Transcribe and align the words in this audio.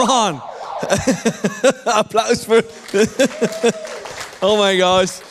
come 0.00 0.10
on. 0.10 0.42
Applaus 1.84 2.44
voor. 2.44 2.64
oh 4.42 4.58
my 4.58 4.76
gosh. 4.76 5.29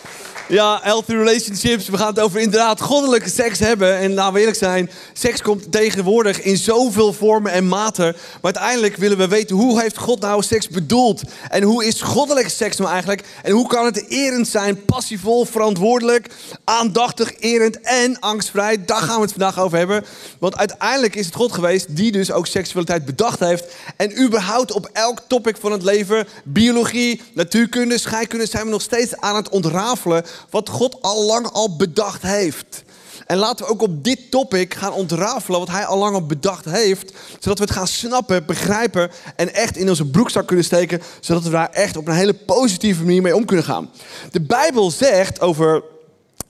Ja, 0.50 0.80
healthy 0.82 1.12
relationships. 1.12 1.90
We 1.90 1.98
gaan 1.98 2.08
het 2.08 2.20
over 2.20 2.40
inderdaad 2.40 2.82
goddelijke 2.82 3.30
seks 3.30 3.60
hebben. 3.60 3.98
En 3.98 4.14
laten 4.14 4.34
we 4.34 4.40
eerlijk 4.40 4.58
zijn, 4.58 4.90
seks 5.14 5.42
komt 5.42 5.72
tegenwoordig 5.72 6.42
in 6.42 6.58
zoveel 6.58 7.14
vormen 7.14 7.52
en 7.52 7.68
maten. 7.68 8.06
Maar 8.06 8.40
uiteindelijk 8.42 8.96
willen 8.96 9.18
we 9.18 9.28
weten, 9.28 9.56
hoe 9.56 9.82
heeft 9.82 9.98
God 9.98 10.20
nou 10.20 10.44
seks 10.44 10.68
bedoeld? 10.68 11.22
En 11.50 11.64
hoe 11.64 11.86
is 11.86 12.02
goddelijke 12.02 12.50
seks 12.50 12.78
nou 12.78 12.90
eigenlijk? 12.90 13.24
En 13.44 13.52
hoe 13.52 13.68
kan 13.68 13.86
het 13.86 14.10
erend 14.10 14.48
zijn, 14.48 14.86
passievol, 14.86 15.46
verantwoordelijk, 15.46 16.28
aandachtig, 16.64 17.34
erend 17.40 17.82
en 17.82 18.20
angstvrij? 18.20 18.86
Daar 18.86 19.02
gaan 19.02 19.16
we 19.16 19.22
het 19.22 19.32
vandaag 19.32 19.60
over 19.60 19.78
hebben. 19.78 20.06
Want 20.40 20.58
uiteindelijk 20.58 21.16
is 21.16 21.26
het 21.26 21.36
God 21.36 21.52
geweest 21.52 21.96
die 21.96 22.12
dus 22.12 22.32
ook 22.32 22.48
seksualiteit 22.48 23.06
bedacht 23.06 23.40
heeft. 23.40 23.66
En 23.98 24.22
überhaupt 24.22 24.72
op 24.72 24.90
elk 24.94 25.22
topic 25.28 25.58
van 25.60 25.72
het 25.72 25.84
leven, 25.84 26.28
biologie, 26.44 27.22
natuurkunde, 27.34 27.98
scheikunde, 27.98 28.46
zijn 28.46 28.66
we 28.66 28.72
nog 28.72 28.82
steeds 28.82 29.16
aan 29.18 29.36
het 29.36 29.50
ontrafelen 29.50 30.26
wat 30.50 30.70
God 30.70 31.02
al 31.02 31.26
lang 31.26 31.48
al 31.52 31.76
bedacht 31.76 32.22
heeft. 32.22 32.84
En 33.26 33.38
laten 33.38 33.66
we 33.66 33.72
ook 33.72 33.82
op 33.82 34.04
dit 34.04 34.32
topic 34.32 34.74
gaan 34.74 34.94
ontrafelen 34.94 35.60
wat 35.60 35.70
hij 35.70 35.86
al 35.86 35.98
lang 35.98 36.14
al 36.14 36.26
bedacht 36.26 36.66
heeft. 36.66 37.14
Zodat 37.40 37.58
we 37.58 37.64
het 37.64 37.74
gaan 37.74 37.88
snappen, 37.88 38.46
begrijpen 38.46 39.12
en 39.36 39.54
echt 39.54 39.78
in 39.78 39.90
onze 39.90 40.06
broekzak 40.06 40.48
kunnen 40.48 40.66
steken. 40.66 41.02
Zodat 41.20 41.44
we 41.44 41.50
daar 41.50 41.70
echt 41.70 41.98
op 41.98 42.08
een 42.08 42.14
hele 42.14 42.34
positieve 42.34 43.04
manier 43.04 43.22
mee 43.22 43.36
om 43.36 43.46
kunnen 43.46 43.66
gaan. 43.66 43.90
De 44.32 44.42
Bijbel 44.42 44.92
zegt 44.92 45.42
over 45.42 45.84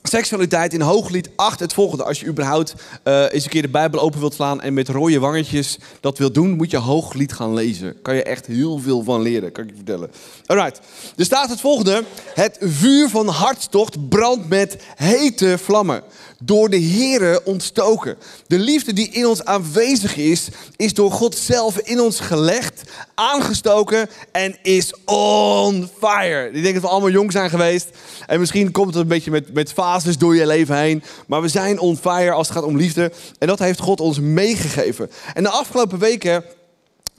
seksualiteit 0.09 0.73
in 0.73 0.81
Hooglied 0.81 1.29
8 1.35 1.59
het 1.59 1.73
volgende. 1.73 2.03
Als 2.03 2.19
je 2.19 2.25
überhaupt 2.25 2.73
uh, 3.03 3.25
eens 3.29 3.43
een 3.43 3.49
keer 3.49 3.61
de 3.61 3.69
Bijbel 3.69 3.99
open 3.99 4.19
wilt 4.19 4.33
slaan 4.33 4.61
en 4.61 4.73
met 4.73 4.89
rode 4.89 5.19
wangetjes 5.19 5.77
dat 5.99 6.17
wilt 6.17 6.33
doen, 6.33 6.55
moet 6.55 6.71
je 6.71 6.77
Hooglied 6.77 7.33
gaan 7.33 7.53
lezen. 7.53 8.01
Kan 8.01 8.15
je 8.15 8.23
echt 8.23 8.45
heel 8.45 8.79
veel 8.79 9.03
van 9.03 9.21
leren, 9.21 9.51
kan 9.51 9.63
ik 9.63 9.69
je 9.69 9.75
vertellen. 9.75 10.11
Alright, 10.45 10.79
er 11.17 11.25
staat 11.25 11.49
het 11.49 11.59
volgende. 11.59 12.03
Het 12.33 12.57
vuur 12.59 13.09
van 13.09 13.27
hartstocht 13.27 14.09
brandt 14.09 14.49
met 14.49 14.77
hete 14.95 15.57
vlammen 15.57 16.03
door 16.43 16.69
de 16.69 16.81
Here 16.81 17.41
ontstoken. 17.45 18.17
De 18.47 18.59
liefde 18.59 18.93
die 18.93 19.09
in 19.09 19.27
ons 19.27 19.45
aanwezig 19.45 20.15
is, 20.15 20.47
is 20.75 20.93
door 20.93 21.11
God 21.11 21.35
zelf 21.35 21.77
in 21.77 22.01
ons 22.01 22.19
gelegd, 22.19 22.83
aangestoken 23.15 24.09
en 24.31 24.57
is 24.61 24.93
on 25.05 25.89
fire. 25.99 26.51
Ik 26.51 26.61
denk 26.61 26.73
dat 26.73 26.83
we 26.83 26.89
allemaal 26.89 27.09
jong 27.09 27.31
zijn 27.31 27.49
geweest. 27.49 27.89
En 28.27 28.39
misschien 28.39 28.71
komt 28.71 28.93
het 28.93 28.95
een 28.95 29.07
beetje 29.07 29.31
met, 29.31 29.53
met 29.53 29.73
fases 29.73 30.17
door 30.17 30.35
je 30.35 30.45
leven 30.45 30.77
heen. 30.77 31.03
Maar 31.27 31.41
we 31.41 31.47
zijn 31.47 31.79
on 31.79 31.97
fire 31.97 32.31
als 32.31 32.47
het 32.47 32.57
gaat 32.57 32.65
om 32.65 32.77
liefde. 32.77 33.11
En 33.39 33.47
dat 33.47 33.59
heeft 33.59 33.79
God 33.79 33.99
ons 33.99 34.19
meegegeven. 34.19 35.11
En 35.33 35.43
de 35.43 35.49
afgelopen 35.49 35.99
weken 35.99 36.43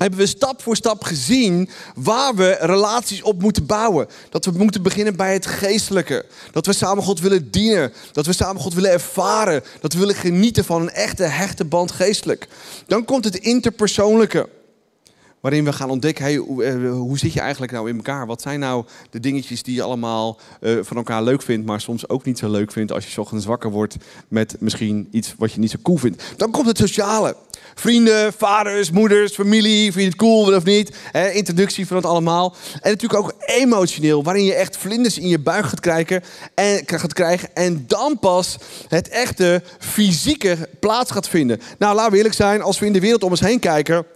hebben 0.00 0.18
we 0.18 0.26
stap 0.26 0.62
voor 0.62 0.76
stap 0.76 1.04
gezien 1.04 1.68
waar 1.94 2.34
we 2.34 2.56
relaties 2.60 3.22
op 3.22 3.40
moeten 3.40 3.66
bouwen. 3.66 4.06
Dat 4.30 4.44
we 4.44 4.50
moeten 4.50 4.82
beginnen 4.82 5.16
bij 5.16 5.32
het 5.32 5.46
geestelijke. 5.46 6.24
Dat 6.52 6.66
we 6.66 6.72
samen 6.72 7.02
God 7.02 7.20
willen 7.20 7.50
dienen. 7.50 7.92
Dat 8.12 8.26
we 8.26 8.32
samen 8.32 8.62
God 8.62 8.74
willen 8.74 8.90
ervaren. 8.90 9.62
Dat 9.80 9.92
we 9.92 9.98
willen 9.98 10.14
genieten 10.14 10.64
van 10.64 10.82
een 10.82 10.90
echte 10.90 11.22
hechte 11.22 11.64
band 11.64 11.92
geestelijk. 11.92 12.48
Dan 12.86 13.04
komt 13.04 13.24
het 13.24 13.36
interpersoonlijke. 13.36 14.48
Waarin 15.40 15.64
we 15.64 15.72
gaan 15.72 15.90
ontdekken, 15.90 16.24
hey, 16.24 16.36
hoe, 16.36 16.64
eh, 16.64 16.90
hoe, 16.90 17.18
zit 17.18 17.32
je 17.32 17.40
eigenlijk 17.40 17.72
nou 17.72 17.88
in 17.88 17.96
elkaar? 17.96 18.26
Wat 18.26 18.42
zijn 18.42 18.60
nou 18.60 18.84
de 19.10 19.20
dingetjes 19.20 19.62
die 19.62 19.74
je 19.74 19.82
allemaal 19.82 20.38
uh, 20.60 20.78
van 20.82 20.96
elkaar 20.96 21.22
leuk 21.22 21.42
vindt, 21.42 21.66
maar 21.66 21.80
soms 21.80 22.08
ook 22.08 22.24
niet 22.24 22.38
zo 22.38 22.50
leuk 22.50 22.72
vindt 22.72 22.92
als 22.92 23.14
je 23.14 23.20
ochtends 23.20 23.44
wakker 23.44 23.70
wordt 23.70 23.96
met 24.28 24.56
misschien 24.58 25.08
iets 25.10 25.34
wat 25.38 25.52
je 25.52 25.60
niet 25.60 25.70
zo 25.70 25.76
cool 25.82 25.96
vindt. 25.96 26.22
Dan 26.36 26.50
komt 26.50 26.66
het 26.66 26.78
sociale. 26.78 27.36
Vrienden, 27.74 28.32
vaders, 28.32 28.90
moeders, 28.90 29.34
familie, 29.34 29.92
vind 29.92 29.94
je 29.94 30.10
het 30.10 30.16
cool 30.16 30.54
of 30.54 30.64
niet? 30.64 30.96
introductie 31.32 31.86
van 31.86 31.96
het 31.96 32.06
allemaal. 32.06 32.54
En 32.80 32.90
natuurlijk 32.90 33.20
ook 33.22 33.34
emotioneel, 33.38 34.22
waarin 34.22 34.44
je 34.44 34.54
echt 34.54 34.76
vlinders 34.76 35.18
in 35.18 35.28
je 35.28 35.38
buik 35.38 35.64
gaat 35.64 35.80
krijgen 35.80 36.22
en, 36.54 36.82
gaat 36.86 37.12
krijgen. 37.12 37.48
En 37.54 37.84
dan 37.86 38.18
pas 38.18 38.56
het 38.88 39.08
echte 39.08 39.62
fysieke 39.78 40.68
plaats 40.80 41.10
gaat 41.10 41.28
vinden. 41.28 41.60
Nou, 41.78 41.94
laten 41.94 42.10
we 42.10 42.16
eerlijk 42.16 42.34
zijn, 42.34 42.62
als 42.62 42.78
we 42.78 42.86
in 42.86 42.92
de 42.92 43.00
wereld 43.00 43.22
om 43.22 43.30
ons 43.30 43.40
heen 43.40 43.58
kijken 43.58 44.06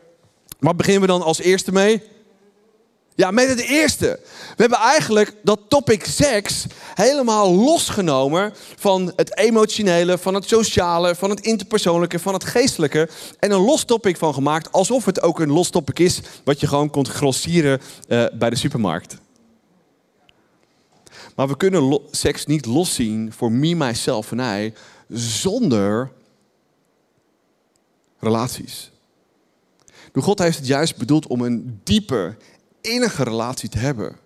wat 0.65 0.77
beginnen 0.77 1.01
we 1.01 1.07
dan 1.07 1.23
als 1.23 1.41
eerste 1.41 1.73
mee? 1.73 2.03
Ja, 3.15 3.31
met 3.31 3.49
het 3.49 3.61
eerste. 3.61 4.21
We 4.57 4.63
hebben 4.63 4.79
eigenlijk 4.79 5.35
dat 5.43 5.61
topic 5.69 6.05
seks 6.05 6.67
helemaal 6.95 7.55
losgenomen 7.55 8.53
van 8.77 9.13
het 9.17 9.39
emotionele, 9.39 10.19
van 10.19 10.35
het 10.35 10.49
sociale, 10.49 11.15
van 11.15 11.31
het 11.31 11.41
interpersoonlijke, 11.41 12.19
van 12.19 12.33
het 12.33 12.45
geestelijke. 12.45 13.09
En 13.39 13.51
een 13.51 13.61
los 13.61 13.85
topic 13.85 14.17
van 14.17 14.35
gemaakt, 14.35 14.73
alsof 14.73 15.05
het 15.05 15.23
ook 15.23 15.41
een 15.41 15.51
los 15.51 15.71
topic 15.71 15.99
is, 15.99 16.21
wat 16.45 16.61
je 16.61 16.67
gewoon 16.67 16.91
kunt 16.91 17.09
grossieren 17.09 17.81
uh, 18.09 18.25
bij 18.33 18.51
de 18.51 18.57
supermarkt. 18.57 19.17
Maar 21.37 21.49
we 21.49 21.57
kunnen 21.57 22.01
seks 22.11 22.47
niet 22.47 22.67
loszien 22.67 23.33
voor 23.33 23.53
me, 23.53 23.75
mijzelf 23.75 24.31
en 24.31 24.39
hij, 24.39 24.75
zonder 25.09 26.13
relaties. 28.19 28.93
God 30.23 30.39
heeft 30.39 30.57
het 30.57 30.67
juist 30.67 30.97
bedoeld 30.97 31.27
om 31.27 31.41
een 31.41 31.81
diepe, 31.85 32.37
innige 32.81 33.25
relatie 33.25 33.69
te 33.69 33.79
hebben. 33.79 34.17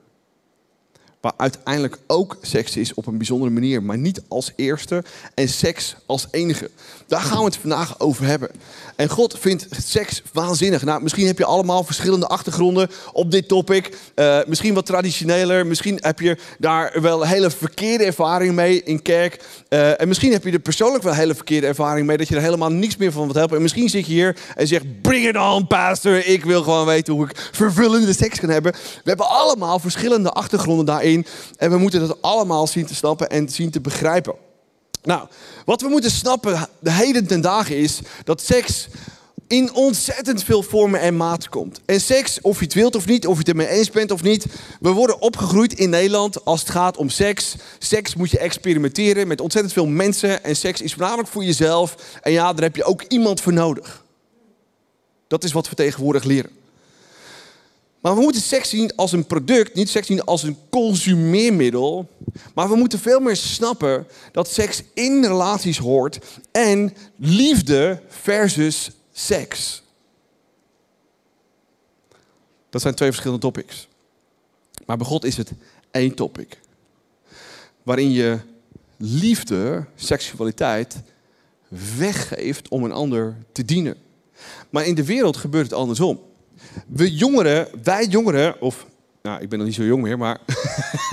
Uiteindelijk 1.37 1.99
ook 2.07 2.37
seks 2.43 2.77
is 2.77 2.95
op 2.95 3.07
een 3.07 3.17
bijzondere 3.17 3.51
manier, 3.51 3.83
maar 3.83 3.99
niet 3.99 4.23
als 4.29 4.53
eerste 4.57 5.05
en 5.35 5.49
seks 5.49 5.97
als 6.07 6.27
enige. 6.31 6.71
Daar 7.07 7.21
gaan 7.21 7.39
we 7.39 7.45
het 7.45 7.57
vandaag 7.57 8.01
over 8.01 8.25
hebben. 8.25 8.51
En 8.97 9.09
God 9.09 9.37
vindt 9.39 9.67
seks 9.85 10.23
waanzinnig. 10.33 10.85
Nou, 10.85 11.03
misschien 11.03 11.27
heb 11.27 11.39
je 11.39 11.45
allemaal 11.45 11.85
verschillende 11.85 12.27
achtergronden 12.27 12.91
op 13.13 13.31
dit 13.31 13.49
topic. 13.49 13.97
Uh, 14.15 14.39
misschien 14.47 14.75
wat 14.75 14.87
traditioneler. 14.87 15.67
Misschien 15.67 15.99
heb 16.01 16.21
je 16.21 16.37
daar 16.59 17.01
wel 17.01 17.27
hele 17.27 17.51
verkeerde 17.51 18.05
ervaring 18.05 18.55
mee 18.55 18.83
in 18.83 19.03
kerk. 19.03 19.45
Uh, 19.69 20.01
en 20.01 20.09
misschien 20.09 20.33
heb 20.33 20.45
je 20.45 20.53
er 20.53 20.59
persoonlijk 20.59 21.05
wel 21.05 21.15
hele 21.15 21.35
verkeerde 21.35 21.67
ervaring 21.67 22.07
mee. 22.07 22.17
Dat 22.17 22.29
je 22.29 22.37
er 22.37 22.43
helemaal 22.43 22.71
niks 22.71 22.97
meer 22.97 23.13
van 23.13 23.23
wilt 23.23 23.37
helpen. 23.37 23.57
En 23.57 23.63
misschien 23.63 23.89
zit 23.89 24.07
je 24.07 24.13
hier 24.13 24.37
en 24.57 24.67
zegt: 24.67 25.01
Bring 25.03 25.29
it 25.29 25.37
on, 25.37 25.67
pastor. 25.67 26.27
Ik 26.27 26.45
wil 26.45 26.63
gewoon 26.63 26.87
weten 26.87 27.15
hoe 27.15 27.25
ik 27.25 27.49
vervullende 27.53 28.13
seks 28.13 28.41
kan 28.41 28.49
hebben. 28.49 28.73
We 28.73 29.09
hebben 29.09 29.29
allemaal 29.29 29.79
verschillende 29.79 30.31
achtergronden 30.31 30.87
daarin. 30.87 31.18
En 31.57 31.71
we 31.71 31.79
moeten 31.79 32.01
dat 32.01 32.23
allemaal 32.23 32.67
zien 32.67 32.87
te 32.87 32.95
snappen 32.95 33.29
en 33.29 33.49
zien 33.49 33.71
te 33.71 33.81
begrijpen. 33.81 34.35
Nou, 35.03 35.29
wat 35.65 35.81
we 35.81 35.89
moeten 35.89 36.11
snappen 36.11 36.69
de 36.79 36.93
heden 36.93 37.27
ten 37.27 37.41
dagen 37.41 37.77
is 37.77 38.01
dat 38.25 38.41
seks 38.41 38.89
in 39.49 39.75
ontzettend 39.75 40.45
veel 40.45 40.63
vormen 40.63 41.01
en 41.01 41.17
maten 41.17 41.51
komt. 41.51 41.81
En 41.85 42.01
seks, 42.01 42.41
of 42.41 42.59
je 42.59 42.65
het 42.65 42.75
wilt 42.75 42.95
of 42.95 43.07
niet, 43.07 43.27
of 43.27 43.33
je 43.33 43.39
het 43.39 43.49
ermee 43.49 43.69
eens 43.69 43.91
bent 43.91 44.11
of 44.11 44.23
niet. 44.23 44.47
We 44.81 44.91
worden 44.91 45.21
opgegroeid 45.21 45.73
in 45.73 45.91
Nederland 45.91 46.45
als 46.45 46.61
het 46.61 46.71
gaat 46.71 46.97
om 46.97 47.09
seks. 47.09 47.57
Seks 47.79 48.15
moet 48.15 48.31
je 48.31 48.39
experimenteren 48.39 49.29
met 49.29 49.41
ontzettend 49.41 49.75
veel 49.75 49.87
mensen. 49.87 50.45
En 50.45 50.57
seks 50.57 50.81
is 50.81 50.93
voornamelijk 50.93 51.29
voor 51.29 51.45
jezelf. 51.45 51.95
En 52.23 52.33
ja, 52.33 52.53
daar 52.53 52.63
heb 52.63 52.77
je 52.77 52.85
ook 52.85 53.03
iemand 53.03 53.41
voor 53.41 53.53
nodig. 53.53 54.05
Dat 55.29 55.45
is 55.45 55.53
wat 55.53 55.69
we 55.69 55.75
tegenwoordig 55.75 56.25
leren. 56.25 56.58
Maar 58.09 58.17
we 58.17 58.23
moeten 58.23 58.43
seks 58.43 58.69
zien 58.69 58.97
als 58.97 59.13
een 59.13 59.27
product, 59.27 59.75
niet 59.75 59.89
seks 59.89 60.07
zien 60.07 60.25
als 60.25 60.43
een 60.43 60.57
consumeermiddel. 60.71 62.09
Maar 62.55 62.69
we 62.69 62.77
moeten 62.77 62.99
veel 62.99 63.21
meer 63.21 63.37
snappen 63.37 64.07
dat 64.33 64.51
seks 64.51 64.83
in 64.95 65.25
relaties 65.25 65.79
hoort 65.79 66.19
en 66.53 66.95
liefde 67.17 68.03
versus 68.09 68.91
seks. 69.13 69.83
Dat 72.71 72.81
zijn 72.81 72.95
twee 72.95 73.09
verschillende 73.09 73.43
topics. 73.43 73.89
Maar 74.87 74.97
bij 74.97 75.07
God 75.07 75.25
is 75.25 75.37
het 75.37 75.53
één 75.91 76.15
topic. 76.15 76.61
Waarin 77.83 78.11
je 78.11 78.39
liefde, 78.97 79.87
seksualiteit, 79.95 80.97
weggeeft 81.97 82.69
om 82.69 82.85
een 82.85 82.93
ander 82.93 83.37
te 83.53 83.65
dienen. 83.65 83.97
Maar 84.71 84.87
in 84.87 84.95
de 84.95 85.05
wereld 85.05 85.37
gebeurt 85.37 85.65
het 85.65 85.79
andersom 85.79 86.27
we 86.87 87.15
jongeren, 87.15 87.69
wij 87.83 88.07
jongeren, 88.07 88.61
of 88.61 88.87
nou, 89.23 89.41
ik 89.41 89.49
ben 89.49 89.59
nog 89.59 89.67
niet 89.67 89.77
zo 89.77 89.85
jong 89.85 90.03
meer, 90.03 90.19
maar 90.19 90.39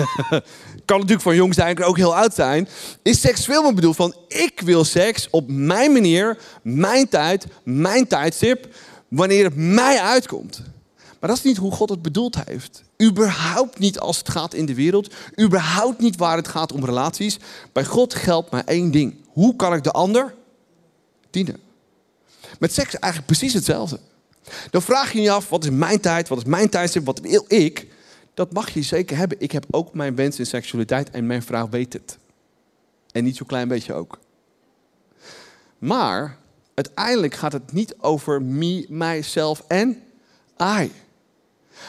kan 0.86 0.98
natuurlijk 0.98 1.22
van 1.22 1.36
jong 1.36 1.54
zijn, 1.54 1.76
kan 1.76 1.86
ook 1.86 1.98
heel 1.98 2.16
oud 2.16 2.34
zijn, 2.34 2.68
is 3.02 3.22
seksueel 3.22 3.64
maar 3.64 3.74
bedoeld 3.74 3.96
van 3.96 4.16
ik 4.28 4.62
wil 4.62 4.84
seks 4.84 5.30
op 5.30 5.48
mijn 5.48 5.92
manier, 5.92 6.38
mijn 6.62 7.10
tijd, 7.10 7.48
mijn 7.64 8.08
tijdstip, 8.08 8.68
wanneer 9.08 9.44
het 9.44 9.56
mij 9.56 10.02
uitkomt. 10.02 10.62
Maar 11.26 11.30
dat 11.30 11.46
is 11.46 11.52
niet 11.52 11.58
hoe 11.58 11.72
God 11.72 11.90
het 11.90 12.02
bedoeld 12.02 12.38
heeft. 12.46 12.84
Überhaupt 13.04 13.80
niet 13.80 14.00
als 14.00 14.18
het 14.18 14.30
gaat 14.30 14.54
in 14.54 14.66
de 14.66 14.74
wereld. 14.74 15.14
Überhaupt 15.42 16.00
niet 16.00 16.16
waar 16.16 16.38
het 16.38 16.48
gaat 16.48 16.72
om 16.72 16.86
relaties. 16.86 17.38
Bij 17.72 17.86
God 17.86 18.14
geldt 18.14 18.52
maar 18.52 18.64
één 18.66 18.92
ding. 18.92 19.16
Hoe 19.28 19.56
kan 19.56 19.74
ik 19.74 19.84
de 19.84 19.92
ander 19.92 20.34
dienen? 21.30 21.60
Met 22.60 22.74
seks 22.74 22.94
eigenlijk 22.94 23.26
precies 23.26 23.54
hetzelfde. 23.54 24.00
Dan 24.70 24.82
vraag 24.82 25.12
je 25.12 25.22
je 25.22 25.32
af, 25.32 25.50
wat 25.50 25.64
is 25.64 25.70
mijn 25.70 26.00
tijd, 26.00 26.28
wat 26.28 26.38
is 26.38 26.44
mijn 26.44 26.70
tijdstip, 26.70 27.06
wat 27.06 27.20
wil 27.20 27.46
ik? 27.48 27.88
Dat 28.34 28.54
mag 28.54 28.70
je 28.70 28.82
zeker 28.82 29.18
hebben. 29.18 29.42
Ik 29.42 29.52
heb 29.52 29.66
ook 29.72 29.94
mijn 29.94 30.16
wens 30.16 30.40
in 30.40 30.46
seksualiteit 30.46 31.10
en 31.10 31.28
mijn 31.28 31.44
vrouw 31.44 31.70
weet 31.70 31.94
het. 31.94 32.18
En 33.12 33.24
niet 33.24 33.38
zo'n 33.38 33.48
klein 33.48 33.68
beetje 33.68 33.94
ook. 33.94 34.20
Maar 35.78 36.38
uiteindelijk 36.74 37.34
gaat 37.34 37.54
het 37.54 37.72
niet 37.72 37.96
over 38.00 38.42
me, 38.42 38.86
mijzelf 38.90 39.64
en 39.68 40.04
I. 40.82 40.92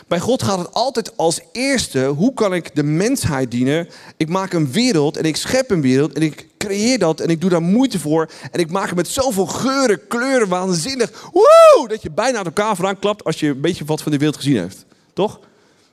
Bij 0.08 0.20
God 0.20 0.42
gaat 0.42 0.58
het 0.58 0.72
altijd 0.72 1.16
als 1.16 1.40
eerste, 1.52 2.04
hoe 2.04 2.34
kan 2.34 2.54
ik 2.54 2.74
de 2.74 2.82
mensheid 2.82 3.50
dienen? 3.50 3.88
Ik 4.16 4.28
maak 4.28 4.52
een 4.52 4.72
wereld 4.72 5.16
en 5.16 5.24
ik 5.24 5.36
schep 5.36 5.70
een 5.70 5.80
wereld 5.80 6.12
en 6.12 6.22
ik 6.22 6.48
creëer 6.58 6.98
dat 6.98 7.20
en 7.20 7.28
ik 7.28 7.40
doe 7.40 7.50
daar 7.50 7.62
moeite 7.62 7.98
voor. 7.98 8.30
En 8.50 8.60
ik 8.60 8.70
maak 8.70 8.86
het 8.86 8.96
met 8.96 9.08
zoveel 9.08 9.46
geuren, 9.46 10.06
kleuren, 10.06 10.48
waanzinnig. 10.48 11.28
Woe! 11.32 11.88
Dat 11.88 12.02
je 12.02 12.10
bijna 12.10 12.38
aan 12.38 12.44
elkaar 12.44 12.76
vooraan 12.76 12.98
klapt 12.98 13.24
als 13.24 13.40
je 13.40 13.46
een 13.48 13.60
beetje 13.60 13.84
wat 13.84 14.02
van 14.02 14.12
de 14.12 14.18
wereld 14.18 14.36
gezien 14.36 14.58
heeft. 14.58 14.84
Toch? 15.12 15.40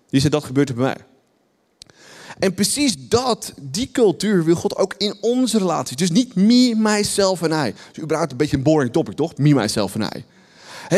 Die 0.09 0.19
zegt, 0.19 0.33
dat 0.33 0.43
gebeurt 0.43 0.69
er 0.69 0.75
bij 0.75 0.83
mij. 0.83 0.97
En 2.39 2.53
precies 2.53 2.95
dat, 3.07 3.53
die 3.61 3.89
cultuur 3.91 4.43
wil 4.43 4.55
God 4.55 4.75
ook 4.75 4.93
in 4.97 5.15
onze 5.21 5.57
relatie. 5.57 5.95
Dus 5.95 6.11
niet 6.11 6.35
me, 6.35 6.73
myself 6.77 7.41
en 7.41 7.67
I. 7.67 7.73
Dus 7.91 8.03
überhaupt 8.03 8.31
een 8.31 8.37
beetje 8.37 8.57
een 8.57 8.63
boring 8.63 8.91
topic, 8.91 9.15
toch? 9.15 9.37
Me, 9.37 9.53
myself 9.53 9.95
en 9.95 10.01
I. 10.01 10.25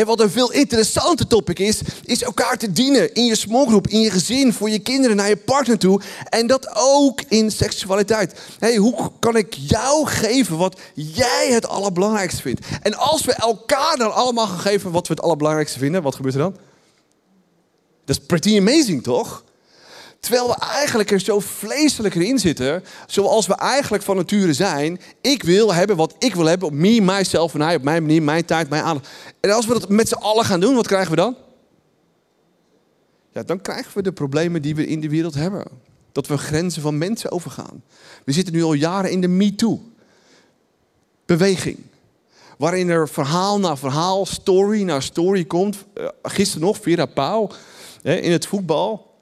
Wat 0.04 0.20
een 0.20 0.30
veel 0.30 0.52
interessanter 0.52 1.26
topic 1.26 1.58
is, 1.58 1.80
is 2.04 2.22
elkaar 2.22 2.58
te 2.58 2.72
dienen 2.72 3.14
in 3.14 3.24
je 3.24 3.36
smallgroep, 3.36 3.88
in 3.88 4.00
je 4.00 4.10
gezin, 4.10 4.52
voor 4.52 4.70
je 4.70 4.78
kinderen, 4.78 5.16
naar 5.16 5.28
je 5.28 5.36
partner 5.36 5.78
toe. 5.78 6.00
En 6.28 6.46
dat 6.46 6.70
ook 6.74 7.22
in 7.28 7.50
seksualiteit. 7.50 8.40
Hey, 8.58 8.76
hoe 8.76 9.10
kan 9.18 9.36
ik 9.36 9.54
jou 9.54 10.06
geven 10.06 10.56
wat 10.56 10.80
jij 10.94 11.48
het 11.50 11.66
allerbelangrijkste 11.66 12.42
vindt? 12.42 12.66
En 12.82 12.94
als 12.94 13.24
we 13.24 13.32
elkaar 13.32 13.96
dan 13.96 14.14
allemaal 14.14 14.46
gaan 14.46 14.58
geven 14.58 14.90
wat 14.90 15.08
we 15.08 15.14
het 15.14 15.22
allerbelangrijkste 15.22 15.78
vinden, 15.78 16.02
wat 16.02 16.14
gebeurt 16.14 16.34
er 16.34 16.40
dan? 16.40 16.56
Dat 18.04 18.16
is 18.16 18.26
pretty 18.26 18.58
amazing, 18.58 19.02
toch? 19.02 19.44
Terwijl 20.26 20.48
we 20.48 20.56
eigenlijk 20.58 21.10
er 21.10 21.20
zo 21.20 21.40
vleeselijker 21.40 22.22
in 22.22 22.38
zitten, 22.38 22.84
zoals 23.06 23.46
we 23.46 23.54
eigenlijk 23.54 24.02
van 24.02 24.16
nature 24.16 24.52
zijn. 24.52 25.00
Ik 25.20 25.42
wil 25.42 25.74
hebben 25.74 25.96
wat 25.96 26.14
ik 26.18 26.34
wil 26.34 26.44
hebben, 26.44 26.68
op 26.68 26.74
me, 26.74 27.00
mijzelf 27.00 27.54
en 27.54 27.60
hij, 27.60 27.76
op 27.76 27.82
mijn 27.82 28.02
manier, 28.02 28.22
mijn 28.22 28.44
tijd, 28.44 28.68
mijn 28.68 28.82
aandacht. 28.82 29.08
En 29.40 29.50
als 29.50 29.66
we 29.66 29.72
dat 29.72 29.88
met 29.88 30.08
z'n 30.08 30.14
allen 30.14 30.44
gaan 30.44 30.60
doen, 30.60 30.74
wat 30.74 30.86
krijgen 30.86 31.10
we 31.10 31.16
dan? 31.16 31.36
Ja, 33.32 33.42
dan 33.42 33.60
krijgen 33.60 33.92
we 33.94 34.02
de 34.02 34.12
problemen 34.12 34.62
die 34.62 34.74
we 34.74 34.86
in 34.86 35.00
de 35.00 35.08
wereld 35.08 35.34
hebben. 35.34 35.64
Dat 36.12 36.26
we 36.26 36.38
grenzen 36.38 36.82
van 36.82 36.98
mensen 36.98 37.30
overgaan. 37.30 37.82
We 38.24 38.32
zitten 38.32 38.54
nu 38.54 38.62
al 38.62 38.72
jaren 38.72 39.10
in 39.10 39.20
de 39.20 39.28
MeToo-beweging. 39.28 41.78
Waarin 42.58 42.88
er 42.88 43.08
verhaal 43.08 43.58
na 43.58 43.76
verhaal, 43.76 44.26
story 44.26 44.82
na 44.82 45.00
story 45.00 45.44
komt. 45.44 45.76
Uh, 45.94 46.08
gisteren 46.22 46.66
nog, 46.66 46.78
Vera 46.80 47.06
Pauw, 47.06 47.50
in 48.02 48.32
het 48.32 48.46
voetbal. 48.46 49.14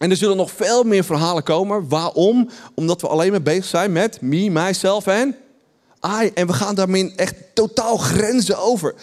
En 0.00 0.10
er 0.10 0.16
zullen 0.16 0.36
nog 0.36 0.50
veel 0.50 0.82
meer 0.82 1.04
verhalen 1.04 1.42
komen. 1.42 1.88
Waarom? 1.88 2.50
Omdat 2.74 3.00
we 3.00 3.08
alleen 3.08 3.30
maar 3.30 3.42
bezig 3.42 3.64
zijn 3.64 3.92
met 3.92 4.20
me, 4.20 4.50
mijzelf 4.50 5.06
en 5.06 5.36
I. 6.22 6.30
En 6.34 6.46
we 6.46 6.52
gaan 6.52 6.74
daarmee 6.74 7.12
echt 7.16 7.34
totaal 7.54 7.96
grenzen 7.96 8.58
over. 8.58 8.94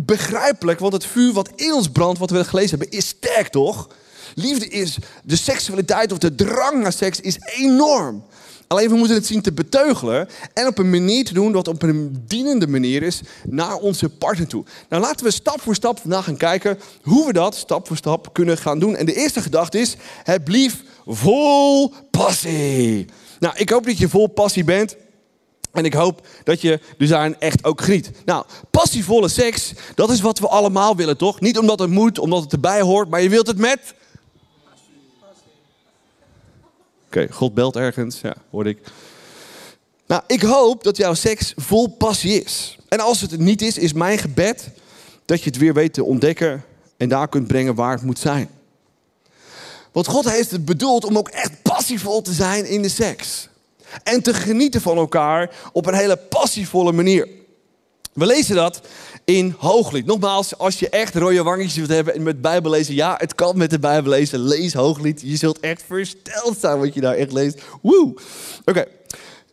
Begrijpelijk, 0.00 0.78
want 0.78 0.92
het 0.92 1.06
vuur 1.06 1.32
wat 1.32 1.50
in 1.54 1.72
ons 1.72 1.88
brandt, 1.88 2.18
wat 2.18 2.30
we 2.30 2.44
gelezen 2.44 2.78
hebben, 2.78 2.98
is 2.98 3.08
sterk 3.08 3.48
toch? 3.48 3.88
Liefde 4.34 4.68
is, 4.68 4.98
de 5.24 5.36
seksualiteit 5.36 6.12
of 6.12 6.18
de 6.18 6.34
drang 6.34 6.82
naar 6.82 6.92
seks 6.92 7.20
is 7.20 7.38
enorm. 7.56 8.24
Alleen 8.68 8.88
we 8.88 8.96
moeten 8.96 9.16
het 9.16 9.26
zien 9.26 9.42
te 9.42 9.52
beteugelen 9.52 10.28
en 10.54 10.66
op 10.66 10.78
een 10.78 10.90
manier 10.90 11.24
te 11.24 11.34
doen 11.34 11.52
dat 11.52 11.68
op 11.68 11.82
een 11.82 12.24
dienende 12.26 12.66
manier 12.66 13.02
is 13.02 13.20
naar 13.44 13.76
onze 13.76 14.08
partner 14.08 14.46
toe. 14.46 14.64
Nou 14.88 15.02
laten 15.02 15.26
we 15.26 15.32
stap 15.32 15.60
voor 15.60 15.74
stap 15.74 15.98
vandaag 15.98 16.24
gaan 16.24 16.36
kijken 16.36 16.78
hoe 17.02 17.26
we 17.26 17.32
dat 17.32 17.54
stap 17.54 17.86
voor 17.86 17.96
stap 17.96 18.32
kunnen 18.32 18.58
gaan 18.58 18.78
doen. 18.78 18.96
En 18.96 19.06
de 19.06 19.14
eerste 19.14 19.42
gedachte 19.42 19.78
is, 19.78 19.96
het 20.22 20.44
blief 20.44 20.82
vol 21.06 21.92
passie. 22.10 23.06
Nou, 23.38 23.56
ik 23.56 23.70
hoop 23.70 23.84
dat 23.84 23.98
je 23.98 24.08
vol 24.08 24.26
passie 24.26 24.64
bent. 24.64 24.96
En 25.72 25.84
ik 25.84 25.94
hoop 25.94 26.26
dat 26.44 26.60
je 26.60 26.80
dus 26.98 27.08
daarin 27.08 27.36
echt 27.38 27.64
ook 27.64 27.80
geniet. 27.80 28.10
Nou, 28.24 28.44
passievolle 28.70 29.28
seks, 29.28 29.72
dat 29.94 30.10
is 30.10 30.20
wat 30.20 30.38
we 30.38 30.48
allemaal 30.48 30.96
willen, 30.96 31.16
toch? 31.16 31.40
Niet 31.40 31.58
omdat 31.58 31.78
het 31.78 31.90
moet, 31.90 32.18
omdat 32.18 32.42
het 32.42 32.52
erbij 32.52 32.80
hoort, 32.80 33.08
maar 33.08 33.22
je 33.22 33.28
wilt 33.28 33.46
het 33.46 33.58
met 33.58 33.94
Oké, 37.16 37.32
God 37.32 37.54
belt 37.54 37.76
ergens. 37.76 38.20
Ja, 38.20 38.34
hoorde 38.50 38.70
ik. 38.70 38.78
Nou, 40.06 40.22
ik 40.26 40.42
hoop 40.42 40.84
dat 40.84 40.96
jouw 40.96 41.14
seks 41.14 41.52
vol 41.56 41.88
passie 41.88 42.42
is. 42.42 42.78
En 42.88 43.00
als 43.00 43.20
het 43.20 43.30
het 43.30 43.40
niet 43.40 43.62
is, 43.62 43.78
is 43.78 43.92
mijn 43.92 44.18
gebed 44.18 44.70
dat 45.24 45.42
je 45.42 45.50
het 45.50 45.58
weer 45.58 45.74
weet 45.74 45.92
te 45.92 46.04
ontdekken 46.04 46.64
en 46.96 47.08
daar 47.08 47.28
kunt 47.28 47.46
brengen 47.46 47.74
waar 47.74 47.92
het 47.92 48.02
moet 48.02 48.18
zijn. 48.18 48.48
Want 49.92 50.06
God 50.06 50.30
heeft 50.30 50.50
het 50.50 50.64
bedoeld 50.64 51.04
om 51.04 51.18
ook 51.18 51.28
echt 51.28 51.62
passievol 51.62 52.22
te 52.22 52.32
zijn 52.32 52.66
in 52.66 52.82
de 52.82 52.88
seks. 52.88 53.48
En 54.02 54.22
te 54.22 54.34
genieten 54.34 54.80
van 54.80 54.96
elkaar 54.96 55.56
op 55.72 55.86
een 55.86 55.94
hele 55.94 56.16
passievolle 56.16 56.92
manier. 56.92 57.28
We 58.16 58.26
lezen 58.26 58.56
dat 58.56 58.80
in 59.24 59.54
Hooglied. 59.58 60.06
Nogmaals, 60.06 60.58
als 60.58 60.78
je 60.78 60.88
echt 60.88 61.14
rode 61.14 61.42
wangetjes 61.42 61.76
wilt 61.76 61.88
hebben 61.88 62.14
en 62.14 62.22
met 62.22 62.40
Bijbel 62.40 62.70
lezen, 62.70 62.94
ja, 62.94 63.14
het 63.18 63.34
kan 63.34 63.58
met 63.58 63.70
de 63.70 63.78
Bijbel 63.78 64.10
lezen. 64.10 64.40
Lees 64.40 64.72
Hooglied. 64.72 65.20
Je 65.24 65.36
zult 65.36 65.60
echt 65.60 65.82
versteld 65.86 66.56
zijn 66.60 66.78
wat 66.78 66.94
je 66.94 67.00
daar 67.00 67.14
echt 67.14 67.32
leest. 67.32 67.62
Woe! 67.82 68.14
Oké. 68.64 68.84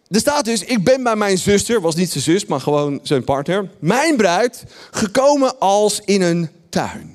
Er 0.09 0.19
staat 0.19 0.45
dus, 0.45 0.63
ik 0.63 0.83
ben 0.83 1.03
bij 1.03 1.15
mijn 1.15 1.37
zuster, 1.37 1.81
was 1.81 1.95
niet 1.95 2.11
zijn 2.11 2.23
zus, 2.23 2.45
maar 2.45 2.61
gewoon 2.61 2.99
zijn 3.03 3.23
partner, 3.23 3.69
mijn 3.79 4.17
bruid, 4.17 4.63
gekomen 4.91 5.59
als 5.59 6.01
in 6.05 6.21
een 6.21 6.49
tuin. 6.69 7.12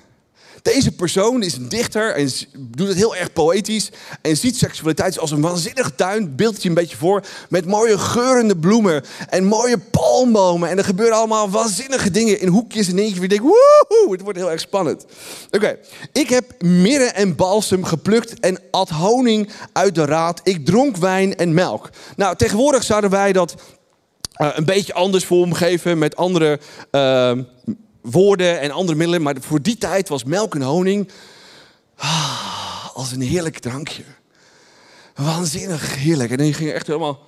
Deze 0.75 0.93
persoon 0.93 1.43
is 1.43 1.57
een 1.57 1.69
dichter 1.69 2.15
en 2.15 2.31
doet 2.69 2.89
het 2.89 2.97
heel 2.97 3.17
erg 3.17 3.33
poëtisch. 3.33 3.91
En 4.23 4.37
ziet 4.37 4.57
seksualiteit 4.57 5.19
als 5.19 5.31
een 5.31 5.41
waanzinnige 5.41 5.95
tuin. 5.95 6.37
Beeld 6.37 6.63
je 6.63 6.69
een 6.69 6.75
beetje 6.75 6.97
voor. 6.97 7.25
Met 7.49 7.67
mooie 7.67 7.99
geurende 7.99 8.57
bloemen 8.57 9.05
en 9.29 9.45
mooie 9.45 9.79
palmbomen. 9.79 10.69
En 10.69 10.79
er 10.79 10.85
gebeuren 10.85 11.17
allemaal 11.17 11.51
waanzinnige 11.51 12.11
dingen 12.11 12.41
in 12.41 12.49
hoekjes 12.49 12.89
en 12.89 12.99
eentje. 12.99 13.21
Je 13.21 13.29
denkt, 13.29 13.45
woehoe, 13.45 14.13
het 14.13 14.21
wordt 14.21 14.39
heel 14.39 14.51
erg 14.51 14.61
spannend. 14.61 15.05
Oké, 15.51 15.79
ik 16.13 16.29
heb 16.29 16.63
mirre 16.63 17.05
en 17.05 17.37
balsem 17.37 17.85
geplukt 17.85 18.41
en 18.41 18.59
at 18.71 18.89
honing 18.89 19.51
uit 19.73 19.95
de 19.95 20.05
raad. 20.05 20.41
Ik 20.45 20.67
dronk 20.67 20.97
wijn 20.97 21.37
en 21.37 21.55
melk. 21.55 21.91
Nou, 22.17 22.37
tegenwoordig 22.37 22.83
zouden 22.83 23.11
wij 23.11 23.33
dat 23.33 23.55
uh, 24.37 24.49
een 24.55 24.65
beetje 24.65 24.95
anders 24.95 25.25
vormgeven 25.25 25.99
met 25.99 26.17
andere... 26.17 26.61
Uh, 26.91 27.33
woorden 28.11 28.61
en 28.61 28.71
andere 28.71 28.99
middelen. 28.99 29.23
Maar 29.23 29.37
voor 29.41 29.62
die 29.62 29.79
tijd 29.79 30.09
was 30.09 30.25
melk 30.25 30.55
en 30.55 30.62
honing 30.62 31.11
ah, 31.97 32.88
als 32.95 33.12
een 33.12 33.21
heerlijk 33.21 33.59
drankje. 33.59 34.05
Waanzinnig 35.15 35.95
heerlijk. 35.95 36.31
En 36.31 36.37
dan 36.37 36.55
ging 36.55 36.73
echt 36.73 36.87
helemaal... 36.87 37.27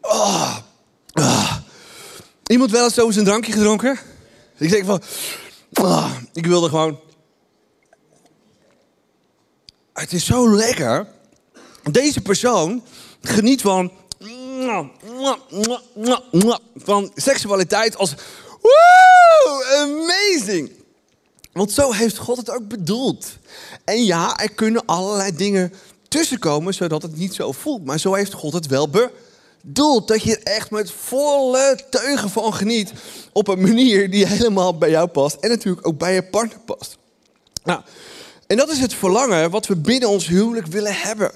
Oh. 0.00 0.56
Iemand 2.46 2.70
wel 2.70 2.84
eens 2.84 2.94
zo 2.94 3.08
een 3.08 3.24
drankje 3.24 3.52
gedronken? 3.52 3.98
Ik 4.58 4.70
denk 4.70 4.84
van, 4.84 5.02
ik 6.32 6.46
wilde 6.46 6.68
gewoon 6.68 7.00
het 9.92 10.12
is 10.12 10.24
zo 10.24 10.54
lekker. 10.54 11.06
Deze 11.90 12.20
persoon 12.20 12.82
geniet 13.22 13.62
van, 13.62 13.92
van 16.76 17.12
seksualiteit 17.14 17.96
als 17.96 18.14
woe, 18.60 19.64
amazing. 19.76 20.72
Want 21.52 21.72
zo 21.72 21.92
heeft 21.92 22.16
God 22.16 22.36
het 22.36 22.50
ook 22.50 22.68
bedoeld. 22.68 23.26
En 23.84 24.04
ja, 24.04 24.38
er 24.38 24.52
kunnen 24.52 24.84
allerlei 24.84 25.36
dingen 25.36 25.72
tussenkomen 26.08 26.74
zodat 26.74 27.02
het 27.02 27.16
niet 27.16 27.34
zo 27.34 27.52
voelt. 27.52 27.84
Maar 27.84 27.98
zo 27.98 28.14
heeft 28.14 28.32
God 28.32 28.52
het 28.52 28.66
wel 28.66 28.88
bedoeld. 28.90 30.08
Dat 30.08 30.22
je 30.22 30.36
er 30.36 30.42
echt 30.42 30.70
met 30.70 30.90
volle 30.90 31.78
teugen 31.90 32.30
van 32.30 32.54
geniet. 32.54 32.92
Op 33.32 33.48
een 33.48 33.60
manier 33.60 34.10
die 34.10 34.26
helemaal 34.26 34.78
bij 34.78 34.90
jou 34.90 35.08
past. 35.08 35.36
En 35.36 35.50
natuurlijk 35.50 35.86
ook 35.86 35.98
bij 35.98 36.14
je 36.14 36.22
partner 36.22 36.60
past. 36.60 36.98
Nou, 37.64 37.80
en 38.50 38.56
dat 38.56 38.70
is 38.70 38.80
het 38.80 38.94
verlangen 38.94 39.50
wat 39.50 39.66
we 39.66 39.76
binnen 39.76 40.08
ons 40.08 40.26
huwelijk 40.26 40.66
willen 40.66 40.94
hebben. 40.94 41.32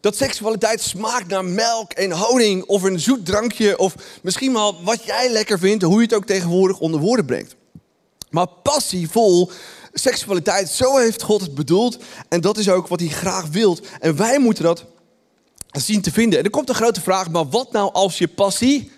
Dat 0.00 0.16
seksualiteit 0.16 0.80
smaakt 0.80 1.28
naar 1.28 1.44
melk 1.44 1.92
en 1.92 2.12
honing 2.12 2.64
of 2.64 2.82
een 2.82 3.00
zoet 3.00 3.26
drankje 3.26 3.78
of 3.78 3.94
misschien 4.22 4.52
wel 4.52 4.82
wat 4.84 5.04
jij 5.04 5.30
lekker 5.30 5.58
vindt, 5.58 5.82
hoe 5.82 5.96
je 5.96 6.02
het 6.02 6.14
ook 6.14 6.26
tegenwoordig 6.26 6.78
onder 6.78 7.00
woorden 7.00 7.24
brengt. 7.24 7.56
Maar 8.30 8.46
passievol 8.46 9.50
seksualiteit, 9.92 10.68
zo 10.68 10.96
heeft 10.96 11.22
God 11.22 11.40
het 11.40 11.54
bedoeld 11.54 11.98
en 12.28 12.40
dat 12.40 12.58
is 12.58 12.68
ook 12.68 12.86
wat 12.86 13.00
hij 13.00 13.08
graag 13.08 13.46
wil. 13.46 13.78
En 14.00 14.16
wij 14.16 14.38
moeten 14.38 14.64
dat 14.64 14.84
zien 15.70 16.02
te 16.02 16.12
vinden. 16.12 16.38
En 16.38 16.44
er 16.44 16.50
komt 16.50 16.68
een 16.68 16.74
grote 16.74 17.00
vraag, 17.00 17.30
maar 17.30 17.48
wat 17.48 17.72
nou 17.72 17.92
als 17.92 18.18
je 18.18 18.28
passie 18.28 18.90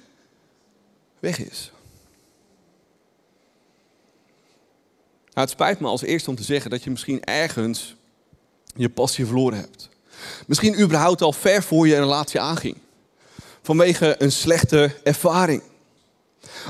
weg 1.20 1.38
is? 1.38 1.70
Het 5.40 5.50
spijt 5.50 5.80
me 5.80 5.86
als 5.86 6.02
eerste 6.02 6.30
om 6.30 6.36
te 6.36 6.42
zeggen 6.42 6.70
dat 6.70 6.84
je 6.84 6.90
misschien 6.90 7.24
ergens 7.24 7.96
je 8.74 8.88
passie 8.88 9.26
verloren 9.26 9.58
hebt. 9.58 9.88
Misschien 10.46 10.80
überhaupt 10.80 11.22
al 11.22 11.32
ver 11.32 11.62
voor 11.62 11.86
je 11.86 11.94
een 11.94 12.00
relatie 12.00 12.40
aanging. 12.40 12.76
Vanwege 13.62 14.14
een 14.18 14.32
slechte 14.32 14.94
ervaring. 15.04 15.62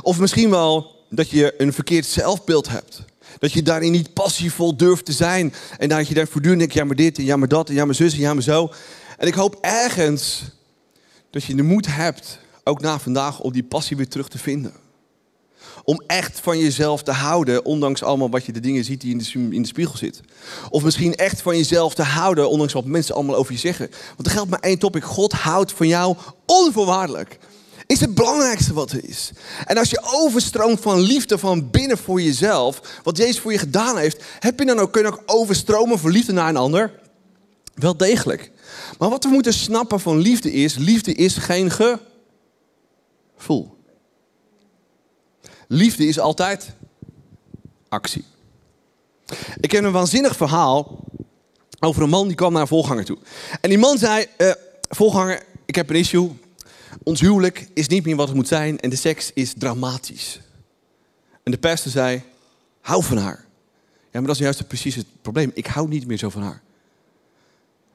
Of 0.03 0.19
misschien 0.19 0.51
wel 0.51 0.97
dat 1.11 1.31
je 1.31 1.55
een 1.59 1.73
verkeerd 1.73 2.07
zelfbeeld 2.07 2.69
hebt. 2.69 3.03
Dat 3.39 3.53
je 3.53 3.63
daarin 3.63 3.93
niet 3.93 4.13
passievol 4.13 4.77
durft 4.77 5.05
te 5.05 5.13
zijn. 5.13 5.55
En 5.79 5.89
dat 5.89 6.09
je 6.09 6.15
daar 6.15 6.27
voortdurend 6.27 6.61
denkt, 6.61 6.75
ja 6.75 6.85
maar 6.85 6.97
dit 6.97 7.19
en 7.19 7.25
ja 7.25 7.37
maar 7.37 7.49
dat 7.49 7.69
en 7.69 7.75
ja 7.75 7.85
maar 7.85 7.95
zus 7.95 8.13
en 8.13 8.21
ja 8.21 8.35
maar 8.35 8.43
zo. 8.43 8.73
En 9.19 9.27
ik 9.27 9.35
hoop 9.35 9.59
ergens 9.61 10.43
dat 11.31 11.45
je 11.45 11.55
de 11.55 11.63
moed 11.63 11.87
hebt, 11.87 12.39
ook 12.65 12.81
na 12.81 12.99
vandaag, 12.99 13.41
om 13.41 13.53
die 13.53 13.65
passie 13.65 13.97
weer 13.97 14.09
terug 14.09 14.29
te 14.29 14.39
vinden. 14.39 14.73
Om 15.89 16.03
echt 16.07 16.41
van 16.41 16.59
jezelf 16.59 17.03
te 17.03 17.13
houden, 17.13 17.65
ondanks 17.65 18.03
allemaal 18.03 18.31
wat 18.31 18.45
je 18.45 18.53
de 18.53 18.61
dingen 18.61 18.85
ziet 18.85 19.01
die 19.01 19.11
in 19.11 19.19
de, 19.19 19.57
in 19.57 19.63
de 19.63 19.69
spiegel 19.69 19.97
zit. 19.97 20.21
Of 20.71 20.83
misschien 20.83 21.15
echt 21.15 21.43
van 21.43 21.57
jezelf 21.57 21.95
te 21.95 22.03
houden, 22.03 22.51
ondanks 22.51 22.73
wat 22.73 22.85
mensen 22.85 23.15
allemaal 23.15 23.37
over 23.37 23.53
je 23.53 23.59
zeggen. 23.59 23.91
Want 24.17 24.27
er 24.27 24.33
geldt 24.33 24.51
maar 24.51 24.61
één 24.61 24.79
topic. 24.79 25.05
God 25.05 25.33
houdt 25.33 25.73
van 25.73 25.89
jou 25.89 26.17
onvoorwaardelijk. 26.47 27.39
Is 27.87 28.01
het 28.01 28.15
belangrijkste 28.15 28.73
wat 28.73 28.91
er 28.91 29.05
is. 29.05 29.31
En 29.65 29.79
als 29.79 29.91
je 29.91 30.01
overstroomt 30.03 30.81
van 30.81 31.01
liefde 31.01 31.39
van 31.39 31.71
binnen 31.71 31.99
voor 31.99 32.23
jezelf, 32.23 32.81
wat 33.03 33.17
Jezus 33.17 33.39
voor 33.41 33.53
je 33.53 33.59
gedaan 33.59 33.99
heeft, 33.99 34.25
heb 34.39 34.59
je 34.59 34.65
dan 34.65 34.79
ook 34.79 34.93
kunnen 34.93 35.13
ook 35.13 35.23
overstromen 35.27 35.99
van 35.99 36.11
liefde 36.11 36.33
naar 36.33 36.49
een 36.49 36.57
ander? 36.57 37.01
Wel 37.75 37.97
degelijk. 37.97 38.51
Maar 38.99 39.11
wat 39.11 39.25
we 39.25 39.31
moeten 39.31 39.55
snappen 39.55 40.01
van 40.01 40.19
liefde 40.19 40.53
is, 40.53 40.77
liefde 40.77 41.15
is 41.15 41.37
geen 41.37 41.71
gevoel. 43.37 43.78
Liefde 45.69 46.07
is 46.07 46.19
altijd 46.19 46.73
actie. 47.89 48.25
Ik 49.61 49.69
ken 49.69 49.85
een 49.85 49.93
waanzinnig 49.93 50.37
verhaal 50.37 51.05
over 51.81 52.03
een 52.03 52.09
man 52.09 52.27
die 52.27 52.37
kwam 52.37 52.53
naar 52.53 52.61
een 52.61 52.69
volganger 52.69 53.05
toe. 53.05 53.19
En 53.61 53.69
die 53.69 53.79
man 53.79 53.99
zei, 53.99 54.27
uh, 54.39 54.53
volganger, 54.89 55.43
ik 55.65 55.75
heb 55.75 55.91
een 55.91 55.97
issue. 55.97 56.31
Ons 57.03 57.21
huwelijk 57.21 57.69
is 57.75 57.89
niet 57.89 58.05
meer 58.05 58.17
wat 58.17 58.27
het 58.27 58.37
moet 58.37 58.49
zijn 58.49 58.81
en 58.81 58.91
de 58.91 58.97
seks 58.97 59.31
is 59.35 59.55
dramatisch. 59.59 60.41
En 61.43 61.53
de 61.53 61.59
pastor 61.59 61.93
zei, 61.93 62.23
hou 62.81 63.03
van 63.05 63.17
haar. 63.17 63.45
Ja, 63.85 64.19
maar 64.19 64.23
dat 64.23 64.35
is 64.35 64.43
juist 64.43 64.69
precies 64.69 64.95
het 64.95 65.07
probleem. 65.23 65.51
Ik 65.55 65.67
hou 65.67 65.89
niet 65.89 66.07
meer 66.07 66.19
zo 66.19 66.29
van 66.29 66.43
haar. 66.43 66.63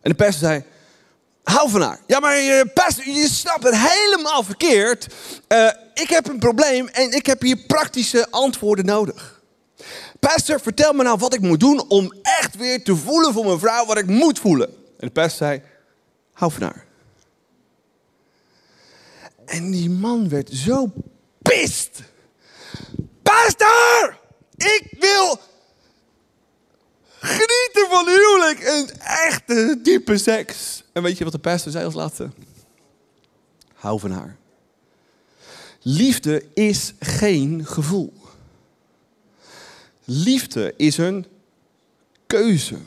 En 0.02 0.10
de 0.10 0.16
pastor 0.16 0.50
zei, 0.50 0.64
hou 1.44 1.70
van 1.70 1.82
haar. 1.82 2.00
Ja, 2.08 2.20
maar 2.20 2.36
je, 2.36 2.72
pastor, 2.74 3.06
je 3.06 3.28
snapt 3.28 3.64
het 3.64 3.76
helemaal 3.78 4.44
verkeerd. 4.44 5.08
Uh, 5.48 5.72
ik 5.94 6.10
heb 6.10 6.28
een 6.28 6.40
probleem 6.40 6.88
en 6.88 7.12
ik 7.12 7.26
heb 7.26 7.42
hier 7.42 7.58
praktische 7.58 8.28
antwoorden 8.30 8.86
nodig. 8.86 9.42
Pastor, 10.20 10.60
vertel 10.60 10.94
me 10.94 11.04
nou 11.04 11.18
wat 11.18 11.34
ik 11.34 11.42
moet 11.42 11.60
doen 11.60 11.90
om 11.90 12.14
echt 12.22 12.56
weer 12.56 12.84
te 12.84 12.96
voelen 12.96 13.34
voor 13.34 13.46
mijn 13.46 13.60
vrouw 13.60 13.86
wat 13.86 13.98
ik 13.98 14.08
moet 14.08 14.40
voelen. 14.40 14.68
En 14.70 15.08
de 15.08 15.10
pastor 15.10 15.48
zei, 15.48 15.62
hou 16.34 16.52
van 16.52 16.62
haar. 16.62 16.86
En 19.46 19.72
die 19.72 19.90
man 19.90 20.30
werd 20.30 20.50
zo 20.54 20.92
pist. 21.42 22.02
Pastor, 23.24 24.18
ik 24.56 24.84
wil 25.00 25.40
genieten 27.24 27.88
van 27.90 28.08
huwelijk 28.08 28.60
en 28.60 29.00
echte 29.00 29.80
diepe 29.84 30.18
seks. 30.18 30.84
En 30.94 31.04
weet 31.04 31.18
je 31.18 31.24
wat 31.24 31.34
de 31.34 31.40
pastor 31.40 31.72
zei 31.72 31.86
als 31.86 31.94
laatste? 31.94 32.30
Hou 33.74 34.00
van 34.00 34.12
haar. 34.12 34.38
Liefde 35.82 36.46
is 36.54 36.94
geen 37.00 37.66
gevoel. 37.66 38.14
Liefde 40.04 40.74
is 40.78 40.98
een 40.98 41.26
keuze. 42.28 42.78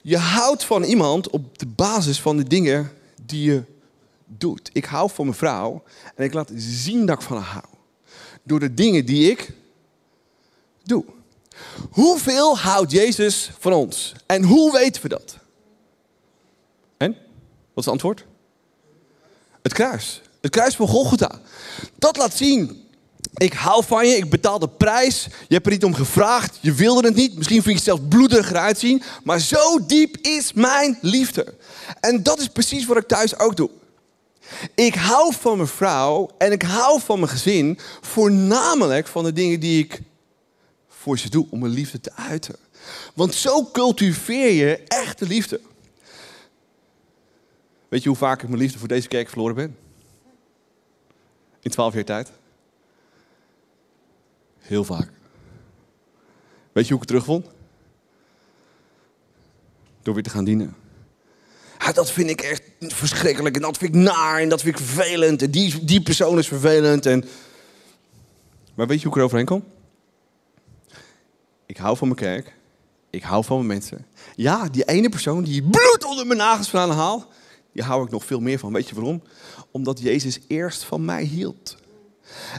Je 0.00 0.18
houdt 0.18 0.64
van 0.64 0.82
iemand 0.82 1.30
op 1.30 1.58
de 1.58 1.66
basis 1.66 2.20
van 2.20 2.36
de 2.36 2.44
dingen 2.44 2.92
die 3.22 3.50
je 3.50 3.62
doet. 4.24 4.70
Ik 4.72 4.84
hou 4.84 5.10
van 5.10 5.24
mijn 5.24 5.36
vrouw 5.36 5.82
en 6.14 6.24
ik 6.24 6.32
laat 6.32 6.50
zien 6.56 7.06
dat 7.06 7.20
ik 7.20 7.26
van 7.26 7.36
haar 7.36 7.52
hou. 7.52 7.74
Door 8.42 8.60
de 8.60 8.74
dingen 8.74 9.06
die 9.06 9.30
ik 9.30 9.52
doe. 10.82 11.04
Hoeveel 11.90 12.58
houdt 12.58 12.90
Jezus 12.90 13.50
van 13.58 13.72
ons? 13.72 14.12
En 14.26 14.42
hoe 14.42 14.72
weten 14.72 15.02
we 15.02 15.08
dat? 15.08 15.36
En? 16.96 17.10
Wat 17.10 17.18
is 17.74 17.84
het 17.84 17.88
antwoord? 17.88 18.24
Het 19.62 19.72
kruis. 19.72 20.22
Het 20.40 20.50
kruis 20.50 20.76
van 20.76 20.88
Golgotha. 20.88 21.40
Dat 21.94 22.16
laat 22.16 22.36
zien. 22.36 22.84
Ik 23.34 23.52
hou 23.52 23.84
van 23.84 24.08
je, 24.08 24.16
ik 24.16 24.30
betaal 24.30 24.58
de 24.58 24.68
prijs. 24.68 25.26
Je 25.48 25.54
hebt 25.54 25.66
er 25.66 25.72
niet 25.72 25.84
om 25.84 25.94
gevraagd, 25.94 26.58
je 26.60 26.72
wilde 26.72 27.06
het 27.06 27.16
niet. 27.16 27.36
Misschien 27.36 27.62
vind 27.62 27.82
je 27.82 27.90
het 27.90 27.98
zelfs 27.98 28.02
bloediger 28.08 28.56
uitzien. 28.56 29.02
Maar 29.24 29.40
zo 29.40 29.86
diep 29.86 30.16
is 30.16 30.52
mijn 30.52 30.98
liefde. 31.00 31.54
En 32.00 32.22
dat 32.22 32.40
is 32.40 32.48
precies 32.48 32.86
wat 32.86 32.96
ik 32.96 33.06
thuis 33.06 33.38
ook 33.38 33.56
doe. 33.56 33.70
Ik 34.74 34.94
hou 34.94 35.34
van 35.40 35.56
mijn 35.56 35.68
vrouw 35.68 36.30
en 36.38 36.52
ik 36.52 36.62
hou 36.62 37.00
van 37.00 37.18
mijn 37.18 37.30
gezin. 37.30 37.78
Voornamelijk 38.00 39.06
van 39.06 39.24
de 39.24 39.32
dingen 39.32 39.60
die 39.60 39.84
ik 39.84 40.00
voor 41.06 41.18
ze 41.18 41.30
doe 41.30 41.46
om 41.50 41.58
mijn 41.58 41.72
liefde 41.72 42.00
te 42.00 42.12
uiten. 42.12 42.56
Want 43.14 43.34
zo 43.34 43.64
cultiveer 43.64 44.52
je 44.52 44.76
echte 44.76 45.26
liefde. 45.26 45.60
Weet 47.88 48.02
je 48.02 48.08
hoe 48.08 48.18
vaak 48.18 48.42
ik 48.42 48.48
mijn 48.48 48.60
liefde 48.60 48.78
voor 48.78 48.88
deze 48.88 49.08
kerk 49.08 49.28
verloren 49.28 49.54
ben? 49.54 49.76
In 51.60 51.70
twaalf 51.70 51.94
jaar 51.94 52.04
tijd? 52.04 52.30
Heel 54.58 54.84
vaak. 54.84 55.10
Weet 56.72 56.86
je 56.86 56.92
hoe 56.92 57.02
ik 57.02 57.08
het 57.08 57.08
terugvond? 57.08 57.46
Door 60.02 60.14
weer 60.14 60.22
te 60.22 60.30
gaan 60.30 60.44
dienen. 60.44 60.76
Ja, 61.78 61.92
dat 61.92 62.10
vind 62.10 62.30
ik 62.30 62.40
echt 62.40 62.62
verschrikkelijk 62.78 63.56
en 63.56 63.62
dat 63.62 63.78
vind 63.78 63.94
ik 63.94 64.00
naar 64.00 64.40
en 64.40 64.48
dat 64.48 64.62
vind 64.62 64.78
ik 64.78 64.84
vervelend 64.84 65.42
en 65.42 65.50
die, 65.50 65.84
die 65.84 66.02
persoon 66.02 66.38
is 66.38 66.48
vervelend. 66.48 67.06
En... 67.06 67.24
Maar 68.74 68.86
weet 68.86 69.00
je 69.00 69.02
hoe 69.02 69.12
ik 69.12 69.18
er 69.18 69.24
overheen 69.24 69.46
kom? 69.46 69.74
Ik 71.66 71.76
hou 71.76 71.96
van 71.96 72.08
mijn 72.08 72.20
kerk. 72.20 72.54
Ik 73.10 73.22
hou 73.22 73.44
van 73.44 73.56
mijn 73.56 73.68
mensen. 73.68 74.06
Ja, 74.36 74.68
die 74.68 74.84
ene 74.84 75.08
persoon 75.08 75.44
die 75.44 75.62
bloed 75.62 76.04
onder 76.04 76.26
mijn 76.26 76.38
nagels 76.38 76.68
vandaan 76.68 76.96
haalt, 76.96 77.26
die 77.72 77.82
hou 77.82 78.04
ik 78.04 78.10
nog 78.10 78.24
veel 78.24 78.40
meer 78.40 78.58
van. 78.58 78.72
Weet 78.72 78.88
je 78.88 78.94
waarom? 78.94 79.22
Omdat 79.70 80.00
Jezus 80.00 80.38
eerst 80.46 80.84
van 80.84 81.04
mij 81.04 81.22
hield. 81.22 81.76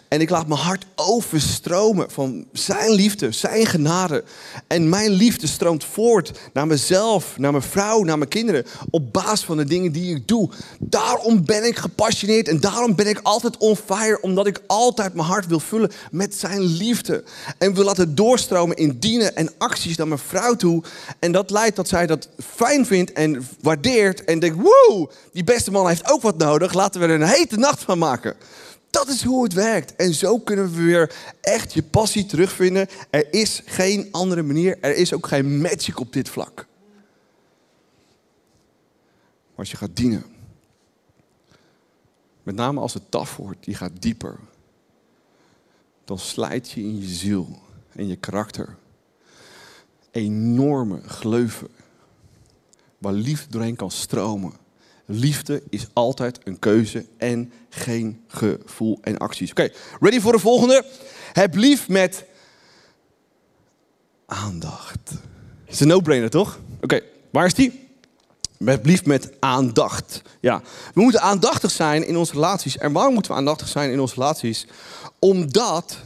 En 0.08 0.22
ik 0.22 0.30
laat 0.30 0.48
mijn 0.48 0.60
hart 0.60 0.86
overstromen 0.96 2.12
van 2.12 2.46
zijn 2.52 2.92
liefde, 2.92 3.32
zijn 3.32 3.66
genade. 3.66 4.24
En 4.68 4.90
mijn 4.90 5.12
liefde 5.12 5.48
stroomt 5.48 5.84
voort 5.84 6.32
naar 6.54 6.68
mezelf, 6.68 7.38
naar 7.38 7.52
mijn 7.52 7.64
vrouw, 7.64 8.04
naar 8.04 8.18
mijn 8.18 8.30
kinderen. 8.30 8.66
Op 8.90 9.14
basis 9.14 9.46
van 9.46 9.58
de 9.58 9.66
dingen 9.66 9.92
die 9.92 10.16
ik 10.16 10.28
doe. 10.28 10.50
Daarom 10.80 11.46
ben 11.46 11.68
ik 11.68 11.78
gepassioneerd 11.78 12.48
en 12.48 12.60
daarom 12.60 12.96
ben 12.96 13.08
ik 13.08 13.20
altijd 13.24 13.58
on 13.58 13.76
fire. 13.76 14.22
Omdat 14.22 14.48
ik 14.48 14.62
altijd 14.68 15.14
mijn 15.14 15.28
hart 15.28 15.48
wil 15.48 15.60
vullen 15.60 15.92
met 16.12 16.36
zijn 16.36 16.62
liefde. 16.62 17.24
En 17.58 17.74
wil 17.74 17.84
laten 17.84 18.16
doorstromen 18.16 18.76
in 18.76 18.98
dienen 19.00 19.36
en 19.36 19.52
acties 19.58 19.98
naar 19.98 20.08
mijn 20.08 20.20
vrouw 20.20 20.56
toe. 20.56 20.84
En 21.20 21.32
dat 21.32 21.50
leidt 21.50 21.76
dat 21.76 21.88
zij 21.88 22.08
dat 22.08 22.30
fijn 22.56 22.86
vindt 22.86 23.14
en 23.14 23.48
waardeert. 23.62 24.24
En 24.24 24.40
denkt, 24.40 24.58
wow, 24.62 25.10
die 25.32 25.44
beste 25.44 25.72
man 25.72 25.88
heeft 25.88 26.12
ook 26.12 26.22
wat 26.22 26.38
nodig. 26.38 26.74
Laten 26.74 27.02
we 27.02 27.08
er 27.08 27.14
een 27.14 27.28
hete 27.28 27.58
nacht 27.58 27.84
van 27.84 27.98
maken. 27.98 28.36
Dat 28.98 29.08
is 29.08 29.24
hoe 29.24 29.44
het 29.44 29.54
werkt. 29.54 29.96
En 29.96 30.14
zo 30.14 30.40
kunnen 30.40 30.72
we 30.72 30.84
weer 30.84 31.16
echt 31.42 31.74
je 31.74 31.84
passie 31.84 32.26
terugvinden. 32.26 32.88
Er 33.10 33.34
is 33.34 33.62
geen 33.66 34.08
andere 34.12 34.44
manier. 34.44 34.80
Er 34.82 34.96
is 34.96 35.14
ook 35.14 35.28
geen 35.28 35.62
magic 35.62 36.00
op 36.00 36.14
dit 36.14 36.30
vlak. 36.30 36.56
Maar 39.50 39.56
als 39.56 39.72
je 39.72 39.78
gaat 39.78 39.96
dienen, 39.96 40.26
met 42.44 42.56
name 42.56 42.80
als 42.80 42.94
het 42.94 43.12
taf 43.12 43.36
wordt, 43.36 43.64
die 43.64 43.76
gaat 43.76 44.02
dieper, 44.02 44.40
dan 46.06 46.20
slijt 46.20 46.72
je 46.72 46.82
in 46.82 47.00
je 47.00 47.08
ziel 47.08 47.60
en 47.92 48.08
je 48.08 48.16
karakter 48.16 48.78
enorme 50.12 51.02
gleuven 51.06 51.70
waar 52.98 53.14
liefde 53.14 53.52
doorheen 53.52 53.76
kan 53.76 53.92
stromen. 53.92 54.54
Liefde 55.10 55.64
is 55.70 55.88
altijd 55.94 56.40
een 56.44 56.60
keuze 56.60 57.06
en 57.18 57.52
geen 57.70 58.24
gevoel 58.28 58.98
en 59.02 59.18
acties. 59.18 59.52
Oké, 59.52 59.70
ready 60.00 60.20
voor 60.20 60.32
de 60.32 60.40
volgende? 60.40 60.86
Heb 61.34 61.56
lief 61.56 61.88
met 61.88 62.26
aandacht. 64.26 65.12
Is 65.66 65.80
een 65.80 65.88
no-brainer, 65.88 66.30
toch? 66.30 66.60
Oké, 66.82 67.02
waar 67.32 67.46
is 67.46 67.54
die? 67.54 67.90
Met 68.58 68.86
lief 68.86 69.06
met 69.06 69.32
aandacht. 69.40 70.22
Ja, 70.40 70.62
we 70.94 71.02
moeten 71.02 71.22
aandachtig 71.22 71.72
zijn 71.72 72.08
in 72.08 72.18
onze 72.18 72.34
relaties. 72.34 72.78
En 72.78 72.92
waarom 72.92 73.14
moeten 73.14 73.32
we 73.32 73.38
aandachtig 73.38 73.68
zijn 73.68 73.92
in 73.92 74.00
onze 74.00 74.14
relaties? 74.14 74.68
Omdat 75.20 75.98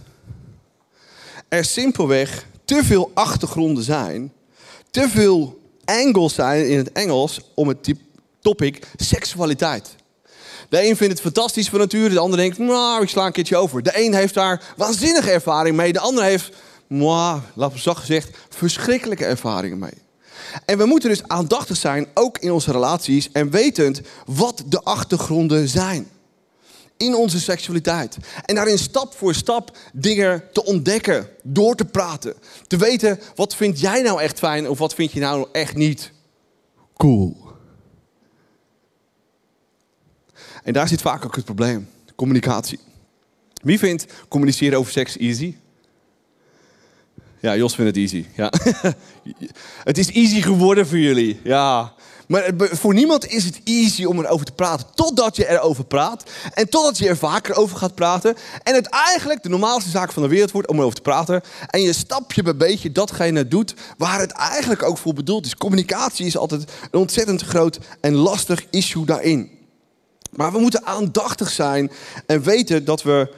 er 1.48 1.66
simpelweg 1.66 2.46
te 2.66 2.84
veel 2.84 3.12
achtergronden 3.14 3.84
zijn, 3.84 4.34
te 4.90 5.10
veel 5.10 5.62
angles 5.86 6.34
zijn 6.34 6.70
in 6.70 6.78
het 6.78 6.92
Engels 6.92 7.42
om 7.56 7.68
het 7.68 7.84
type 7.84 8.02
topic 8.42 8.88
seksualiteit. 8.96 9.96
De 10.70 10.88
een 10.88 10.98
vindt 10.98 11.14
het 11.14 11.22
fantastisch 11.22 11.70
van 11.70 11.80
nature, 11.80 12.10
de 12.10 12.20
ander 12.20 12.38
denkt, 12.38 12.58
nou, 12.58 13.02
ik 13.02 13.10
sla 13.10 13.26
een 13.26 13.32
keertje 13.32 13.58
over. 13.58 13.84
De 13.84 14.04
een 14.06 14.14
heeft 14.14 14.34
daar 14.34 14.74
waanzinnige 14.78 15.32
ervaring 15.32 15.76
mee, 15.76 15.94
de 15.94 16.00
ander 16.00 16.24
heeft, 16.24 16.50
mwah, 16.88 17.42
laat 17.54 17.72
zacht 17.76 18.00
gezegd, 18.00 18.38
verschrikkelijke 18.50 19.26
ervaringen 19.26 19.80
mee. 19.80 19.94
En 20.66 20.78
we 20.78 20.86
moeten 20.86 21.10
dus 21.10 21.28
aandachtig 21.28 21.78
zijn, 21.78 22.08
ook 22.14 22.38
in 22.38 22.52
onze 22.52 22.72
relaties, 22.72 23.32
en 23.32 23.50
wetend 23.50 24.02
wat 24.26 24.64
de 24.68 24.82
achtergronden 24.82 25.68
zijn. 25.68 26.10
In 26.98 27.16
onze 27.16 27.40
seksualiteit. 27.40 28.18
En 28.46 28.56
daarin 28.56 28.78
stap 28.78 29.14
voor 29.18 29.34
stap 29.34 29.78
dingen 29.94 30.44
te 30.54 30.66
ontdekken, 30.66 31.28
door 31.44 31.76
te 31.76 31.86
praten. 31.86 32.34
Te 32.68 32.78
weten, 32.78 33.20
wat 33.36 33.56
vind 33.56 33.80
jij 33.80 34.02
nou 34.02 34.22
echt 34.22 34.40
fijn 34.40 34.70
of 34.70 34.78
wat 34.78 34.94
vind 34.94 35.12
je 35.12 35.20
nou 35.20 35.48
echt 35.52 35.76
niet 35.76 36.12
cool. 36.98 37.41
En 40.64 40.74
daar 40.74 40.88
zit 40.88 41.02
vaak 41.02 41.26
ook 41.26 41.36
het 41.36 41.46
probleem. 41.46 41.90
Communicatie. 42.16 42.80
Wie 43.62 43.80
vindt 43.80 44.06
communiceren 44.28 44.78
over 44.80 44.92
seks 44.92 45.18
easy? 45.18 45.56
Ja, 47.40 47.56
Jos 47.56 47.76
vindt 47.76 47.96
het 47.96 48.12
easy. 48.12 48.26
Ja. 48.36 48.54
het 49.84 49.98
is 49.98 50.12
easy 50.12 50.42
geworden 50.42 50.88
voor 50.88 50.98
jullie. 50.98 51.40
Ja. 51.44 51.94
Maar 52.28 52.52
voor 52.56 52.94
niemand 52.94 53.28
is 53.28 53.44
het 53.44 53.62
easy 53.64 54.04
om 54.06 54.20
erover 54.20 54.46
te 54.46 54.52
praten. 54.52 54.88
Totdat 54.96 55.36
je 55.36 55.50
erover 55.50 55.84
praat. 55.84 56.24
En 56.54 56.70
totdat 56.70 56.98
je 56.98 57.08
er 57.08 57.18
vaker 57.18 57.56
over 57.56 57.78
gaat 57.78 57.96
praten. 57.96 58.36
En 58.64 58.76
het 58.76 58.90
eigenlijk 58.90 59.44
de 59.44 59.50
normaalste 59.50 59.90
zaak 59.90 60.12
van 60.12 60.24
de 60.24 60.30
wereld 60.30 60.52
wordt 60.52 60.68
om 60.68 60.78
erover 60.78 60.96
te 60.96 61.02
praten. 61.02 61.42
En 61.70 61.82
je 61.82 61.94
stapje 61.94 62.44
bij 62.44 62.56
beetje 62.56 62.92
datgene 62.92 63.48
doet 63.48 63.74
waar 63.98 64.20
het 64.20 64.32
eigenlijk 64.32 64.84
ook 64.84 64.98
voor 64.98 65.14
bedoeld 65.14 65.46
is. 65.46 65.56
Communicatie 65.56 66.26
is 66.26 66.38
altijd 66.38 66.72
een 66.92 67.00
ontzettend 67.00 67.42
groot 67.42 67.80
en 68.02 68.14
lastig 68.14 68.66
issue 68.70 69.06
daarin. 69.06 69.61
Maar 70.32 70.52
we 70.52 70.60
moeten 70.60 70.86
aandachtig 70.86 71.50
zijn 71.50 71.92
en 72.26 72.42
weten 72.42 72.86
dat 72.86 73.04
we 73.04 73.34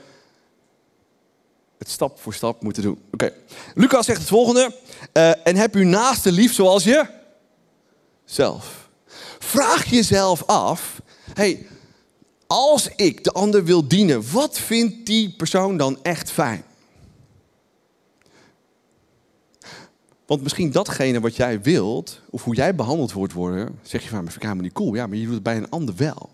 het 1.78 1.90
stap 1.90 2.20
voor 2.20 2.34
stap 2.34 2.62
moeten 2.62 2.84
doen. 2.84 3.02
Oké, 3.12 3.34
Lucas 3.74 4.06
zegt 4.06 4.20
het 4.20 4.28
volgende. 4.28 4.76
Uh, 5.14 5.48
en 5.48 5.56
heb 5.56 5.76
uw 5.76 5.86
naaste 5.86 6.32
lief 6.32 6.54
zoals 6.54 6.84
je 6.84 7.06
zelf. 8.26 8.90
Vraag 9.40 9.86
jezelf 9.86 10.44
af, 10.46 11.02
hey, 11.34 11.68
als 12.48 12.90
ik 12.96 13.24
de 13.24 13.32
ander 13.32 13.64
wil 13.64 13.88
dienen, 13.88 14.32
wat 14.32 14.60
vindt 14.60 15.06
die 15.06 15.34
persoon 15.38 15.78
dan 15.78 16.00
echt 16.04 16.32
fijn? 16.32 16.64
Want 20.26 20.44
misschien 20.44 20.72
datgene 20.72 21.20
wat 21.20 21.36
jij 21.36 21.62
wilt, 21.62 22.22
of 22.30 22.44
hoe 22.44 22.56
jij 22.56 22.76
behandeld 22.76 23.12
wordt 23.12 23.34
worden, 23.34 23.80
zeg 23.82 24.02
je 24.02 24.10
van, 24.10 24.18
maar 24.18 24.32
vind 24.32 24.36
ik 24.36 24.42
helemaal 24.42 24.64
niet 24.64 24.74
cool. 24.74 24.94
Ja, 24.94 25.08
maar 25.08 25.18
je 25.18 25.26
doet 25.26 25.34
het 25.34 25.44
bij 25.44 25.58
een 25.58 25.70
ander 25.70 25.96
wel. 25.96 26.30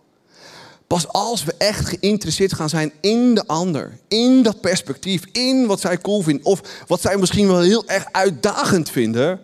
Pas 0.89 1.07
als 1.07 1.43
we 1.43 1.53
echt 1.57 1.87
geïnteresseerd 1.87 2.53
gaan 2.53 2.69
zijn 2.69 2.91
in 3.01 3.35
de 3.35 3.47
ander, 3.47 3.97
in 4.07 4.43
dat 4.43 4.61
perspectief, 4.61 5.23
in 5.31 5.65
wat 5.65 5.79
zij 5.79 5.97
cool 5.97 6.21
vinden, 6.21 6.45
of 6.45 6.83
wat 6.87 7.01
zij 7.01 7.17
misschien 7.17 7.47
wel 7.47 7.61
heel 7.61 7.87
erg 7.87 8.05
uitdagend 8.11 8.89
vinden, 8.89 9.41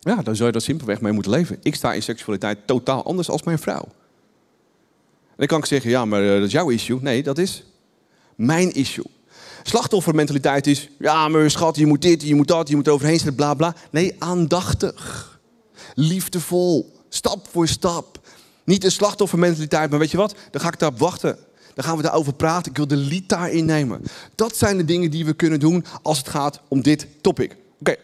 ja, 0.00 0.22
dan 0.22 0.34
zou 0.36 0.46
je 0.46 0.52
daar 0.52 0.62
simpelweg 0.62 1.00
mee 1.00 1.12
moeten 1.12 1.32
leven. 1.32 1.58
Ik 1.62 1.74
sta 1.74 1.92
in 1.92 2.02
seksualiteit 2.02 2.58
totaal 2.66 3.04
anders 3.04 3.28
als 3.28 3.42
mijn 3.42 3.58
vrouw. 3.58 3.82
En 3.82 5.36
dan 5.36 5.46
kan 5.46 5.58
ik 5.58 5.64
zeggen, 5.64 5.90
ja, 5.90 6.04
maar 6.04 6.22
eh, 6.22 6.34
dat 6.34 6.46
is 6.46 6.52
jouw 6.52 6.70
issue. 6.70 6.98
Nee, 7.00 7.22
dat 7.22 7.38
is 7.38 7.64
mijn 8.34 8.72
issue. 8.72 9.06
Slachtoffermentaliteit 9.62 10.66
is, 10.66 10.88
ja, 10.98 11.28
maar 11.28 11.50
schat, 11.50 11.76
je 11.76 11.86
moet 11.86 12.02
dit, 12.02 12.22
je 12.22 12.34
moet 12.34 12.48
dat, 12.48 12.68
je 12.68 12.76
moet 12.76 12.88
overheen 12.88 13.16
zetten, 13.16 13.34
bla 13.34 13.54
bla. 13.54 13.74
Nee, 13.90 14.14
aandachtig. 14.18 15.32
Liefdevol. 15.94 16.92
Stap 17.08 17.48
voor 17.50 17.68
stap. 17.68 18.13
Niet 18.64 18.84
een 18.84 18.90
slachtoffermentaliteit, 18.90 19.90
maar 19.90 19.98
weet 19.98 20.10
je 20.10 20.16
wat? 20.16 20.34
Dan 20.50 20.60
ga 20.60 20.68
ik 20.68 20.78
daarop 20.78 20.98
wachten. 20.98 21.38
Dan 21.74 21.84
gaan 21.84 21.96
we 21.96 22.02
daarover 22.02 22.32
praten. 22.32 22.70
Ik 22.70 22.76
wil 22.76 22.86
de 22.86 22.96
lied 22.96 23.28
daarin 23.28 23.64
nemen. 23.64 24.02
Dat 24.34 24.56
zijn 24.56 24.76
de 24.76 24.84
dingen 24.84 25.10
die 25.10 25.24
we 25.24 25.32
kunnen 25.32 25.60
doen 25.60 25.84
als 26.02 26.18
het 26.18 26.28
gaat 26.28 26.60
om 26.68 26.82
dit 26.82 27.06
topic. 27.20 27.56
Oké. 27.80 27.96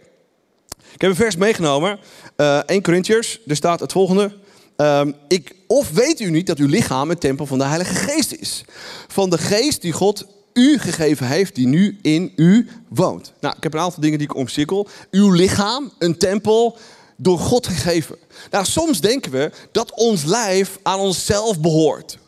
Ik 0.93 1.01
heb 1.01 1.11
een 1.11 1.17
vers 1.17 1.37
meegenomen. 1.37 1.99
Uh, 2.37 2.59
eh, 2.59 2.65
1 2.67 2.83
Corinthians. 2.83 3.41
Er 3.47 3.57
staat 3.57 3.81
het 3.81 3.93
volgende. 3.93 4.33
Um, 4.77 5.15
ik, 5.29 5.55
of 5.67 5.91
weet 5.91 6.21
u 6.21 6.31
niet 6.31 6.47
dat 6.47 6.59
uw 6.59 6.67
lichaam 6.67 7.11
een 7.11 7.19
tempel 7.19 7.47
van 7.47 7.59
de 7.59 7.65
Heilige 7.65 7.95
Geest 7.95 8.33
is? 8.33 8.65
Van 9.09 9.31
de 9.31 9.39
Geest 9.39 9.83
die 9.83 9.93
God 9.93 10.27
u 10.53 10.79
gegeven 10.79 11.27
heeft, 11.27 11.55
die 11.55 11.67
nu 11.67 11.99
in 12.03 12.33
u 12.37 12.69
woont. 12.89 13.33
Nou, 13.41 13.55
ik 13.57 13.63
heb 13.63 13.75
een 13.75 13.81
aantal 13.81 14.01
dingen 14.01 14.19
die 14.19 14.29
ik 14.29 14.37
omcirkel. 14.37 14.89
Uw 15.11 15.31
lichaam, 15.31 15.93
een 15.99 16.19
tempel, 16.19 16.79
door 17.23 17.39
God 17.39 17.67
gegeven. 17.67 18.17
Nou, 18.51 18.65
soms 18.65 19.01
denken 19.01 19.33
we 19.33 19.51
dat 19.73 19.95
ons 19.95 20.25
lijf 20.25 20.79
aan 20.83 20.99
onszelf 20.99 21.61
behoort. 21.61 22.19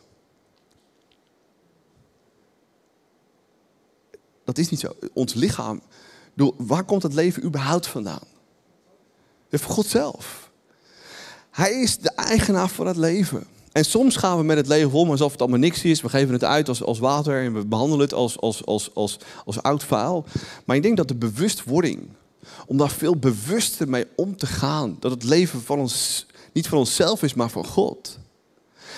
Dat 4.45 4.59
is 4.59 4.69
niet 4.69 4.81
zo. 4.81 4.97
Ons 5.13 5.35
lichaam, 5.35 5.83
waar 6.57 6.85
komt 6.85 7.03
het 7.03 7.15
leven 7.15 7.45
überhaupt 7.45 7.87
vandaan? 7.87 8.27
Voor 9.51 9.75
God 9.75 9.87
zelf. 9.87 10.51
Hij 11.51 11.73
is 11.73 11.99
de 11.99 12.11
eigenaar 12.11 12.69
van 12.69 12.87
het 12.87 12.97
leven. 12.97 13.47
En 13.73 13.85
soms 13.85 14.17
gaan 14.17 14.39
we 14.39 14.45
met 14.45 14.57
het 14.57 14.67
leven 14.67 14.93
om 14.93 15.11
alsof 15.11 15.33
het 15.33 15.41
allemaal 15.41 15.59
niks 15.59 15.85
is. 15.85 16.01
We 16.01 16.09
geven 16.09 16.33
het 16.33 16.45
uit 16.45 16.69
als, 16.69 16.83
als 16.83 16.99
water 16.99 17.45
en 17.45 17.55
we 17.55 17.67
behandelen 17.67 18.01
het 18.01 18.15
als, 18.15 18.41
als, 18.41 18.65
als, 18.67 18.95
als, 18.95 19.19
als 19.45 19.63
oud 19.63 19.85
vuil. 19.85 20.25
Maar 20.65 20.77
ik 20.77 20.83
denk 20.83 20.97
dat 20.97 21.09
de 21.09 21.15
bewustwording 21.15 22.09
om 22.67 22.77
daar 22.77 22.91
veel 22.91 23.17
bewuster 23.17 23.89
mee 23.89 24.07
om 24.17 24.37
te 24.37 24.47
gaan. 24.47 24.97
Dat 25.01 25.11
het 25.11 25.25
leven 25.25 25.63
van 25.63 25.79
ons, 25.79 26.27
niet 26.53 26.69
van 26.69 26.79
onszelf 26.79 27.23
is, 27.23 27.35
maar 27.35 27.51
van 27.51 27.67
God. 27.67 28.19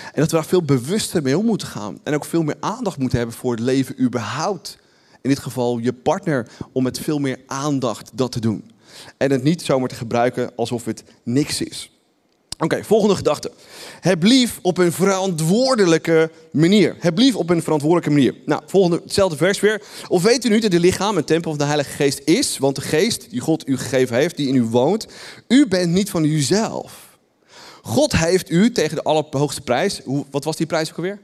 En 0.04 0.20
dat 0.20 0.30
we 0.30 0.36
daar 0.36 0.46
veel 0.46 0.62
bewuster 0.62 1.22
mee 1.22 1.38
om 1.38 1.44
moeten 1.44 1.68
gaan. 1.68 1.98
En 2.02 2.14
ook 2.14 2.24
veel 2.24 2.42
meer 2.42 2.56
aandacht 2.60 2.98
moeten 2.98 3.18
hebben 3.18 3.36
voor 3.36 3.50
het 3.50 3.60
leven 3.60 4.00
überhaupt. 4.00 4.78
In 5.22 5.30
dit 5.30 5.38
geval 5.38 5.78
je 5.78 5.92
partner, 5.92 6.48
om 6.72 6.82
met 6.82 6.98
veel 6.98 7.18
meer 7.18 7.40
aandacht 7.46 8.10
dat 8.14 8.32
te 8.32 8.40
doen. 8.40 8.70
En 9.16 9.30
het 9.30 9.42
niet 9.42 9.62
zomaar 9.62 9.88
te 9.88 9.94
gebruiken 9.94 10.52
alsof 10.56 10.84
het 10.84 11.04
niks 11.22 11.60
is. 11.60 11.93
Oké, 12.58 12.84
volgende 12.84 13.16
gedachte. 13.16 13.50
Heb 14.00 14.22
lief 14.22 14.58
op 14.62 14.78
een 14.78 14.92
verantwoordelijke 14.92 16.30
manier. 16.52 16.96
Heb 16.98 17.18
lief 17.18 17.36
op 17.36 17.50
een 17.50 17.62
verantwoordelijke 17.62 18.10
manier. 18.10 18.34
Nou, 18.46 18.62
volgende, 18.66 19.00
hetzelfde 19.04 19.36
vers 19.36 19.60
weer. 19.60 19.82
Of 20.08 20.22
weet 20.22 20.44
u 20.44 20.48
nu 20.48 20.58
dat 20.58 20.72
het 20.72 20.82
lichaam 20.82 21.16
een 21.16 21.24
tempel 21.24 21.50
van 21.50 21.58
de 21.58 21.64
Heilige 21.64 21.90
Geest 21.90 22.20
is? 22.24 22.58
Want 22.58 22.76
de 22.76 22.82
geest 22.82 23.30
die 23.30 23.40
God 23.40 23.68
u 23.68 23.76
gegeven 23.76 24.16
heeft, 24.16 24.36
die 24.36 24.48
in 24.48 24.54
u 24.54 24.62
woont, 24.62 25.06
u 25.48 25.66
bent 25.66 25.92
niet 25.92 26.10
van 26.10 26.24
uzelf. 26.24 27.18
God 27.82 28.16
heeft 28.16 28.50
u 28.50 28.72
tegen 28.72 28.96
de 28.96 29.02
allerhoogste 29.02 29.60
prijs, 29.60 30.00
wat 30.30 30.44
was 30.44 30.56
die 30.56 30.66
prijs 30.66 30.90
ook 30.90 30.96
alweer? 30.96 31.18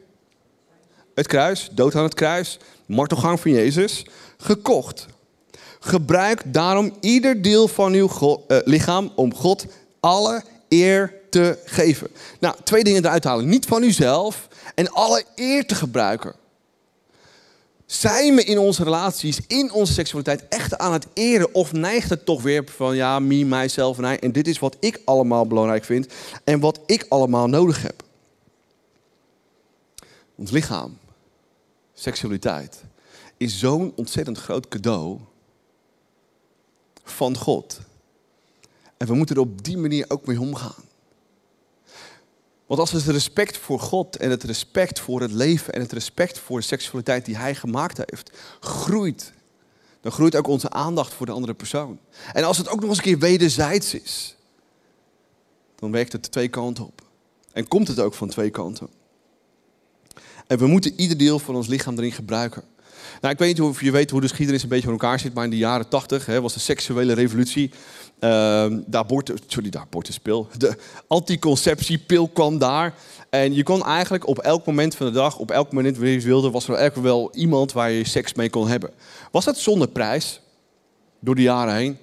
Het 1.15 1.27
kruis, 1.27 1.69
dood 1.73 1.95
aan 1.95 2.03
het 2.03 2.15
kruis, 2.15 2.59
martelgang 2.87 3.41
van 3.41 3.51
Jezus, 3.51 4.07
gekocht. 4.39 5.07
Gebruik 5.81 6.43
daarom 6.47 6.93
ieder 7.01 7.43
deel 7.43 7.69
van 7.69 7.93
uw 7.93 8.11
uh, 8.19 8.37
lichaam 8.65 9.13
om 9.15 9.35
God 9.35 9.67
alle 10.01 10.43
eer 10.69 11.20
te 11.31 11.59
geven. 11.65 12.09
Nou, 12.41 12.57
twee 12.65 12.85
dingen 12.85 13.05
eruit 13.05 13.25
halen. 13.25 13.49
Niet 13.49 13.67
van 13.67 13.83
uzelf 13.83 14.49
en 14.75 14.91
alle 14.91 15.25
eer 15.35 15.67
te 15.67 15.75
gebruiken. 15.75 16.35
Zijn 17.87 18.35
we 18.35 18.45
in 18.45 18.59
onze 18.59 18.85
relaties, 18.85 19.41
in 19.47 19.73
onze 19.73 19.93
seksualiteit 19.93 20.49
echt 20.49 20.79
aan 20.79 20.93
het 20.93 21.07
eren? 21.15 21.55
Of 21.55 21.73
neigt 21.73 22.11
het 22.11 22.25
toch 22.25 22.43
weer 22.43 22.65
van 22.77 22.97
ja, 22.97 23.19
me, 23.19 23.45
mijzelf 23.45 23.99
en 23.99 24.05
hij. 24.05 24.19
En 24.19 24.33
dit 24.33 24.49
is 24.49 24.59
wat 24.59 24.77
ik 24.81 25.01
allemaal 25.05 25.47
belangrijk 25.47 25.85
vind 25.85 26.13
en 26.45 26.61
wat 26.61 26.81
ik 26.87 27.07
allemaal 27.09 27.47
nodig 27.47 27.83
heb. 27.83 28.03
Ons 30.35 30.51
lichaam, 30.51 30.99
seksualiteit, 31.95 32.83
is 33.37 33.59
zo'n 33.59 33.93
ontzettend 33.97 34.39
groot 34.39 34.69
cadeau 34.69 35.19
van 37.05 37.37
God. 37.37 37.81
En 38.97 39.07
we 39.07 39.15
moeten 39.15 39.37
er 39.37 39.43
op 39.43 39.65
die 39.65 39.79
manier 39.79 40.05
ook 40.09 40.27
mee 40.27 40.41
omgaan. 40.41 40.89
Want 42.71 42.83
als 42.83 42.93
het 42.93 43.07
respect 43.07 43.57
voor 43.57 43.81
God 43.81 44.17
en 44.17 44.31
het 44.31 44.43
respect 44.43 45.01
voor 45.01 45.21
het 45.21 45.33
leven 45.33 45.73
en 45.75 45.81
het 45.81 45.93
respect 45.93 46.39
voor 46.39 46.59
de 46.59 46.67
seksualiteit 46.67 47.25
die 47.25 47.37
Hij 47.37 47.55
gemaakt 47.55 47.97
heeft, 47.97 48.31
groeit, 48.61 49.33
dan 50.01 50.13
groeit 50.13 50.37
ook 50.37 50.47
onze 50.47 50.71
aandacht 50.71 51.15
voor 51.15 51.27
de 51.27 51.33
andere 51.33 51.55
persoon. 51.55 51.99
En 52.33 52.45
als 52.45 52.59
het 52.59 52.69
ook 52.69 52.81
nog 52.81 52.89
eens 52.89 52.99
een 52.99 53.05
keer 53.05 53.19
wederzijds 53.19 53.95
is, 53.95 54.37
dan 55.77 55.91
werkt 55.91 56.13
het 56.13 56.33
twee 56.33 56.49
kanten 56.49 56.87
op. 56.87 57.03
En 57.53 57.69
komt 57.69 57.89
het 57.89 58.01
ook 58.01 58.15
van 58.15 58.29
twee 58.29 58.51
kanten. 58.51 58.89
En 60.47 60.59
we 60.59 60.67
moeten 60.67 61.01
ieder 61.01 61.17
deel 61.17 61.39
van 61.39 61.55
ons 61.55 61.67
lichaam 61.67 61.97
erin 61.97 62.13
gebruiken. 62.13 62.63
Nou, 63.21 63.33
ik 63.33 63.39
weet 63.39 63.59
niet 63.59 63.67
of 63.67 63.81
je 63.81 63.91
weet 63.91 64.11
hoe 64.11 64.21
de 64.21 64.29
geschiedenis 64.29 64.63
een 64.63 64.69
beetje 64.69 64.85
van 64.85 64.93
elkaar 64.93 65.21
zit, 65.21 65.35
maar 65.35 65.45
in 65.45 65.51
de 65.51 65.57
jaren 65.57 65.89
tachtig 65.89 66.27
was 66.27 66.55
de 66.55 66.61
seksuele 66.61 67.13
revolutie. 67.13 67.71
Uh, 68.21 68.67
de 68.87 68.97
abortus, 68.97 69.41
sorry, 69.47 69.71
de 69.71 69.79
abortuspil. 69.79 70.49
De 70.59 70.77
anticonceptiepil 71.07 72.29
kwam 72.29 72.59
daar. 72.59 72.95
En 73.31 73.55
je 73.55 73.63
kon 73.63 73.85
eigenlijk 73.85 74.27
op 74.27 74.39
elk 74.39 74.67
moment 74.67 74.95
van 74.95 75.07
de 75.07 75.13
dag, 75.13 75.39
op 75.39 75.51
elk 75.51 75.73
moment 75.73 75.97
waar 75.97 76.09
je 76.09 76.21
wilde, 76.21 76.51
was 76.51 76.69
er 76.69 76.75
eigenlijk 76.75 77.09
wel 77.09 77.35
iemand 77.35 77.73
waar 77.73 77.91
je 77.91 78.07
seks 78.07 78.35
mee 78.35 78.51
kon 78.51 78.69
hebben. 78.69 78.91
Was 79.31 79.45
dat 79.45 79.59
zonder 79.59 79.89
prijs? 79.89 80.41
Door 81.21 81.35
de 81.35 81.43
jaren 81.43 81.75
heen? 81.75 81.99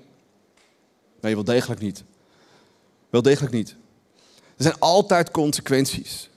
Nee, 1.21 1.35
wel 1.35 1.43
degelijk 1.43 1.81
niet. 1.81 2.03
Wel 3.09 3.21
degelijk 3.21 3.53
niet. 3.53 3.75
Er 4.57 4.63
zijn 4.63 4.79
altijd 4.79 5.31
consequenties 5.31 6.29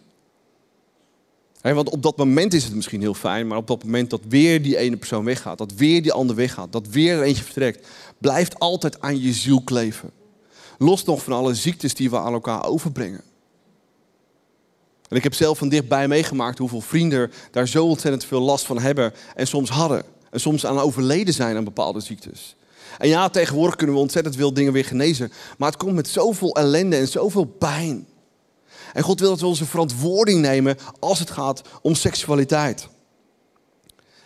want 1.62 1.88
op 1.88 2.02
dat 2.02 2.16
moment 2.16 2.54
is 2.54 2.64
het 2.64 2.74
misschien 2.74 3.00
heel 3.00 3.14
fijn, 3.14 3.46
maar 3.46 3.58
op 3.58 3.66
dat 3.66 3.84
moment 3.84 4.10
dat 4.10 4.20
weer 4.28 4.62
die 4.62 4.76
ene 4.76 4.96
persoon 4.96 5.24
weggaat, 5.24 5.58
dat 5.58 5.72
weer 5.72 6.02
die 6.02 6.12
ander 6.12 6.36
weggaat, 6.36 6.72
dat 6.72 6.86
weer 6.86 7.16
er 7.16 7.22
eentje 7.22 7.44
vertrekt, 7.44 7.86
blijft 8.18 8.58
altijd 8.58 9.00
aan 9.00 9.20
je 9.20 9.32
ziel 9.32 9.60
kleven. 9.60 10.10
Los 10.78 11.04
nog 11.04 11.22
van 11.22 11.32
alle 11.32 11.54
ziektes 11.54 11.94
die 11.94 12.10
we 12.10 12.18
aan 12.18 12.32
elkaar 12.32 12.64
overbrengen. 12.64 13.22
En 15.08 15.16
ik 15.16 15.22
heb 15.22 15.34
zelf 15.34 15.58
van 15.58 15.68
dichtbij 15.68 16.08
meegemaakt 16.08 16.58
hoeveel 16.58 16.80
vrienden 16.80 17.32
daar 17.50 17.68
zo 17.68 17.86
ontzettend 17.86 18.24
veel 18.24 18.40
last 18.40 18.64
van 18.64 18.78
hebben 18.78 19.12
en 19.34 19.46
soms 19.46 19.70
hadden. 19.70 20.04
En 20.30 20.40
soms 20.40 20.66
aan 20.66 20.78
overleden 20.78 21.34
zijn 21.34 21.56
aan 21.56 21.64
bepaalde 21.64 22.00
ziektes. 22.00 22.56
En 22.98 23.08
ja, 23.08 23.28
tegenwoordig 23.28 23.76
kunnen 23.76 23.94
we 23.96 24.02
ontzettend 24.02 24.36
veel 24.36 24.54
dingen 24.54 24.72
weer 24.72 24.84
genezen. 24.84 25.32
Maar 25.58 25.68
het 25.68 25.78
komt 25.78 25.94
met 25.94 26.08
zoveel 26.08 26.54
ellende 26.54 26.96
en 26.96 27.08
zoveel 27.08 27.44
pijn. 27.44 28.06
En 28.92 29.02
God 29.02 29.20
wil 29.20 29.28
dat 29.28 29.40
we 29.40 29.46
onze 29.46 29.66
verantwoording 29.66 30.40
nemen 30.40 30.76
als 30.98 31.18
het 31.18 31.30
gaat 31.30 31.62
om 31.82 31.94
seksualiteit. 31.94 32.88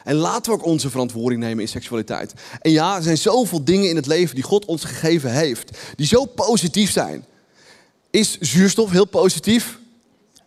En 0.04 0.14
laten 0.14 0.52
we 0.52 0.58
ook 0.58 0.64
onze 0.64 0.90
verantwoording 0.90 1.40
nemen 1.40 1.60
in 1.60 1.68
seksualiteit. 1.68 2.32
En 2.60 2.70
ja, 2.70 2.96
er 2.96 3.02
zijn 3.02 3.18
zoveel 3.18 3.64
dingen 3.64 3.88
in 3.88 3.96
het 3.96 4.06
leven 4.06 4.34
die 4.34 4.44
God 4.44 4.64
ons 4.64 4.84
gegeven 4.84 5.32
heeft, 5.32 5.78
die 5.96 6.06
zo 6.06 6.24
positief 6.24 6.90
zijn. 6.90 7.24
Is 8.10 8.38
zuurstof 8.38 8.90
heel 8.90 9.04
positief? 9.04 9.78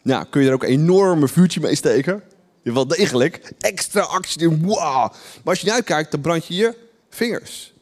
Nou, 0.01 0.25
kun 0.29 0.41
je 0.41 0.47
er 0.47 0.53
ook 0.53 0.63
een 0.63 0.69
enorme 0.69 1.27
vuurtje 1.27 1.59
mee 1.59 1.75
steken? 1.75 2.23
Wel 2.63 2.87
degelijk. 2.87 3.51
Extra 3.59 4.01
actie. 4.01 4.49
Wow. 4.49 4.73
Maar 4.73 5.11
als 5.43 5.59
je 5.59 5.65
niet 5.65 5.73
uitkijkt, 5.73 6.11
dan 6.11 6.21
brand 6.21 6.45
je 6.45 6.55
je 6.55 6.75
vingers. 7.09 7.73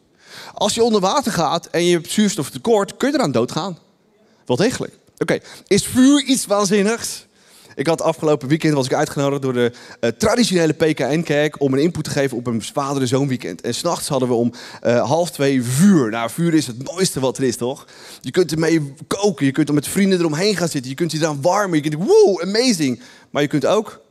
Als 0.54 0.74
je 0.74 0.84
onder 0.84 1.02
water 1.02 1.32
gaat 1.32 1.66
en 1.66 1.84
je 1.84 1.92
hebt 1.92 2.12
zuurstoftekort, 2.12 2.98
kun 2.98 3.10
je 3.10 3.16
eraan 3.16 3.32
doodgaan. 3.32 3.78
Wel 4.46 4.58
degelijk. 4.58 4.94
Oké, 5.18 5.40
is 5.68 5.86
vuur 5.86 6.24
iets 6.24 6.46
waanzinnigs? 6.46 7.26
Ik 7.76 7.88
had 7.88 8.02
afgelopen 8.02 8.48
weekend 8.48 8.74
was 8.74 8.86
ik 8.86 8.94
uitgenodigd 8.94 9.42
door 9.42 9.54
de 9.54 9.72
uh, 10.02 10.10
traditionele 10.10 10.74
PKN-kerk 10.74 11.62
om 11.62 11.74
een 11.74 11.80
input 11.80 12.04
te 12.04 12.10
geven 12.10 12.38
op 12.38 12.48
een 12.48 12.62
vader 12.62 13.08
zoon 13.08 13.28
weekend. 13.28 13.62
En 13.62 13.74
s'nachts 13.74 14.08
hadden 14.08 14.28
we 14.28 14.34
om 14.34 14.54
uh, 14.84 15.08
half 15.08 15.32
twee 15.32 15.64
vuur. 15.64 16.10
Nou, 16.10 16.30
vuur 16.30 16.54
is 16.54 16.68
het 16.68 16.84
mooiste 16.84 17.20
wat 17.20 17.38
er 17.38 17.44
is, 17.44 17.56
toch? 17.56 17.86
Je 18.22 18.32
kunt 18.32 18.52
ermee 18.52 18.94
koken, 19.08 19.46
je 19.46 19.52
kunt 19.52 19.68
er 19.68 19.74
met 19.74 19.88
vrienden 19.88 20.20
eromheen 20.20 20.56
gaan 20.56 20.70
zitten, 20.70 20.90
je 20.90 20.96
kunt 20.96 21.12
je 21.12 21.18
eraan 21.18 21.42
warmen, 21.42 21.84
je 21.84 21.90
kunt, 21.90 22.04
wow, 22.04 22.42
amazing. 22.42 23.02
Maar 23.30 23.42
je 23.42 23.48
kunt 23.48 23.66
ook 23.66 24.05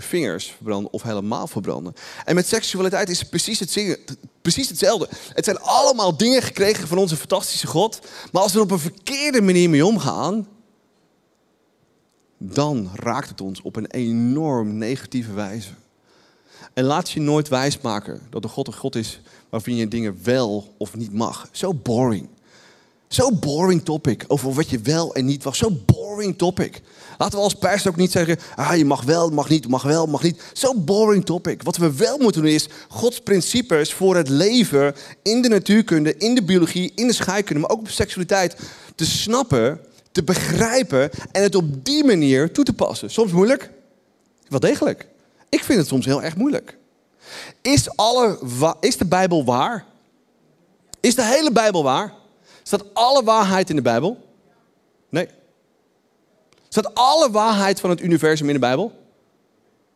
vingers 0.00 0.50
verbranden 0.50 0.92
of 0.92 1.02
helemaal 1.02 1.46
verbranden. 1.46 1.94
En 2.24 2.34
met 2.34 2.46
seksualiteit 2.46 3.08
is 3.08 3.22
precies 4.42 4.68
hetzelfde. 4.68 5.08
Het 5.32 5.44
zijn 5.44 5.60
allemaal 5.60 6.16
dingen 6.16 6.42
gekregen 6.42 6.88
van 6.88 6.98
onze 6.98 7.16
fantastische 7.16 7.66
God. 7.66 8.00
Maar 8.32 8.42
als 8.42 8.52
we 8.52 8.58
er 8.58 8.64
op 8.64 8.70
een 8.70 8.78
verkeerde 8.78 9.40
manier 9.40 9.70
mee 9.70 9.86
omgaan, 9.86 10.48
dan 12.38 12.90
raakt 12.94 13.28
het 13.28 13.40
ons 13.40 13.62
op 13.62 13.76
een 13.76 13.90
enorm 13.90 14.78
negatieve 14.78 15.32
wijze. 15.32 15.70
En 16.74 16.84
laat 16.84 17.10
je 17.10 17.20
nooit 17.20 17.48
wijsmaken 17.48 18.20
dat 18.30 18.42
de 18.42 18.48
God 18.48 18.66
een 18.66 18.74
God 18.74 18.94
is 18.96 19.20
waarvan 19.48 19.76
je 19.76 19.88
dingen 19.88 20.18
wel 20.22 20.74
of 20.78 20.96
niet 20.96 21.12
mag. 21.12 21.48
Zo 21.52 21.74
boring. 21.74 22.28
Zo 23.08 23.32
boring 23.32 23.84
topic 23.84 24.24
over 24.28 24.52
wat 24.52 24.68
je 24.68 24.78
wel 24.78 25.14
en 25.14 25.24
niet 25.24 25.44
mag. 25.44 25.56
Zo 25.56 25.70
boring 25.70 25.99
topic. 26.36 26.80
Laten 27.18 27.38
we 27.38 27.44
als 27.44 27.54
pers 27.54 27.86
ook 27.86 27.96
niet 27.96 28.12
zeggen, 28.12 28.38
ah, 28.56 28.76
je 28.76 28.84
mag 28.84 29.02
wel, 29.02 29.30
mag 29.30 29.48
niet, 29.48 29.68
mag 29.68 29.82
wel, 29.82 30.06
mag 30.06 30.22
niet. 30.22 30.42
Zo 30.52 30.74
boring 30.74 31.24
topic. 31.24 31.62
Wat 31.62 31.76
we 31.76 31.96
wel 31.96 32.18
moeten 32.18 32.42
doen 32.42 32.50
is 32.50 32.68
Gods 32.88 33.20
principes 33.20 33.92
voor 33.92 34.16
het 34.16 34.28
leven 34.28 34.94
in 35.22 35.42
de 35.42 35.48
natuurkunde, 35.48 36.16
in 36.16 36.34
de 36.34 36.42
biologie, 36.42 36.92
in 36.94 37.06
de 37.06 37.12
scheikunde, 37.12 37.60
maar 37.60 37.70
ook 37.70 37.80
op 37.80 37.88
seksualiteit 37.88 38.56
te 38.94 39.06
snappen, 39.06 39.80
te 40.12 40.22
begrijpen 40.22 41.10
en 41.32 41.42
het 41.42 41.54
op 41.54 41.84
die 41.84 42.04
manier 42.04 42.52
toe 42.52 42.64
te 42.64 42.72
passen. 42.72 43.10
Soms 43.10 43.32
moeilijk, 43.32 43.70
wel 44.48 44.60
degelijk. 44.60 45.06
Ik 45.48 45.64
vind 45.64 45.78
het 45.78 45.88
soms 45.88 46.06
heel 46.06 46.22
erg 46.22 46.36
moeilijk. 46.36 46.76
Is, 47.62 47.96
alle, 47.96 48.38
is 48.80 48.96
de 48.96 49.06
Bijbel 49.06 49.44
waar? 49.44 49.84
Is 51.00 51.14
de 51.14 51.24
hele 51.24 51.52
Bijbel 51.52 51.82
waar? 51.82 52.14
Staat 52.62 52.94
alle 52.94 53.24
waarheid 53.24 53.70
in 53.70 53.76
de 53.76 53.82
Bijbel? 53.82 54.28
Staat 56.72 56.94
alle 56.94 57.30
waarheid 57.30 57.80
van 57.80 57.90
het 57.90 58.00
universum 58.00 58.46
in 58.46 58.54
de 58.54 58.60
Bijbel? 58.60 58.92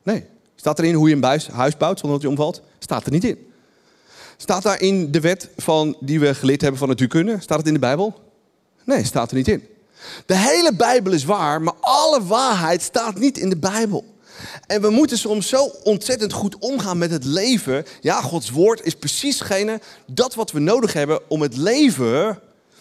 Nee. 0.02 0.26
Staat 0.54 0.78
erin 0.78 0.94
hoe 0.94 1.08
je 1.08 1.14
een 1.14 1.40
huis 1.52 1.76
bouwt 1.76 1.98
zonder 1.98 2.20
dat 2.20 2.22
je 2.22 2.28
omvalt? 2.28 2.62
Staat 2.78 3.04
er 3.04 3.12
niet 3.12 3.24
in. 3.24 3.52
Staat 4.36 4.62
daar 4.62 4.80
in 4.80 5.10
de 5.10 5.20
wet 5.20 5.48
van, 5.56 5.96
die 6.00 6.20
we 6.20 6.34
geleerd 6.34 6.60
hebben 6.60 6.78
van 6.78 6.88
natuurkunde? 6.88 7.36
Staat 7.40 7.58
het 7.58 7.66
in 7.66 7.72
de 7.72 7.78
Bijbel? 7.78 8.14
Nee, 8.84 9.04
staat 9.04 9.30
er 9.30 9.36
niet 9.36 9.48
in. 9.48 9.68
De 10.26 10.36
hele 10.36 10.74
Bijbel 10.74 11.12
is 11.12 11.24
waar, 11.24 11.62
maar 11.62 11.74
alle 11.80 12.22
waarheid 12.22 12.82
staat 12.82 13.18
niet 13.18 13.38
in 13.38 13.48
de 13.48 13.56
Bijbel. 13.56 14.04
En 14.66 14.80
we 14.80 14.90
moeten 14.90 15.18
soms 15.18 15.48
zo 15.48 15.64
ontzettend 15.82 16.32
goed 16.32 16.58
omgaan 16.58 16.98
met 16.98 17.10
het 17.10 17.24
leven. 17.24 17.84
Ja, 18.00 18.20
Gods 18.20 18.50
woord 18.50 18.84
is 18.84 18.94
precies 18.94 19.42
dat 20.06 20.34
wat 20.34 20.52
we 20.52 20.60
nodig 20.60 20.92
hebben 20.92 21.20
om 21.28 21.42
het 21.42 21.56
leven 21.56 22.40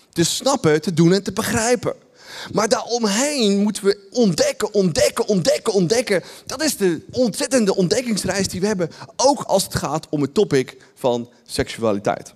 te 0.10 0.24
snappen, 0.24 0.82
te 0.82 0.94
doen 0.94 1.14
en 1.14 1.24
te 1.24 1.34
begrijpen. 1.34 2.03
Maar 2.52 2.70
daaromheen 2.70 3.62
moeten 3.62 3.86
we 3.86 4.08
ontdekken, 4.12 4.74
ontdekken, 4.74 5.28
ontdekken, 5.28 5.74
ontdekken. 5.74 6.24
Dat 6.46 6.64
is 6.64 6.78
de 6.78 7.06
ontzettende 7.12 7.76
ontdekkingsreis 7.76 8.48
die 8.48 8.62
we 8.62 8.68
hebben. 8.68 8.90
Ook 9.16 9.42
als 9.42 9.64
het 9.64 9.76
gaat 9.76 10.08
om 10.10 10.22
het 10.22 10.34
topic 10.34 10.78
van 10.96 11.30
seksualiteit. 11.46 12.34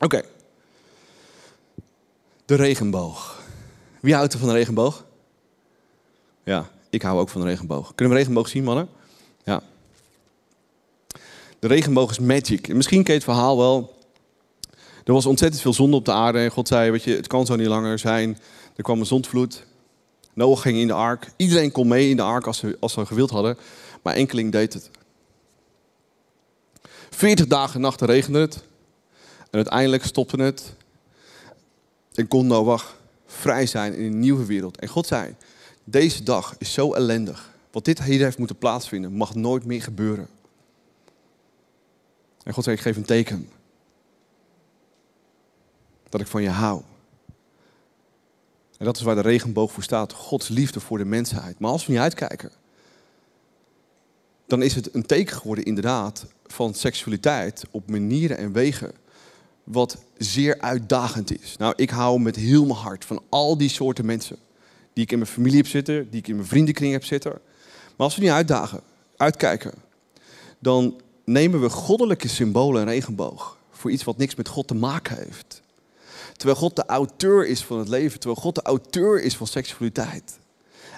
Oké. 0.00 0.22
De 2.44 2.54
regenboog. 2.54 3.40
Wie 4.00 4.14
houdt 4.14 4.32
er 4.32 4.38
van 4.38 4.48
de 4.48 4.54
regenboog? 4.54 5.04
Ja, 6.44 6.70
ik 6.90 7.02
hou 7.02 7.20
ook 7.20 7.28
van 7.28 7.40
de 7.40 7.46
regenboog. 7.46 7.94
Kunnen 7.94 8.14
we 8.14 8.20
regenboog 8.20 8.48
zien, 8.48 8.64
mannen? 8.64 8.88
Ja. 9.44 9.62
De 11.58 11.68
regenboog 11.68 12.10
is 12.10 12.18
magic. 12.18 12.74
Misschien 12.74 13.02
ken 13.02 13.12
je 13.12 13.18
het 13.18 13.28
verhaal 13.28 13.58
wel. 13.58 13.94
Er 15.04 15.12
was 15.12 15.26
ontzettend 15.26 15.62
veel 15.62 15.72
zonde 15.72 15.96
op 15.96 16.04
de 16.04 16.12
aarde. 16.12 16.38
En 16.38 16.50
God 16.50 16.68
zei, 16.68 16.90
weet 16.90 17.04
je, 17.04 17.16
het 17.16 17.26
kan 17.26 17.46
zo 17.46 17.56
niet 17.56 17.66
langer 17.66 17.98
zijn. 17.98 18.38
Er 18.76 18.82
kwam 18.82 18.98
een 18.98 19.06
zondvloed. 19.06 19.66
Noach 20.34 20.62
ging 20.62 20.78
in 20.78 20.86
de 20.86 20.92
ark. 20.92 21.32
Iedereen 21.36 21.72
kon 21.72 21.88
mee 21.88 22.10
in 22.10 22.16
de 22.16 22.22
ark 22.22 22.46
als 22.46 22.58
ze, 22.58 22.76
als 22.80 22.92
ze 22.92 23.06
gewild 23.06 23.30
hadden. 23.30 23.58
Maar 24.02 24.14
enkeling 24.14 24.52
deed 24.52 24.72
het. 24.72 24.90
Veertig 27.10 27.46
dagen 27.46 27.74
en 27.74 27.80
nachten 27.80 28.06
regende 28.06 28.38
het. 28.38 28.54
En 29.50 29.58
uiteindelijk 29.58 30.04
stopte 30.04 30.42
het. 30.42 30.74
En 32.14 32.28
kon 32.28 32.46
Noach 32.46 32.96
vrij 33.26 33.66
zijn 33.66 33.94
in 33.94 34.04
een 34.04 34.18
nieuwe 34.18 34.44
wereld. 34.44 34.78
En 34.78 34.88
God 34.88 35.06
zei, 35.06 35.34
deze 35.84 36.22
dag 36.22 36.54
is 36.58 36.72
zo 36.72 36.92
ellendig. 36.92 37.50
Wat 37.70 37.84
dit 37.84 38.02
hier 38.02 38.22
heeft 38.22 38.38
moeten 38.38 38.56
plaatsvinden, 38.56 39.12
mag 39.12 39.34
nooit 39.34 39.64
meer 39.64 39.82
gebeuren. 39.82 40.28
En 42.42 42.52
God 42.52 42.64
zei, 42.64 42.76
ik 42.76 42.82
geef 42.82 42.96
een 42.96 43.04
teken 43.04 43.48
dat 46.08 46.20
ik 46.20 46.26
van 46.26 46.42
je 46.42 46.48
hou. 46.48 46.82
En 48.82 48.88
dat 48.88 48.96
is 48.96 49.02
waar 49.02 49.14
de 49.14 49.20
regenboog 49.20 49.72
voor 49.72 49.82
staat. 49.82 50.12
Gods 50.12 50.48
liefde 50.48 50.80
voor 50.80 50.98
de 50.98 51.04
mensheid. 51.04 51.58
Maar 51.58 51.70
als 51.70 51.86
we 51.86 51.92
niet 51.92 52.00
uitkijken, 52.00 52.50
dan 54.46 54.62
is 54.62 54.74
het 54.74 54.94
een 54.94 55.06
teken 55.06 55.36
geworden 55.36 55.64
inderdaad 55.64 56.26
van 56.46 56.74
seksualiteit 56.74 57.64
op 57.70 57.90
manieren 57.90 58.36
en 58.36 58.52
wegen 58.52 58.92
wat 59.64 60.02
zeer 60.18 60.60
uitdagend 60.60 61.40
is. 61.40 61.56
Nou, 61.56 61.72
ik 61.76 61.90
hou 61.90 62.20
met 62.20 62.36
heel 62.36 62.64
mijn 62.64 62.78
hart 62.78 63.04
van 63.04 63.22
al 63.28 63.56
die 63.56 63.68
soorten 63.68 64.06
mensen 64.06 64.36
die 64.92 65.04
ik 65.04 65.12
in 65.12 65.18
mijn 65.18 65.30
familie 65.30 65.56
heb 65.56 65.66
zitten, 65.66 66.10
die 66.10 66.20
ik 66.20 66.28
in 66.28 66.36
mijn 66.36 66.48
vriendenkring 66.48 66.92
heb 66.92 67.04
zitten. 67.04 67.30
Maar 67.96 68.06
als 68.06 68.16
we 68.16 68.22
niet 68.22 68.30
uitdagen, 68.30 68.80
uitkijken, 69.16 69.72
dan 70.58 71.00
nemen 71.24 71.60
we 71.60 71.70
goddelijke 71.70 72.28
symbolen 72.28 72.82
en 72.82 72.88
regenboog 72.88 73.58
voor 73.70 73.90
iets 73.90 74.04
wat 74.04 74.16
niks 74.16 74.34
met 74.34 74.48
God 74.48 74.66
te 74.66 74.74
maken 74.74 75.16
heeft. 75.16 75.62
Terwijl 76.42 76.60
God 76.60 76.76
de 76.76 76.86
auteur 76.86 77.46
is 77.46 77.64
van 77.64 77.78
het 77.78 77.88
leven. 77.88 78.20
Terwijl 78.20 78.40
God 78.40 78.54
de 78.54 78.62
auteur 78.62 79.22
is 79.22 79.36
van 79.36 79.46
seksualiteit. 79.46 80.38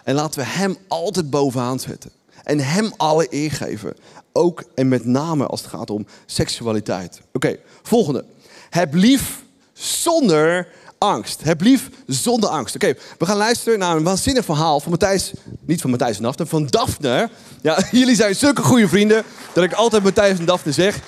En 0.05 0.15
laten 0.15 0.41
we 0.41 0.47
Hem 0.47 0.77
altijd 0.89 1.31
bovenaan 1.31 1.81
zetten. 1.81 2.11
En 2.43 2.59
Hem 2.59 2.93
alle 2.97 3.27
eer 3.31 3.51
geven. 3.53 3.97
Ook 4.33 4.65
en 4.75 4.89
met 4.89 5.05
name 5.05 5.47
als 5.47 5.61
het 5.61 5.71
gaat 5.71 5.91
om 5.91 6.07
seksualiteit. 6.27 7.21
Oké, 7.33 7.57
volgende. 7.83 8.25
Heb 8.71 8.95
lief 8.95 9.43
zonder 9.73 10.69
angst. 10.99 11.43
Heb 11.43 11.61
lief 11.61 11.89
zonder 12.07 12.51
angst. 12.51 12.75
Oké, 12.75 12.95
we 13.19 13.27
gaan 13.27 13.37
luisteren 13.37 13.79
naar 13.79 13.97
een 13.97 14.03
waanzinnig 14.03 14.45
verhaal 14.45 14.81
van 14.81 14.91
Matthijs. 14.91 15.33
Niet 15.61 15.81
van 15.81 15.91
Matthijs 15.91 16.17
en 16.17 16.23
Daphne, 16.23 16.47
van 16.47 16.67
Daphne. 16.67 17.31
Ja, 17.63 17.83
jullie 17.91 18.17
zijn 18.17 18.35
zulke 18.35 18.63
goede 18.63 18.89
vrienden 18.89 19.25
dat 19.53 19.65
ik 19.65 19.73
altijd 19.73 20.03
Matthijs 20.03 20.39
en 20.39 20.45
Daphne 20.45 20.73
zeg. 20.73 21.01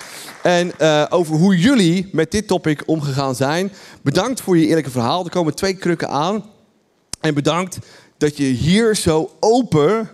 En 0.43 0.71
uh, 0.81 1.05
over 1.09 1.35
hoe 1.35 1.57
jullie 1.57 2.09
met 2.11 2.31
dit 2.31 2.47
topic 2.47 2.83
omgegaan 2.85 3.35
zijn. 3.35 3.71
Bedankt 4.01 4.41
voor 4.41 4.57
je 4.57 4.67
eerlijke 4.67 4.91
verhaal. 4.91 5.23
Er 5.23 5.31
komen 5.31 5.55
twee 5.55 5.73
krukken 5.73 6.09
aan. 6.09 6.45
En 7.19 7.33
bedankt 7.33 7.79
dat 8.17 8.37
je 8.37 8.43
hier 8.43 8.95
zo 8.95 9.31
open 9.39 10.09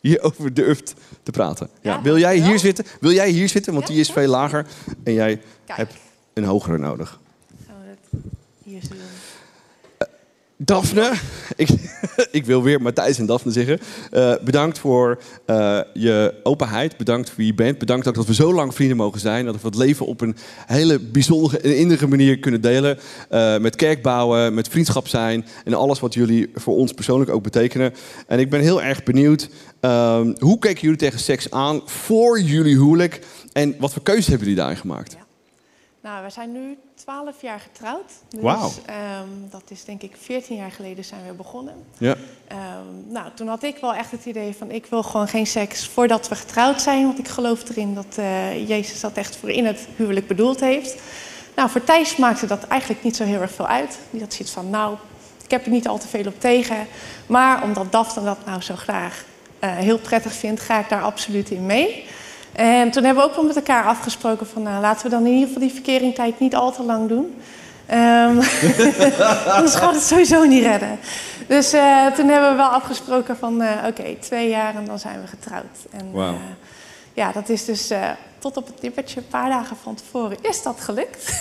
hierover 0.00 0.54
durft 0.62 0.94
te 1.22 1.30
praten. 1.30 1.68
Ja, 1.80 2.02
wil 2.02 2.18
jij 2.18 2.36
hier 2.36 2.58
zitten? 2.58 2.84
Wil 3.00 3.12
jij 3.12 3.30
hier 3.30 3.48
zitten? 3.48 3.72
Want 3.72 3.86
die 3.86 4.00
is 4.00 4.10
veel 4.10 4.28
lager 4.28 4.66
en 5.04 5.12
jij 5.12 5.40
hebt 5.66 5.94
een 6.32 6.44
hogere 6.44 6.78
nodig. 6.78 7.20
Hier 8.64 8.80
zitten. 8.80 8.98
Daphne, 10.64 11.12
ik, 11.56 11.68
ik, 12.30 12.44
wil 12.44 12.62
weer 12.62 12.82
Matthijs 12.82 13.18
en 13.18 13.26
Daphne 13.26 13.52
zeggen. 13.52 13.78
Uh, 14.12 14.34
bedankt 14.44 14.78
voor 14.78 15.22
uh, 15.46 15.80
je 15.94 16.34
openheid. 16.42 16.96
Bedankt 16.96 17.28
voor 17.28 17.36
wie 17.38 17.46
je 17.46 17.54
bent. 17.54 17.78
Bedankt 17.78 18.08
ook 18.08 18.14
dat 18.14 18.26
we 18.26 18.34
zo 18.34 18.54
lang 18.54 18.74
vrienden 18.74 18.96
mogen 18.96 19.20
zijn. 19.20 19.44
Dat 19.44 19.60
we 19.60 19.66
het 19.66 19.76
leven 19.76 20.06
op 20.06 20.20
een 20.20 20.36
hele 20.66 20.98
bijzondere 20.98 21.58
en 21.58 21.76
innige 21.76 22.08
manier 22.08 22.38
kunnen 22.38 22.60
delen. 22.60 22.98
Uh, 23.30 23.58
met 23.58 23.76
kerkbouwen, 23.76 24.54
met 24.54 24.68
vriendschap 24.68 25.08
zijn. 25.08 25.46
En 25.64 25.74
alles 25.74 26.00
wat 26.00 26.14
jullie 26.14 26.50
voor 26.54 26.76
ons 26.76 26.92
persoonlijk 26.92 27.30
ook 27.30 27.42
betekenen. 27.42 27.94
En 28.26 28.38
ik 28.38 28.50
ben 28.50 28.60
heel 28.60 28.82
erg 28.82 29.02
benieuwd. 29.02 29.48
Ehm, 29.80 30.34
hoe 30.38 30.58
kijken 30.58 30.82
jullie 30.82 30.98
tegen 30.98 31.18
seks 31.18 31.50
aan 31.50 31.80
voor 31.84 32.40
jullie 32.40 32.74
huwelijk? 32.74 33.20
En 33.52 33.74
wat 33.78 33.92
voor 33.92 34.02
keuzes 34.02 34.26
hebben 34.26 34.46
jullie 34.46 34.60
daarin 34.60 34.80
gemaakt? 34.80 35.16
Nou, 36.02 36.24
we 36.24 36.30
zijn 36.30 36.52
nu 36.52 36.76
12 37.02 37.40
jaar 37.40 37.60
getrouwd. 37.60 38.12
Dus 38.28 38.78
ehm, 38.86 39.28
dat 39.50 39.62
is 39.68 39.84
denk 39.84 40.02
ik 40.02 40.16
14 40.20 40.56
jaar 40.56 40.70
geleden 40.70 41.04
zijn 41.04 41.26
we 41.26 41.32
begonnen. 41.32 41.74
Ja. 41.98 42.16
Ehm, 42.46 42.58
nou, 43.08 43.26
toen 43.34 43.48
had 43.48 43.62
ik 43.62 43.76
wel 43.76 43.94
echt 43.94 44.10
het 44.10 44.24
idee 44.24 44.54
van 44.58 44.70
ik 44.70 44.86
wil 44.86 45.02
gewoon 45.02 45.28
geen 45.28 45.46
seks 45.46 45.86
voordat 45.86 46.28
we 46.28 46.34
getrouwd 46.34 46.82
zijn. 46.82 47.06
Want 47.06 47.18
ik 47.18 47.28
geloof 47.28 47.68
erin 47.68 47.94
dat 47.94 48.16
eh, 48.18 48.68
Jezus 48.68 49.00
dat 49.00 49.12
echt 49.12 49.36
voor 49.36 49.50
in 49.50 49.66
het 49.66 49.86
huwelijk 49.96 50.26
bedoeld 50.26 50.60
heeft. 50.60 51.00
Nou, 51.56 51.70
voor 51.70 51.84
Thijs 51.84 52.16
maakte 52.16 52.46
dat 52.46 52.64
eigenlijk 52.64 53.02
niet 53.02 53.16
zo 53.16 53.24
heel 53.24 53.40
erg 53.40 53.52
veel 53.52 53.66
uit. 53.66 53.98
Die 54.10 54.20
had 54.20 54.32
zoiets 54.32 54.54
van, 54.54 54.70
nou, 54.70 54.96
ik 55.44 55.50
heb 55.50 55.64
er 55.64 55.70
niet 55.70 55.88
al 55.88 55.98
te 55.98 56.08
veel 56.08 56.26
op 56.26 56.40
tegen. 56.40 56.86
Maar 57.26 57.62
omdat 57.62 57.92
Daphne 57.92 58.24
dat 58.24 58.46
nou 58.46 58.60
zo 58.60 58.76
graag 58.76 59.24
eh, 59.58 59.76
heel 59.76 59.98
prettig 59.98 60.32
vindt, 60.32 60.60
ga 60.60 60.78
ik 60.78 60.88
daar 60.88 61.02
absoluut 61.02 61.50
in 61.50 61.66
mee. 61.66 62.04
En 62.52 62.90
toen 62.90 63.04
hebben 63.04 63.22
we 63.22 63.28
ook 63.28 63.36
wel 63.36 63.46
met 63.46 63.56
elkaar 63.56 63.84
afgesproken 63.84 64.46
van, 64.46 64.62
nou, 64.62 64.80
laten 64.80 65.04
we 65.04 65.10
dan 65.10 65.26
in 65.26 65.32
ieder 65.32 65.46
geval 65.46 65.62
die 65.62 65.72
verkeringtijd 65.72 66.38
niet 66.38 66.54
al 66.54 66.72
te 66.72 66.82
lang 66.82 67.08
doen. 67.08 67.34
Ehm, 67.86 68.36
anders 69.56 69.74
gaat 69.74 69.94
het 69.94 70.02
sowieso 70.02 70.44
niet 70.44 70.62
redden. 70.62 70.98
Dus 71.46 71.72
eh, 71.72 72.06
toen 72.06 72.28
hebben 72.28 72.50
we 72.50 72.56
wel 72.56 72.68
afgesproken 72.68 73.36
van, 73.36 73.62
eh, 73.62 73.86
oké, 73.86 74.16
twee 74.20 74.48
jaar 74.48 74.74
en 74.74 74.84
dan 74.84 74.98
zijn 74.98 75.20
we 75.20 75.26
getrouwd. 75.26 75.78
En 75.90 76.12
Wauw. 76.12 76.34
Ja, 77.14 77.32
dat 77.32 77.48
is 77.48 77.64
dus 77.64 77.90
eh, 77.90 78.10
tot 78.38 78.56
op 78.56 78.66
het 78.66 78.82
nippertje, 78.82 79.20
een 79.20 79.28
paar 79.28 79.48
dagen 79.48 79.76
van 79.76 79.94
tevoren, 79.94 80.36
is 80.42 80.62
dat 80.62 80.80
gelukt. 80.80 81.30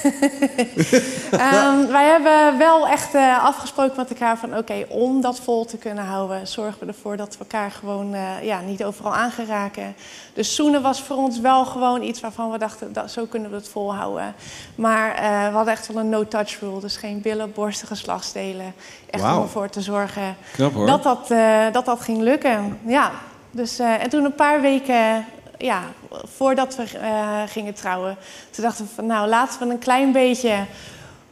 Ehm, 1.32 1.88
wij 1.88 2.06
hebben 2.06 2.58
wel 2.58 2.88
echt 2.88 3.14
eh, 3.14 3.44
afgesproken 3.44 3.98
met 3.98 4.10
elkaar 4.10 4.38
van, 4.38 4.58
oké, 4.58 4.86
om 4.90 5.22
dat 5.22 5.40
vol 5.40 5.66
te 5.66 5.78
kunnen 5.78 6.04
houden, 6.04 6.48
zorgen 6.48 6.80
we 6.80 6.86
ervoor 6.86 7.18
dat 7.18 7.34
we 7.34 7.40
elkaar 7.40 7.72
gewoon 7.72 8.14
eh, 8.14 8.44
ja, 8.44 8.60
niet 8.60 8.84
overal 8.84 9.16
aan 9.16 9.32
gaan 9.32 9.46
raken. 9.46 9.96
Dus 10.34 10.56
zoenen 10.56 10.82
was 10.82 11.02
voor 11.02 11.16
ons 11.16 11.40
wel 11.40 11.66
gewoon 11.66 12.02
iets 12.02 12.22
waarvan 12.22 12.52
we 12.52 12.58
dachten, 12.58 12.94
dat, 12.94 13.12
zo 13.12 13.26
kunnen 13.26 13.50
we 13.50 13.56
het 13.56 13.70
volhouden. 13.70 14.36
Maar 14.76 15.14
we 15.50 15.56
hadden 15.56 15.74
echt 15.74 15.88
wel 15.88 16.04
een 16.04 16.10
no-touch 16.10 16.60
rule, 16.60 16.80
dus 16.80 16.98
geen 16.98 17.22
billen, 17.22 17.54
borsten, 17.54 17.88
geslachtsdelen. 17.88 18.74
Echt 19.10 19.24
om 19.24 19.42
ervoor 19.42 19.70
te 19.70 19.82
zorgen 19.82 20.36
Knap 20.54 20.88
dat 20.88 21.04
dat, 21.04 21.28
dat 21.74 21.86
dat 21.86 22.02
ging 22.02 22.22
lukken. 22.22 22.80
Ja. 22.86 23.12
Dus, 23.52 23.80
en 23.80 24.10
toen 24.10 24.26
een 24.26 24.36
paar 24.36 24.62
weken 24.62 25.26
ja, 25.62 25.84
voordat 26.24 26.76
we 26.76 26.84
eh, 26.98 27.42
gingen 27.48 27.74
trouwen, 27.74 28.18
toen 28.50 28.64
dachten 28.64 28.86
we 28.86 28.92
van 28.96 29.06
nou 29.06 29.28
laten 29.28 29.60
we 29.60 29.74
een 29.74 29.80
klein 29.80 30.12
beetje 30.12 30.66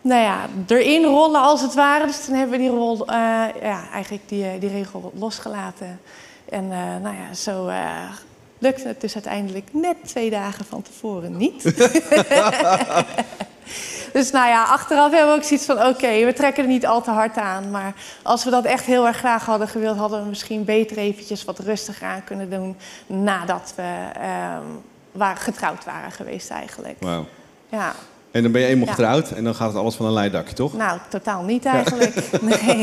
nou 0.01 0.21
ja, 0.21 0.45
erin 0.67 1.03
rollen 1.03 1.41
als 1.41 1.61
het 1.61 1.73
ware. 1.73 2.05
Dus 2.05 2.25
toen 2.25 2.35
hebben 2.35 2.57
we 2.57 2.63
die 2.63 2.71
rol, 2.71 3.05
eh, 3.05 3.15
ja, 3.61 3.89
eigenlijk 3.91 4.29
die, 4.29 4.45
eh, 4.45 4.59
die 4.59 4.69
regel 4.69 5.11
losgelaten. 5.15 5.99
En 6.49 6.67
nou 7.01 7.15
ja, 7.15 7.33
zo 7.33 7.69
lukte 8.59 8.87
het 8.87 9.01
dus 9.01 9.13
uiteindelijk 9.13 9.69
net 9.71 9.97
twee 10.05 10.29
dagen 10.29 10.65
van 10.65 10.81
tevoren 10.81 11.37
niet. 11.37 11.63
Dus 14.13 14.31
nou 14.31 14.47
ja, 14.47 14.63
achteraf 14.63 15.11
hebben 15.11 15.31
we 15.31 15.37
ook 15.37 15.43
zoiets 15.43 15.65
van... 15.65 15.85
oké, 15.85 16.25
we 16.25 16.33
trekken 16.33 16.63
er 16.63 16.69
niet 16.69 16.85
al 16.85 17.01
te 17.01 17.11
hard 17.11 17.37
aan. 17.37 17.71
Maar 17.71 17.93
als 18.23 18.43
we 18.43 18.49
dat 18.49 18.65
echt 18.65 18.85
heel 18.85 19.07
erg 19.07 19.17
graag 19.17 19.45
hadden 19.45 19.67
gewild... 19.67 19.97
hadden 19.97 20.23
we 20.23 20.29
misschien 20.29 20.65
beter 20.65 20.97
eventjes 20.97 21.45
wat 21.45 21.59
rustiger 21.59 22.07
aan 22.07 22.23
kunnen 22.23 22.49
doen... 22.49 22.77
nadat 23.07 23.73
we 23.75 24.09
ehm, 24.13 24.63
waren, 25.11 25.41
getrouwd 25.41 25.85
waren 25.85 26.11
geweest 26.11 26.49
eigenlijk. 26.49 26.95
Wauw. 26.99 27.25
Ja, 27.69 27.95
En 28.31 28.43
dan 28.43 28.51
ben 28.51 28.61
je 28.61 28.67
eenmaal 28.67 28.87
Ja. 28.87 28.93
getrouwd 28.93 29.31
en 29.31 29.43
dan 29.43 29.55
gaat 29.55 29.67
het 29.67 29.77
alles 29.77 29.95
van 29.95 30.05
een 30.05 30.13
leidakje, 30.13 30.53
toch? 30.53 30.73
nou, 30.73 30.99
totaal 31.09 31.43
niet 31.43 31.65
eigenlijk. 31.65 32.15
Nee. 32.41 32.77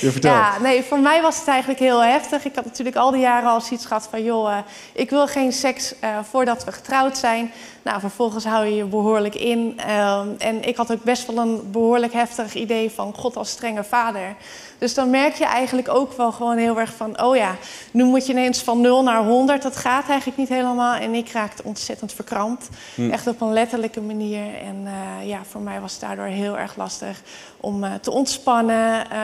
Je 0.00 0.10
vertelt. 0.10 0.34
Ja, 0.34 0.58
nee, 0.62 0.82
voor 0.82 0.98
mij 0.98 1.22
was 1.22 1.38
het 1.38 1.48
eigenlijk 1.48 1.80
heel 1.80 2.02
heftig. 2.04 2.44
Ik 2.44 2.54
had 2.54 2.64
natuurlijk 2.64 2.96
al 2.96 3.10
die 3.10 3.20
jaren 3.20 3.48
al 3.48 3.60
zoiets 3.60 3.86
gehad 3.86 4.08
van... 4.10 4.22
joh, 4.24 4.52
eh, 4.52 4.58
ik 4.92 5.10
wil 5.10 5.26
geen 5.26 5.52
seks 5.52 5.94
eh, 6.00 6.18
voordat 6.30 6.64
we 6.64 6.72
getrouwd 6.72 7.18
zijn. 7.18 7.50
Nou, 7.82 8.00
vervolgens 8.00 8.44
hou 8.44 8.66
je 8.66 8.74
je 8.74 8.84
behoorlijk 8.84 9.34
in. 9.34 9.80
Ehm, 9.86 10.28
en 10.38 10.62
ik 10.68 10.76
had 10.76 10.92
ook 10.92 11.02
best 11.02 11.26
wel 11.26 11.38
een 11.38 11.70
behoorlijk 11.70 12.12
heftig 12.12 12.54
idee 12.54 12.90
van 12.90 13.14
God 13.16 13.36
als 13.36 13.50
strenge 13.50 13.84
vader. 13.84 14.34
Dus 14.78 14.94
dan 14.94 15.10
merk 15.10 15.34
je 15.34 15.44
eigenlijk 15.44 15.88
ook 15.88 16.12
wel 16.12 16.32
gewoon 16.32 16.56
heel 16.56 16.80
erg 16.80 16.92
van... 16.92 17.22
oh 17.22 17.36
ja, 17.36 17.56
nu 17.90 18.04
moet 18.04 18.26
je 18.26 18.32
ineens 18.32 18.62
van 18.62 18.80
0 18.80 19.02
naar 19.02 19.24
100. 19.24 19.62
Dat 19.62 19.76
gaat 19.76 20.08
eigenlijk 20.08 20.38
niet 20.38 20.48
helemaal. 20.48 20.94
En 20.94 21.14
ik 21.14 21.30
raakte 21.30 21.62
ontzettend 21.64 22.12
verkrampt. 22.12 22.68
Echt 23.10 23.26
op 23.26 23.40
een 23.40 23.52
letterlijke 23.52 24.00
manier. 24.00 24.54
En 24.62 24.86
eh, 24.86 25.28
ja, 25.28 25.40
voor 25.48 25.60
mij 25.60 25.80
was 25.80 25.92
het 25.92 26.00
daardoor 26.00 26.24
heel 26.24 26.58
erg 26.58 26.76
lastig 26.76 27.20
om 27.56 27.84
eh, 27.84 27.94
te 27.94 28.10
ontspannen, 28.10 29.10
eh, 29.10 29.18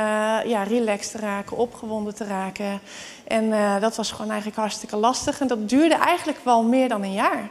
ja, 0.45 0.62
relaxed 0.62 1.12
te 1.12 1.19
raken, 1.19 1.57
opgewonden 1.57 2.15
te 2.15 2.25
raken. 2.25 2.81
En 3.25 3.51
dat 3.81 3.97
was 3.97 4.11
gewoon 4.11 4.31
eigenlijk 4.31 4.61
hartstikke 4.61 4.97
lastig. 4.97 5.41
En 5.41 5.47
dat 5.47 5.69
duurde 5.69 5.95
eigenlijk 5.95 6.38
wel 6.45 6.62
meer 6.62 6.88
dan 6.88 7.03
een 7.03 7.12
jaar. 7.12 7.51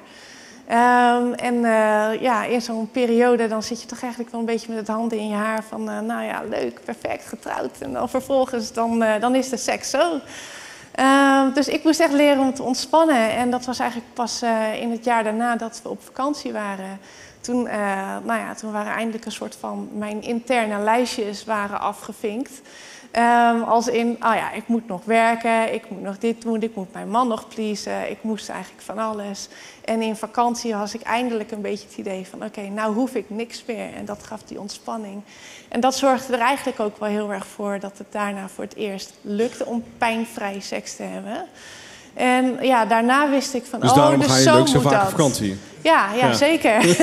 Ehm, 0.71 1.34
en 1.34 1.55
eh, 1.55 2.21
ja, 2.21 2.43
in 2.43 2.62
zo'n 2.62 2.91
periode 2.91 3.47
dan 3.47 3.63
zit 3.63 3.81
je 3.81 3.88
toch 3.88 4.01
eigenlijk 4.01 4.31
wel 4.31 4.39
een 4.39 4.45
beetje 4.45 4.67
met 4.67 4.77
het 4.77 4.88
handen 4.88 5.17
in 5.17 5.27
je 5.27 5.36
haar 5.36 5.63
van, 5.63 5.89
eh, 5.89 5.99
nou 5.99 6.23
ja, 6.23 6.43
leuk, 6.49 6.79
perfect, 6.86 7.25
getrouwd. 7.25 7.77
En 7.79 7.93
dan 7.93 8.10
vervolgens, 8.10 8.73
dan, 8.73 9.03
eh, 9.03 9.21
dan 9.21 9.36
is 9.36 9.49
de 9.49 9.57
seks 9.57 9.89
zo. 9.89 10.19
Ehm, 10.91 11.53
dus 11.53 11.67
ik 11.67 11.84
moest 11.84 11.99
echt 11.99 12.13
leren 12.13 12.39
om 12.39 12.53
te 12.53 12.63
ontspannen. 12.63 13.31
En 13.31 13.51
dat 13.51 13.65
was 13.65 13.79
eigenlijk 13.79 14.13
pas 14.13 14.41
in 14.79 14.91
het 14.91 15.03
jaar 15.03 15.23
daarna 15.23 15.55
dat 15.55 15.79
we 15.84 15.89
op 15.89 16.03
vakantie 16.03 16.51
waren. 16.51 16.99
Toen, 17.41 17.63
nou 18.23 18.39
ja, 18.39 18.53
toen 18.53 18.71
waren 18.71 18.93
eindelijk 18.93 19.25
een 19.25 19.31
soort 19.31 19.55
van 19.60 19.89
mijn 19.93 20.21
interne 20.21 20.77
lijstjes 20.77 21.45
waren 21.45 21.79
afgevinkt. 21.79 22.62
Ehm, 23.12 23.62
als 23.62 23.88
in, 23.88 24.10
oh 24.10 24.36
ja, 24.36 24.52
ik 24.52 24.63
moet 24.67 24.88
nog 24.88 25.02
werken, 25.06 25.74
ik 25.74 25.89
moet 25.89 26.02
nog 26.02 26.17
dit 26.17 26.41
doen, 26.41 26.62
ik 26.62 26.76
moet 26.76 26.93
mijn 26.93 27.10
man 27.10 27.28
nog 27.28 27.47
pleasen, 27.47 28.10
ik 28.10 28.17
moest 28.21 28.50
eigenlijk 28.50 28.82
van 28.84 28.97
alles. 28.97 29.47
En 29.86 30.02
in 30.02 30.15
vakantie 30.15 30.76
was 30.76 30.93
ik 30.93 31.02
eindelijk 31.02 31.52
een 31.52 31.62
beetje 31.62 31.88
het 31.88 31.97
idee 31.97 32.28
van, 32.30 32.43
oké, 32.43 32.62
nou 32.62 32.93
hoef 32.93 33.15
ik 33.15 33.26
niks 33.28 33.63
meer. 33.67 33.93
En 33.95 34.06
dat 34.06 34.24
gaf 34.24 34.43
die 34.43 34.60
ontspanning. 34.60 35.21
En 35.69 35.80
dat 35.80 35.95
zorgde 35.95 36.34
er 36.34 36.39
eigenlijk 36.39 36.80
ook 36.80 37.00
wel 37.00 37.10
heel 37.10 37.32
erg 37.32 37.45
voor 37.47 37.80
dat 37.80 37.97
het 37.97 38.08
daarna 38.10 38.47
voor 38.56 38.63
het 38.63 38.76
eerst 38.76 39.13
lukte 39.21 39.65
om 39.65 39.84
pijnvrij 39.97 40.60
seks 40.60 40.95
te 40.95 41.04
hebben. 41.04 41.43
En 42.13 42.58
ja, 42.62 42.86
daarna 42.86 43.30
wist 43.30 43.54
ik 43.54 43.65
van, 43.65 43.80
Dus 43.80 43.91
oh, 43.91 44.19
dus 44.19 44.28
ga 44.28 44.36
je 44.38 44.41
zo 44.43 44.58
ook 44.60 44.67
zo 44.67 44.74
moet 44.74 44.84
vaak 44.84 44.91
dat. 44.93 45.02
op 45.04 45.10
vakantie. 45.10 45.58
Ja, 45.82 46.13
ja, 46.13 46.28
Ja. 46.28 46.34
zeker. 46.34 46.86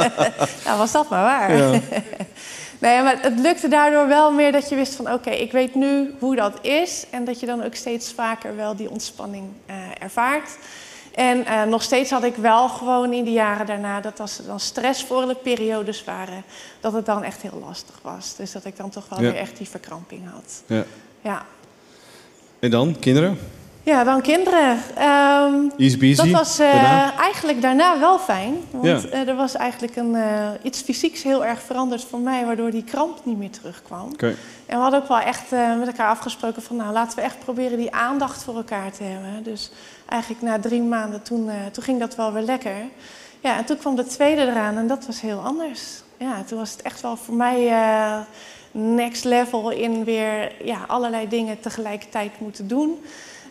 nou, 0.64 0.78
was 0.78 0.92
dat 0.92 1.08
maar 1.08 1.22
waar. 1.22 1.56
Ja. 1.56 1.80
Nee, 2.78 3.02
maar 3.02 3.22
het 3.22 3.38
lukte 3.38 3.68
daardoor 3.68 4.06
wel 4.08 4.32
meer 4.32 4.52
dat 4.52 4.68
je 4.68 4.74
wist 4.74 4.94
van... 4.94 5.12
oké, 5.12 5.30
ik 5.30 5.52
weet 5.52 5.74
nu 5.74 6.14
hoe 6.18 6.36
dat 6.36 6.58
is. 6.64 7.04
En 7.10 7.24
dat 7.24 7.40
je 7.40 7.46
dan 7.46 7.64
ook 7.64 7.74
steeds 7.74 8.12
vaker 8.12 8.56
wel 8.56 8.76
die 8.76 8.90
ontspanning 8.90 9.48
eh, 9.66 9.74
ervaart. 9.98 10.50
En 11.14 11.44
eh, 11.46 11.62
nog 11.62 11.82
steeds 11.82 12.10
had 12.10 12.24
ik 12.24 12.34
wel 12.36 12.68
gewoon 12.68 13.12
in 13.12 13.24
de 13.24 13.32
jaren 13.32 13.66
daarna... 13.66 14.00
dat 14.00 14.20
als 14.20 14.38
er 14.38 14.46
dan 14.46 14.60
stressvolle 14.60 15.34
periodes 15.34 16.04
waren... 16.04 16.44
dat 16.80 16.92
het 16.92 17.06
dan 17.06 17.22
echt 17.22 17.42
heel 17.42 17.62
lastig 17.66 17.98
was. 18.02 18.36
Dus 18.36 18.52
dat 18.52 18.64
ik 18.64 18.76
dan 18.76 18.90
toch 18.90 19.08
wel 19.08 19.20
Ja. 19.22 19.30
weer 19.30 19.40
echt 19.40 19.56
die 19.56 19.68
verkramping 19.68 20.22
had. 20.32 20.62
Ja. 20.66 20.84
Ja, 21.20 21.44
En 22.58 22.70
dan, 22.70 22.98
kinderen? 22.98 23.38
Ja 23.86 24.04
dan 24.04 24.20
kinderen. 24.22 24.78
Ehm, 24.96 25.54
Easy? 25.76 26.14
Dat 26.14 26.28
was 26.28 26.58
eh, 26.58 26.72
daarna? 26.72 27.14
eigenlijk 27.18 27.62
daarna 27.62 27.98
wel 27.98 28.18
fijn. 28.18 28.54
Want 28.70 29.02
Ja. 29.02 29.08
eh, 29.08 29.28
er 29.28 29.36
was 29.36 29.54
eigenlijk 29.54 29.96
een, 29.96 30.14
eh, 30.14 30.48
iets 30.62 30.80
fysieks 30.80 31.22
heel 31.22 31.44
erg 31.44 31.60
veranderd 31.62 32.04
voor 32.04 32.18
mij, 32.18 32.44
waardoor 32.44 32.70
die 32.70 32.84
kramp 32.84 33.18
niet 33.22 33.38
meer 33.38 33.50
terugkwam. 33.50 34.12
En 34.18 34.36
we 34.76 34.82
hadden 34.82 35.00
ook 35.02 35.08
wel 35.08 35.18
echt 35.18 35.50
met 35.78 35.86
elkaar 35.86 36.08
afgesproken 36.08 36.62
van 36.62 36.76
nou 36.76 36.92
laten 36.92 37.18
we 37.18 37.24
echt 37.24 37.38
proberen 37.38 37.78
die 37.78 37.94
aandacht 37.94 38.42
voor 38.42 38.56
elkaar 38.56 38.92
te 38.92 39.02
hebben. 39.02 39.42
Dus 39.42 39.70
eigenlijk 40.08 40.42
na 40.42 40.58
drie 40.58 40.82
maanden 40.82 41.22
toen, 41.22 41.50
toen 41.72 41.84
ging 41.84 42.00
dat 42.00 42.16
wel 42.16 42.32
weer 42.32 42.42
lekker. 42.42 42.76
Ja, 43.40 43.56
en 43.56 43.64
toen 43.64 43.76
kwam 43.76 43.96
de 43.96 44.06
tweede 44.06 44.42
eraan 44.42 44.76
en 44.76 44.86
dat 44.86 45.06
was 45.06 45.20
heel 45.20 45.38
anders. 45.38 45.80
Ja, 46.18 46.42
toen 46.46 46.58
was 46.58 46.70
het 46.70 46.82
echt 46.82 47.00
wel 47.00 47.16
voor 47.16 47.34
mij 47.34 47.72
next 48.70 49.24
level 49.24 49.70
in 49.70 50.04
weer 50.04 50.66
ja, 50.66 50.84
allerlei 50.86 51.28
dingen 51.28 51.60
tegelijkertijd 51.60 52.40
moeten 52.40 52.68
doen. 52.68 52.98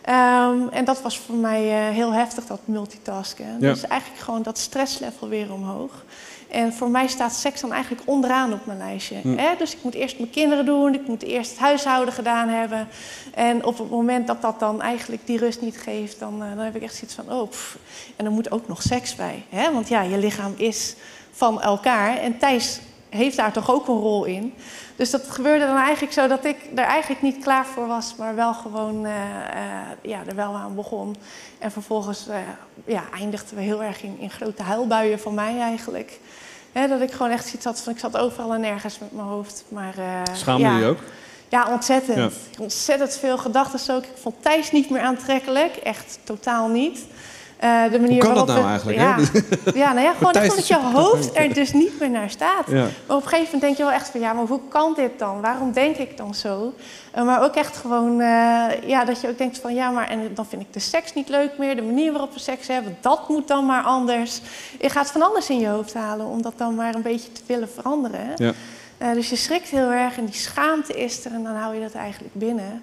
Ehm, 0.06 0.68
en 0.70 0.84
dat 0.84 1.02
was 1.02 1.18
voor 1.18 1.34
mij 1.34 1.88
eh, 1.88 1.94
heel 1.94 2.12
heftig, 2.12 2.46
dat 2.46 2.60
multitasken. 2.64 3.46
Ja. 3.46 3.72
Dus 3.72 3.86
eigenlijk 3.86 4.22
gewoon 4.22 4.42
dat 4.42 4.58
stresslevel 4.58 5.28
weer 5.28 5.52
omhoog. 5.52 6.04
En 6.48 6.72
voor 6.72 6.90
mij 6.90 7.06
staat 7.06 7.34
seks 7.34 7.60
dan 7.60 7.72
eigenlijk 7.72 8.02
onderaan 8.04 8.52
op 8.52 8.66
mijn 8.66 8.78
lijstje. 8.78 9.16
Hm. 9.22 9.36
Hè? 9.36 9.48
Dus 9.58 9.74
ik 9.74 9.82
moet 9.82 9.94
eerst 9.94 10.18
mijn 10.18 10.30
kinderen 10.30 10.64
doen, 10.64 10.94
ik 10.94 11.06
moet 11.06 11.22
eerst 11.22 11.50
het 11.50 11.58
huishouden 11.58 12.14
gedaan 12.14 12.48
hebben. 12.48 12.88
En 13.34 13.64
op 13.64 13.78
het 13.78 13.90
moment 13.90 14.26
dat 14.26 14.42
dat 14.42 14.60
dan 14.60 14.82
eigenlijk 14.82 15.26
die 15.26 15.38
rust 15.38 15.60
niet 15.60 15.78
geeft, 15.78 16.18
dan, 16.18 16.42
eh, 16.42 16.48
dan 16.48 16.64
heb 16.64 16.76
ik 16.76 16.82
echt 16.82 16.94
zoiets 16.94 17.14
van, 17.14 17.32
oh, 17.32 17.50
pff. 17.50 17.78
en 18.16 18.24
er 18.24 18.30
moet 18.30 18.50
ook 18.50 18.68
nog 18.68 18.82
seks 18.82 19.14
bij. 19.14 19.44
Hè? 19.48 19.72
Want 19.72 19.88
ja, 19.88 20.02
je 20.02 20.18
lichaam 20.18 20.54
is 20.56 20.94
van 21.30 21.62
elkaar. 21.62 22.16
En 22.16 22.38
Thijs 22.38 22.80
heeft 23.08 23.36
daar 23.36 23.52
toch 23.52 23.70
ook 23.70 23.88
een 23.88 24.00
rol 24.00 24.24
in. 24.24 24.54
Dus 24.96 25.10
dat 25.10 25.30
gebeurde 25.30 25.66
dan 25.66 25.76
eigenlijk 25.76 26.12
zo 26.12 26.28
dat 26.28 26.44
ik 26.44 26.56
er 26.74 26.84
eigenlijk 26.84 27.22
niet 27.22 27.38
klaar 27.42 27.66
voor 27.66 27.86
was, 27.86 28.14
maar 28.18 28.34
wel 28.34 28.54
gewoon 28.54 29.06
eh, 29.06 29.12
eh, 29.12 29.88
ja, 30.02 30.22
er 30.26 30.34
wel 30.34 30.54
aan 30.54 30.74
begon. 30.74 31.16
En 31.58 31.70
vervolgens 31.70 32.28
eh, 32.28 32.36
ja, 32.84 33.04
eindigden 33.14 33.56
we 33.56 33.62
heel 33.62 33.82
erg 33.82 34.02
in, 34.02 34.16
in 34.18 34.30
grote 34.30 34.62
huilbuien 34.62 35.20
van 35.20 35.34
mij 35.34 35.58
eigenlijk. 35.60 36.20
Hè, 36.72 36.88
dat 36.88 37.00
ik 37.00 37.12
gewoon 37.12 37.32
echt 37.32 37.44
zoiets 37.44 37.64
had 37.64 37.80
van, 37.80 37.92
ik 37.92 37.98
zat 37.98 38.16
overal 38.16 38.54
en 38.54 38.60
nergens 38.60 38.98
met 38.98 39.12
mijn 39.12 39.26
hoofd. 39.26 39.64
Maar, 39.68 39.94
Schaamde 40.32 40.62
ja, 40.62 40.74
je 40.74 40.80
je 40.80 40.86
ook? 40.86 40.98
Ja, 41.48 41.68
ontzettend. 41.72 42.16
Ja. 42.16 42.62
Ontzettend 42.62 43.16
veel 43.16 43.38
gedachten 43.38 43.94
ook. 43.94 44.02
Ik 44.02 44.16
vond 44.16 44.34
Thijs 44.40 44.72
niet 44.72 44.90
meer 44.90 45.00
aantrekkelijk. 45.00 45.76
Echt 45.76 46.18
totaal 46.24 46.68
niet. 46.68 47.06
Uh, 47.64 47.90
de 47.90 48.00
manier 48.00 48.08
Hoe 48.10 48.18
kan 48.18 48.28
waarop 48.28 48.46
dat 48.46 48.56
nou 48.56 48.62
we- 48.62 48.94
eigenlijk? 48.94 48.98
Ja, 48.98 49.16
ja, 49.84 49.92
nou 49.92 50.06
ja, 50.06 50.12
gewoon 50.12 50.22
Matthijs 50.22 50.48
dat 50.48 50.58
is 50.58 50.68
je 50.68 50.78
hoofd 50.78 51.36
er 51.36 51.54
dus 51.54 51.72
niet 51.72 52.00
meer 52.00 52.10
naar 52.10 52.30
staat. 52.30 52.64
Ja. 52.66 52.86
Maar 53.06 53.16
op 53.16 53.22
een 53.22 53.28
gegeven 53.28 53.44
moment 53.44 53.60
denk 53.62 53.76
je 53.76 53.82
wel 53.82 53.92
echt 53.92 54.08
van 54.08 54.20
ja, 54.20 54.32
maar 54.32 54.46
hoe 54.46 54.60
kan 54.68 54.92
dit 54.96 55.18
dan? 55.18 55.40
Waarom 55.40 55.72
denk 55.72 55.96
ik 55.96 56.16
dan 56.16 56.34
zo? 56.34 56.72
Eh, 57.10 57.24
maar 57.24 57.42
ook 57.42 57.54
echt 57.54 57.76
gewoon, 57.76 58.20
eh, 58.20 58.64
ja, 58.86 59.04
dat 59.04 59.20
je 59.20 59.28
ook 59.28 59.38
denkt 59.38 59.58
van 59.58 59.74
ja, 59.74 59.90
maar 59.90 60.08
en 60.08 60.30
dan 60.34 60.46
vind 60.46 60.62
ik 60.62 60.72
de 60.72 60.80
seks 60.80 61.14
niet 61.14 61.28
leuk 61.28 61.58
meer. 61.58 61.76
De 61.76 61.82
manier 61.82 62.12
waarop 62.12 62.32
we 62.34 62.40
seks 62.40 62.66
hebben, 62.68 62.96
dat 63.00 63.28
moet 63.28 63.48
dan 63.48 63.66
maar 63.66 63.82
anders. 63.82 64.40
Je 64.80 64.88
gaat 64.90 65.10
van 65.10 65.22
alles 65.22 65.50
in 65.50 65.58
je 65.60 65.68
hoofd 65.68 65.94
halen 65.94 66.26
om 66.26 66.42
dat 66.42 66.54
dan 66.56 66.74
maar 66.74 66.94
een 66.94 67.02
beetje 67.02 67.32
te 67.32 67.40
willen 67.46 67.68
veranderen. 67.68 68.26
Ja. 68.36 68.52
Eh, 68.98 69.12
dus 69.12 69.30
je 69.30 69.36
schrikt 69.36 69.68
heel 69.68 69.90
erg 69.90 70.16
en 70.18 70.24
die 70.24 70.34
schaamte 70.34 70.92
is 70.92 71.24
er 71.24 71.32
en 71.32 71.42
dan 71.44 71.54
hou 71.54 71.74
je 71.74 71.80
dat 71.80 71.94
eigenlijk 71.94 72.34
binnen. 72.34 72.82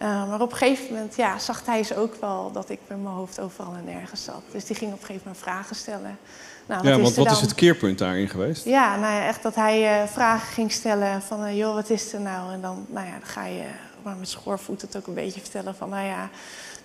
Eh, 0.00 0.28
maar 0.28 0.40
op 0.40 0.50
een 0.50 0.56
gegeven 0.56 0.94
moment 0.94 1.16
ja, 1.16 1.38
zag 1.38 1.62
Thijs 1.62 1.94
ook 1.94 2.14
wel 2.20 2.52
dat 2.52 2.70
ik 2.70 2.78
met 2.86 3.02
mijn 3.02 3.14
hoofd 3.14 3.40
overal 3.40 3.74
en 3.74 3.84
nergens 3.84 4.24
zat. 4.24 4.42
Dus 4.52 4.64
die 4.64 4.76
ging 4.76 4.92
op 4.92 5.00
een 5.00 5.06
gegeven 5.06 5.26
moment 5.26 5.44
vragen 5.44 5.76
stellen. 5.76 6.18
Nou, 6.66 6.88
Ja, 6.88 6.98
want 6.98 7.14
wat 7.14 7.30
is 7.30 7.40
het 7.40 7.54
keerpunt 7.54 7.98
daarin 7.98 8.28
geweest? 8.28 8.64
Ja, 8.64 8.96
nou 8.96 9.14
ja, 9.14 9.26
echt 9.26 9.42
dat 9.42 9.54
hij 9.54 10.02
eh, 10.02 10.08
vragen 10.08 10.52
ging 10.52 10.72
stellen 10.72 11.22
van, 11.22 11.44
eh, 11.44 11.56
joh, 11.56 11.74
wat 11.74 11.90
is 11.90 12.12
er 12.12 12.20
nou? 12.20 12.52
En 12.52 12.60
dan, 12.60 12.86
nou 12.88 13.06
ja, 13.06 13.12
dan 13.12 13.28
ga 13.28 13.44
je 13.44 13.64
maar 14.02 14.16
met 14.16 14.28
schoorvoet 14.28 14.82
het 14.82 14.96
ook 14.96 15.06
een 15.06 15.14
beetje 15.14 15.40
vertellen 15.40 15.74
van, 15.74 15.88
nou 15.88 16.06
ja, 16.06 16.30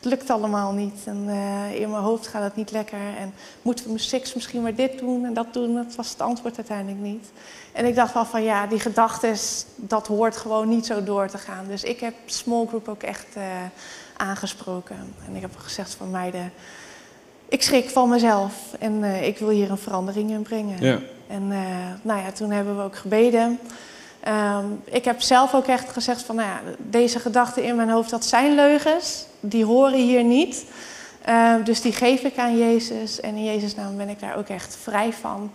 het 0.06 0.13
lukt 0.13 0.30
allemaal 0.30 0.72
niet. 0.72 1.02
En 1.06 1.26
eh, 1.28 1.82
in 1.82 1.89
mijn 1.89 2.04
hoofd 2.04 2.28
gaat 2.28 2.44
het 2.44 2.56
niet 2.56 2.72
lekker. 2.72 3.00
En 3.20 3.34
moeten 3.62 3.94
we 3.94 3.98
seks 3.98 4.34
misschien 4.34 4.62
maar 4.62 4.76
dit 4.76 5.00
doen 5.00 5.26
en 5.26 5.34
dat 5.34 5.54
doen? 5.54 5.76
Dat 5.76 5.96
was 5.96 6.10
het 6.10 6.22
antwoord 6.22 6.58
uiteindelijk 6.58 7.02
niet. 7.02 7.32
En 7.72 7.86
ik 7.86 7.96
dacht 7.96 8.13
wel 8.13 8.26
van, 8.26 8.44
ja, 8.44 8.68
die 8.68 8.80
gedachten, 8.80 9.36
dat 9.76 10.08
hoort 10.08 10.38
gewoon 10.38 10.70
niet 10.70 10.86
zo 10.86 11.04
door 11.04 11.28
te 11.28 11.38
gaan. 11.38 11.68
Dus 11.68 11.84
ik 11.84 12.00
heb 12.00 12.13
small 12.26 12.65
group 12.65 12.88
ook 12.88 13.04
echt 13.04 13.28
eh, 13.34 13.44
aangesproken. 14.18 14.96
En 15.28 15.36
ik 15.36 15.41
heb 15.41 15.58
gezegd 15.58 15.94
van, 15.94 16.12
meiden, 16.12 16.52
ik 17.50 17.62
schrik 17.62 17.89
van 17.89 18.10
mezelf 18.10 18.54
en 18.80 19.04
eh, 19.04 19.28
ik 19.28 19.38
wil 19.38 19.50
hier 19.50 19.72
een 19.72 19.78
verandering 19.78 20.32
in 20.32 20.41
brengen. 20.41 20.84
Ja. 20.84 21.00
En 21.28 21.48
nou 22.02 22.20
ja, 22.20 22.32
toen 22.32 22.52
hebben 22.52 22.78
we 22.78 22.84
ook 22.84 22.96
gebeden. 22.96 23.60
Ehm, 24.25 24.65
ik 24.83 25.05
heb 25.05 25.21
zelf 25.21 25.53
ook 25.53 25.67
echt 25.67 25.91
gezegd 25.91 26.21
van, 26.21 26.35
nou 26.35 26.47
ja, 26.47 26.59
deze 26.77 27.19
gedachten 27.19 27.63
in 27.63 27.75
mijn 27.75 27.89
hoofd, 27.89 28.09
dat 28.09 28.25
zijn 28.25 28.55
leugens. 28.55 29.25
Die 29.39 29.65
horen 29.65 29.99
hier 29.99 30.23
niet. 30.23 30.65
Ehm, 31.21 31.63
dus 31.63 31.81
die 31.81 31.91
geef 31.91 32.21
ik 32.21 32.38
aan 32.38 32.57
Jezus. 32.57 33.19
En 33.19 33.35
in 33.35 33.43
Jezus' 33.43 33.75
naam 33.75 33.97
ben 33.97 34.09
ik 34.09 34.19
daar 34.19 34.38
ook 34.38 34.47
echt 34.47 34.77
vrij 34.81 35.13
van. 35.13 35.51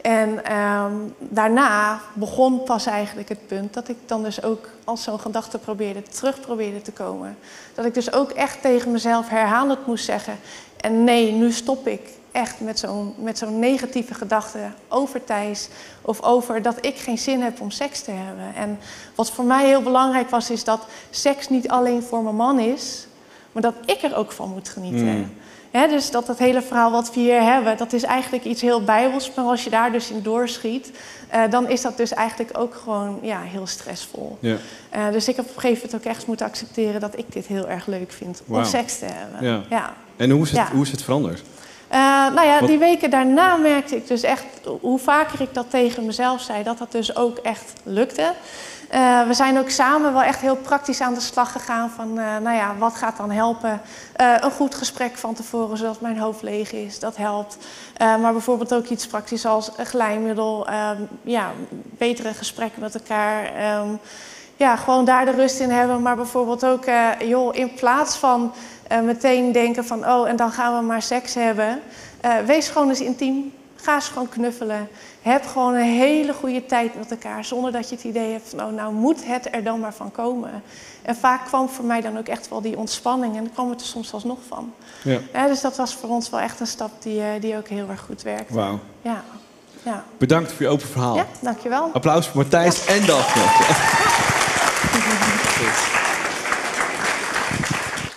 En 0.00 0.44
ehm, 0.44 0.92
daarna 1.18 2.00
begon 2.12 2.62
pas 2.62 2.86
eigenlijk 2.86 3.28
het 3.28 3.46
punt 3.46 3.74
dat 3.74 3.88
ik 3.88 3.96
dan 4.06 4.22
dus 4.22 4.42
ook 4.42 4.68
als 4.84 5.02
zo'n 5.02 5.20
gedachte 5.20 5.58
probeerde, 5.58 6.02
terug 6.02 6.40
probeerde 6.40 6.82
te 6.82 6.92
komen. 6.92 7.36
Dat 7.74 7.84
ik 7.84 7.94
dus 7.94 8.12
ook 8.12 8.30
echt 8.30 8.62
tegen 8.62 8.90
mezelf 8.92 9.28
herhalend 9.28 9.86
moest 9.86 10.04
zeggen. 10.04 10.38
En 10.80 11.04
nee, 11.04 11.32
nu 11.32 11.52
stop 11.52 11.86
ik 11.86 12.00
echt 12.34 12.60
met 12.60 12.78
zo'n 12.78 13.14
met 13.18 13.38
zo'n 13.38 13.58
negatieve 13.58 14.14
gedachte 14.14 14.58
over 14.88 15.24
Thijs. 15.24 15.68
Of 16.02 16.22
over 16.22 16.62
dat 16.62 16.76
ik 16.80 16.96
geen 16.96 17.18
zin 17.18 17.40
heb 17.40 17.60
om 17.60 17.70
seks 17.70 18.00
te 18.00 18.10
hebben. 18.10 18.54
En 18.54 18.78
wat 19.14 19.30
voor 19.30 19.44
mij 19.44 19.66
heel 19.66 19.82
belangrijk 19.82 20.30
was, 20.30 20.50
is 20.50 20.64
dat 20.64 20.86
seks 21.10 21.48
niet 21.48 21.68
alleen 21.68 22.02
voor 22.02 22.22
mijn 22.22 22.36
man 22.36 22.58
is. 22.58 23.06
Maar 23.52 23.62
dat 23.62 23.74
ik 23.86 24.02
er 24.02 24.16
ook 24.16 24.32
van 24.32 24.48
moet 24.48 24.68
genieten. 24.68 25.16
Mm. 25.16 25.32
Hè, 25.70 25.88
dus 25.88 26.10
dat 26.10 26.26
dat 26.26 26.38
hele 26.38 26.62
verhaal 26.62 26.90
wat 26.90 27.14
we 27.14 27.20
hier 27.20 27.42
hebben, 27.42 27.76
dat 27.76 27.92
is 27.92 28.02
eigenlijk 28.02 28.44
iets 28.44 28.60
heel 28.60 28.84
bijbels. 28.84 29.34
Maar 29.34 29.44
als 29.44 29.64
je 29.64 29.70
daar 29.70 29.92
dus 29.92 30.10
in 30.10 30.22
doorschiet, 30.22 30.90
eh, 31.28 31.42
dan 31.50 31.68
is 31.68 31.82
dat 31.82 31.96
dus 31.96 32.12
eigenlijk 32.12 32.58
ook 32.58 32.74
gewoon 32.74 33.18
ja, 33.22 33.40
heel 33.40 33.66
stressvol. 33.66 34.38
Ja. 34.40 34.56
Eh, 34.90 35.10
dus 35.12 35.28
ik 35.28 35.36
heb 35.36 35.44
op 35.48 35.54
een 35.54 35.60
gegeven 35.60 35.82
moment 35.86 36.06
ook 36.06 36.12
echt 36.12 36.26
moeten 36.26 36.46
accepteren 36.46 37.00
dat 37.00 37.18
ik 37.18 37.32
dit 37.32 37.46
heel 37.46 37.68
erg 37.68 37.86
leuk 37.86 38.12
vind 38.12 38.42
om 38.46 38.64
seks 38.64 38.98
te 38.98 39.04
hebben. 39.04 39.48
Ja. 39.50 39.62
Ja. 39.70 39.94
En 40.16 40.30
hoe 40.30 40.42
is 40.42 40.50
het, 40.50 40.58
Ja. 40.58 40.68
hoe 40.72 40.82
is 40.82 40.90
het 40.90 41.02
veranderd? 41.02 41.42
Eh, 41.94 42.00
nou 42.34 42.46
ja, 42.46 42.58
Wat- 42.60 42.68
die 42.68 42.78
weken 42.78 43.10
daarna 43.10 43.56
merkte 43.56 43.96
ik 43.96 44.06
dus 44.06 44.22
echt, 44.22 44.44
hoe 44.80 44.98
vaker 44.98 45.40
ik 45.40 45.54
dat 45.54 45.70
tegen 45.70 46.06
mezelf 46.06 46.40
zei, 46.40 46.62
dat 46.62 46.78
dat 46.78 46.92
dus 46.92 47.16
ook 47.16 47.38
echt 47.38 47.72
lukte. 47.82 48.32
Eh, 48.88 49.26
we 49.26 49.34
zijn 49.34 49.58
ook 49.58 49.70
samen 49.70 50.12
wel 50.12 50.22
echt 50.22 50.40
heel 50.40 50.56
praktisch 50.56 51.00
aan 51.00 51.14
de 51.14 51.20
slag 51.20 51.52
gegaan 51.52 51.90
van, 51.90 52.18
eh, 52.18 52.24
nou 52.42 52.56
ja, 52.56 52.74
wat 52.78 52.94
gaat 52.94 53.16
dan 53.16 53.30
helpen? 53.30 53.80
Een 54.40 54.50
goed 54.50 54.74
gesprek 54.74 55.16
van 55.16 55.34
tevoren, 55.34 55.76
zodat 55.76 56.00
mijn 56.00 56.18
hoofd 56.18 56.42
leeg 56.42 56.72
is, 56.72 56.98
dat 56.98 57.16
helpt. 57.16 57.56
Maar 57.98 58.32
bijvoorbeeld 58.32 58.74
ook 58.74 58.86
iets 58.86 59.06
praktisch 59.06 59.46
als 59.46 59.70
een 59.76 59.86
glijmiddel, 59.86 60.66
ehm, 60.66 60.96
ja, 61.22 61.50
betere 61.98 62.34
gesprekken 62.34 62.80
met 62.80 62.94
elkaar. 62.94 63.44
ehm, 63.56 63.88
ja, 64.56 64.76
gewoon 64.76 65.04
daar 65.04 65.24
de 65.24 65.30
rust 65.30 65.60
in 65.60 65.70
hebben. 65.70 66.02
Maar 66.02 66.16
bijvoorbeeld 66.16 66.64
ook, 66.66 66.84
joh, 67.24 67.54
in 67.56 67.74
plaats 67.74 68.16
van 68.16 68.52
eh, 68.88 69.00
meteen 69.00 69.52
denken 69.52 69.84
van, 69.84 70.06
oh, 70.08 70.28
en 70.28 70.36
dan 70.36 70.52
gaan 70.52 70.78
we 70.78 70.84
maar 70.86 71.02
seks 71.02 71.34
hebben. 71.34 71.80
eh, 72.20 72.32
wees 72.46 72.68
gewoon 72.68 72.88
eens 72.88 73.00
intiem. 73.00 73.52
Ga 73.76 73.94
eens 73.94 74.08
gewoon 74.08 74.28
knuffelen. 74.28 74.88
Heb 75.22 75.46
gewoon 75.46 75.74
een 75.74 75.82
hele 75.98 76.32
goede 76.34 76.66
tijd 76.66 76.98
met 76.98 77.10
elkaar. 77.10 77.44
Zonder 77.44 77.72
dat 77.72 77.88
je 77.88 77.94
het 77.94 78.04
idee 78.04 78.32
hebt 78.32 78.48
van, 78.56 78.60
oh, 78.66 78.72
nou 78.72 78.92
moet 78.92 79.24
het 79.26 79.48
er 79.54 79.64
dan 79.64 79.80
maar 79.80 79.94
van 79.94 80.10
komen. 80.10 80.62
En 81.02 81.16
vaak 81.16 81.44
kwam 81.44 81.68
voor 81.68 81.84
mij 81.84 82.00
dan 82.00 82.18
ook 82.18 82.26
echt 82.28 82.48
wel 82.48 82.60
die 82.60 82.76
ontspanning. 82.76 83.36
En 83.36 83.42
dan 83.44 83.52
kwam 83.52 83.70
het 83.70 83.80
er 83.80 83.86
soms 83.86 84.12
alsnog 84.12 84.38
van. 84.48 84.72
Ja. 85.02 85.18
Ja, 85.32 85.46
dus 85.46 85.60
dat 85.60 85.76
was 85.76 85.94
voor 85.94 86.08
ons 86.08 86.30
wel 86.30 86.40
echt 86.40 86.60
een 86.60 86.66
stap 86.66 86.90
die, 87.02 87.20
eh, 87.20 87.26
die 87.40 87.56
ook 87.56 87.68
heel 87.68 87.88
erg 87.88 88.00
goed 88.00 88.22
werkt. 88.22 88.50
Wauw. 88.50 88.78
Ja. 89.02 89.22
Ja. 89.82 90.04
Bedankt 90.18 90.52
voor 90.52 90.62
je 90.62 90.68
open 90.68 90.86
verhaal. 90.88 91.16
ja, 91.16 91.26
dankjewel. 91.40 91.90
Applaus 91.92 92.26
voor 92.26 92.36
Matthijs 92.42 92.84
en 92.86 93.06
Daphne. 93.06 93.42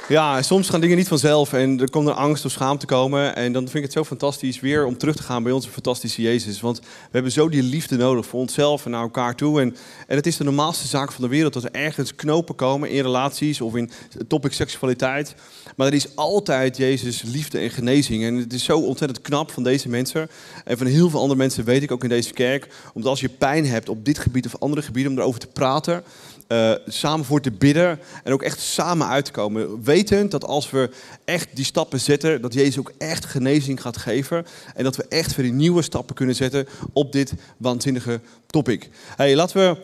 Ja, 0.09 0.41
soms 0.41 0.69
gaan 0.69 0.81
dingen 0.81 0.97
niet 0.97 1.07
vanzelf 1.07 1.53
en 1.53 1.79
er 1.79 1.89
komt 1.89 2.07
een 2.07 2.13
angst 2.13 2.45
of 2.45 2.51
schaamte 2.51 2.85
komen. 2.85 3.35
En 3.35 3.53
dan 3.53 3.63
vind 3.63 3.75
ik 3.75 3.81
het 3.81 3.91
zo 3.91 4.03
fantastisch 4.03 4.59
weer 4.59 4.85
om 4.85 4.97
terug 4.97 5.15
te 5.15 5.23
gaan 5.23 5.43
bij 5.43 5.51
onze 5.51 5.69
fantastische 5.69 6.21
Jezus. 6.21 6.61
Want 6.61 6.79
we 6.79 6.85
hebben 7.11 7.31
zo 7.31 7.49
die 7.49 7.63
liefde 7.63 7.97
nodig 7.97 8.25
voor 8.25 8.39
onszelf 8.39 8.85
en 8.85 8.91
naar 8.91 9.01
elkaar 9.01 9.35
toe. 9.35 9.61
En, 9.61 9.75
en 10.07 10.15
het 10.15 10.27
is 10.27 10.37
de 10.37 10.43
normaalste 10.43 10.87
zaak 10.87 11.11
van 11.11 11.23
de 11.23 11.29
wereld 11.29 11.53
dat 11.53 11.63
er 11.63 11.71
ergens 11.71 12.15
knopen 12.15 12.55
komen 12.55 12.89
in 12.89 13.01
relaties 13.01 13.61
of 13.61 13.75
in 13.75 13.91
topic 14.27 14.53
seksualiteit. 14.53 15.35
Maar 15.75 15.87
er 15.87 15.93
is 15.93 16.15
altijd 16.15 16.77
Jezus 16.77 17.21
liefde 17.21 17.59
en 17.59 17.69
genezing. 17.69 18.23
En 18.23 18.35
het 18.35 18.53
is 18.53 18.63
zo 18.63 18.79
ontzettend 18.79 19.21
knap 19.21 19.51
van 19.51 19.63
deze 19.63 19.89
mensen. 19.89 20.29
En 20.65 20.77
van 20.77 20.87
heel 20.87 21.09
veel 21.09 21.19
andere 21.19 21.39
mensen 21.39 21.63
weet 21.63 21.83
ik 21.83 21.91
ook 21.91 22.03
in 22.03 22.09
deze 22.09 22.33
kerk. 22.33 22.67
Omdat 22.93 23.09
als 23.09 23.19
je 23.19 23.29
pijn 23.29 23.65
hebt 23.65 23.89
op 23.89 24.05
dit 24.05 24.19
gebied 24.19 24.45
of 24.45 24.59
andere 24.59 24.81
gebieden, 24.81 25.11
om 25.11 25.17
erover 25.17 25.39
te 25.39 25.47
praten. 25.47 26.03
Eh, 26.47 26.71
samen 26.87 27.25
voor 27.25 27.41
te 27.41 27.51
bidden 27.51 27.99
en 28.23 28.33
ook 28.33 28.41
echt 28.41 28.59
samen 28.59 29.07
uit 29.07 29.25
te 29.25 29.31
komen. 29.31 29.83
Wetend 29.83 30.31
dat 30.31 30.45
als 30.45 30.69
we 30.69 30.89
echt 31.25 31.47
die 31.53 31.65
stappen 31.65 31.99
zetten, 31.99 32.41
dat 32.41 32.53
Jezus 32.53 32.79
ook 32.79 32.91
echt 32.97 33.25
genezing 33.25 33.81
gaat 33.81 33.97
geven. 33.97 34.45
En 34.75 34.83
dat 34.83 34.95
we 34.95 35.05
echt 35.09 35.35
weer 35.35 35.45
die 35.45 35.55
nieuwe 35.55 35.81
stappen 35.81 36.15
kunnen 36.15 36.35
zetten 36.35 36.67
op 36.93 37.11
dit 37.11 37.33
waanzinnige 37.57 38.19
topic. 38.45 38.89
Hey, 39.15 39.35
laten 39.35 39.57
we 39.57 39.77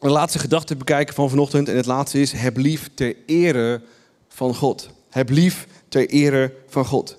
een 0.00 0.10
laatste 0.10 0.38
gedachte 0.38 0.76
bekijken 0.76 1.14
van 1.14 1.30
vanochtend. 1.30 1.68
En 1.68 1.76
het 1.76 1.86
laatste 1.86 2.20
is, 2.20 2.32
heb 2.32 2.56
lief 2.56 2.90
ter 2.94 3.16
ere 3.26 3.80
van 4.28 4.54
God. 4.54 4.88
Heb 5.10 5.28
lief 5.28 5.66
ter 5.88 6.08
ere 6.08 6.52
van 6.68 6.84
God. 6.84 7.16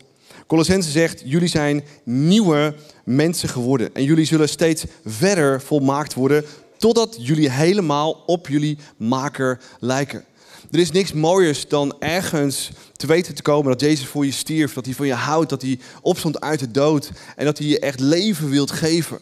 Colossense 0.48 0.92
zegt, 0.92 1.22
jullie 1.26 1.48
zijn 1.48 1.84
nieuwe 2.04 2.76
mensen 3.04 3.50
geworden. 3.50 3.96
En 3.96 4.04
jullie 4.04 4.26
zullen 4.26 4.50
steeds 4.50 4.86
verder 5.06 5.62
volmaakt 5.62 6.14
worden, 6.14 6.46
totdat 6.84 7.18
jullie 7.20 7.50
helemaal 7.50 8.24
op 8.26 8.48
jullie 8.48 8.78
maker 8.98 9.60
lijken. 9.80 10.26
Er 10.72 10.80
is 10.80 10.92
niks 10.92 11.14
mooiers 11.14 11.68
dan 11.68 11.96
ergens 12.00 12.72
te 12.96 13.08
weten 13.08 13.36
te 13.36 13.42
komen 13.42 13.72
dat 13.72 13.82
Jezus 13.82 14.06
voor 14.06 14.26
je 14.26 14.32
stierf, 14.32 14.74
dat 14.74 14.86
hij 14.86 14.94
van 14.94 15.08
je 15.08 15.14
houdt, 15.14 15.50
dat 15.50 15.62
hij 15.62 15.80
opstond 16.02 16.42
uit 16.42 16.60
de 16.60 16.72
dood 16.72 17.12
en 17.36 17.46
dat 17.46 17.58
hij 17.58 17.68
je 17.68 17.80
echt 17.80 18.00
leven 18.00 18.50
wilt 18.50 18.72
geven. 18.72 19.20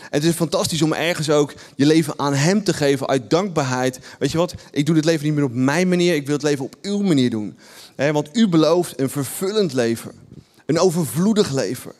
En 0.00 0.20
het 0.20 0.24
is 0.24 0.34
fantastisch 0.34 0.82
om 0.82 0.92
ergens 0.92 1.30
ook 1.30 1.54
je 1.76 1.86
leven 1.86 2.14
aan 2.16 2.34
Hem 2.34 2.64
te 2.64 2.72
geven 2.72 3.06
uit 3.06 3.30
dankbaarheid. 3.30 3.98
Weet 4.18 4.30
je 4.30 4.38
wat? 4.38 4.54
Ik 4.70 4.86
doe 4.86 4.94
dit 4.94 5.04
leven 5.04 5.24
niet 5.24 5.34
meer 5.34 5.44
op 5.44 5.54
mijn 5.54 5.88
manier, 5.88 6.14
ik 6.14 6.26
wil 6.26 6.34
het 6.34 6.44
leven 6.44 6.64
op 6.64 6.74
uw 6.82 7.00
manier 7.00 7.30
doen. 7.30 7.58
Want 7.96 8.28
u 8.32 8.48
belooft 8.48 9.00
een 9.00 9.10
vervullend 9.10 9.72
leven, 9.72 10.12
een 10.66 10.78
overvloedig 10.78 11.52
leven. 11.52 11.92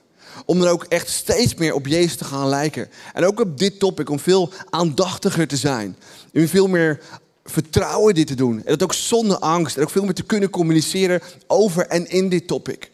Om 0.48 0.58
dan 0.58 0.68
ook 0.68 0.84
echt 0.84 1.08
steeds 1.08 1.54
meer 1.54 1.74
op 1.74 1.86
Jezus 1.86 2.16
te 2.16 2.24
gaan 2.24 2.48
lijken. 2.48 2.88
En 3.12 3.24
ook 3.24 3.40
op 3.40 3.58
dit 3.58 3.78
topic, 3.78 4.10
om 4.10 4.18
veel 4.18 4.50
aandachtiger 4.70 5.48
te 5.48 5.56
zijn. 5.56 5.96
En 6.32 6.48
veel 6.48 6.66
meer 6.66 7.00
vertrouwen 7.44 8.14
dit 8.14 8.26
te 8.26 8.34
doen. 8.34 8.56
En 8.56 8.64
dat 8.64 8.82
ook 8.82 8.94
zonder 8.94 9.38
angst. 9.38 9.76
En 9.76 9.82
ook 9.82 9.90
veel 9.90 10.04
meer 10.04 10.14
te 10.14 10.22
kunnen 10.22 10.50
communiceren 10.50 11.20
over 11.46 11.86
en 11.86 12.10
in 12.10 12.28
dit 12.28 12.46
topic. 12.46 12.90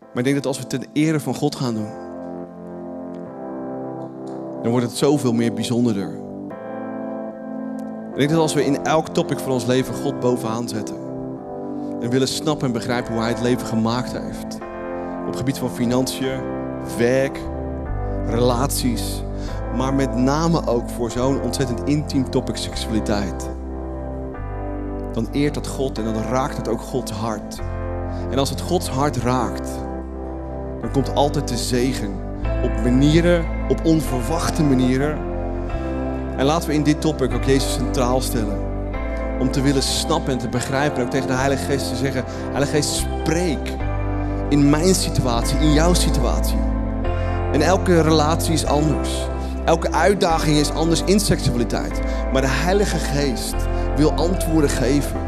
Maar 0.00 0.18
ik 0.18 0.24
denk 0.24 0.36
dat 0.36 0.46
als 0.46 0.56
we 0.56 0.62
het 0.62 0.70
ten 0.70 0.90
ere 0.92 1.20
van 1.20 1.34
God 1.34 1.56
gaan 1.56 1.74
doen, 1.74 1.92
dan 4.62 4.70
wordt 4.70 4.86
het 4.86 4.96
zoveel 4.96 5.32
meer 5.32 5.52
bijzonderder. 5.52 6.26
Ik 8.12 8.18
denk 8.18 8.30
dat 8.30 8.40
als 8.40 8.54
we 8.54 8.64
in 8.64 8.84
elk 8.84 9.08
topic 9.08 9.38
van 9.38 9.52
ons 9.52 9.66
leven 9.66 9.94
God 9.94 10.20
bovenaan 10.20 10.68
zetten. 10.68 10.96
En 12.00 12.10
willen 12.10 12.28
snappen 12.28 12.66
en 12.66 12.72
begrijpen 12.72 13.12
hoe 13.12 13.22
Hij 13.22 13.30
het 13.30 13.40
leven 13.40 13.66
gemaakt 13.66 14.12
heeft. 14.12 14.67
Op 15.28 15.34
het 15.34 15.42
gebied 15.42 15.58
van 15.58 15.70
financiën, 15.70 16.40
werk, 16.96 17.40
relaties. 18.26 19.22
Maar 19.76 19.94
met 19.94 20.16
name 20.16 20.66
ook 20.66 20.88
voor 20.88 21.10
zo'n 21.10 21.40
ontzettend 21.40 21.80
intiem 21.84 22.30
topic 22.30 22.56
seksualiteit. 22.56 23.50
Dan 25.12 25.28
eert 25.32 25.54
dat 25.54 25.66
God 25.66 25.98
en 25.98 26.04
dan 26.04 26.22
raakt 26.22 26.56
het 26.56 26.68
ook 26.68 26.80
Gods 26.80 27.10
hart. 27.10 27.60
En 28.30 28.38
als 28.38 28.50
het 28.50 28.60
Gods 28.60 28.88
hart 28.88 29.16
raakt, 29.16 29.68
dan 30.80 30.90
komt 30.92 31.14
altijd 31.14 31.48
de 31.48 31.56
zegen. 31.56 32.14
Op 32.62 32.82
manieren, 32.82 33.46
op 33.68 33.84
onverwachte 33.84 34.62
manieren. 34.62 35.18
En 36.36 36.44
laten 36.44 36.68
we 36.68 36.74
in 36.74 36.82
dit 36.82 37.00
topic 37.00 37.32
ook 37.34 37.44
Jezus 37.44 37.72
centraal 37.72 38.20
stellen. 38.20 38.58
Om 39.40 39.50
te 39.50 39.60
willen 39.60 39.82
snappen 39.82 40.32
en 40.32 40.38
te 40.38 40.48
begrijpen. 40.48 40.98
En 40.98 41.04
ook 41.04 41.10
tegen 41.10 41.28
de 41.28 41.34
Heilige 41.34 41.64
Geest 41.64 41.88
te 41.88 41.96
zeggen: 41.96 42.24
Heilige 42.50 42.72
Geest, 42.72 42.90
spreek 42.90 43.86
in 44.48 44.70
mijn 44.70 44.94
situatie, 44.94 45.58
in 45.58 45.72
jouw 45.72 45.94
situatie. 45.94 46.58
En 47.52 47.60
elke 47.60 48.00
relatie 48.00 48.52
is 48.52 48.64
anders. 48.64 49.10
Elke 49.64 49.92
uitdaging 49.92 50.56
is 50.56 50.70
anders 50.70 51.02
in 51.04 51.20
seksualiteit. 51.20 52.00
Maar 52.32 52.42
de 52.42 52.48
Heilige 52.48 52.98
Geest 52.98 53.54
wil 53.96 54.12
antwoorden 54.12 54.70
geven. 54.70 55.20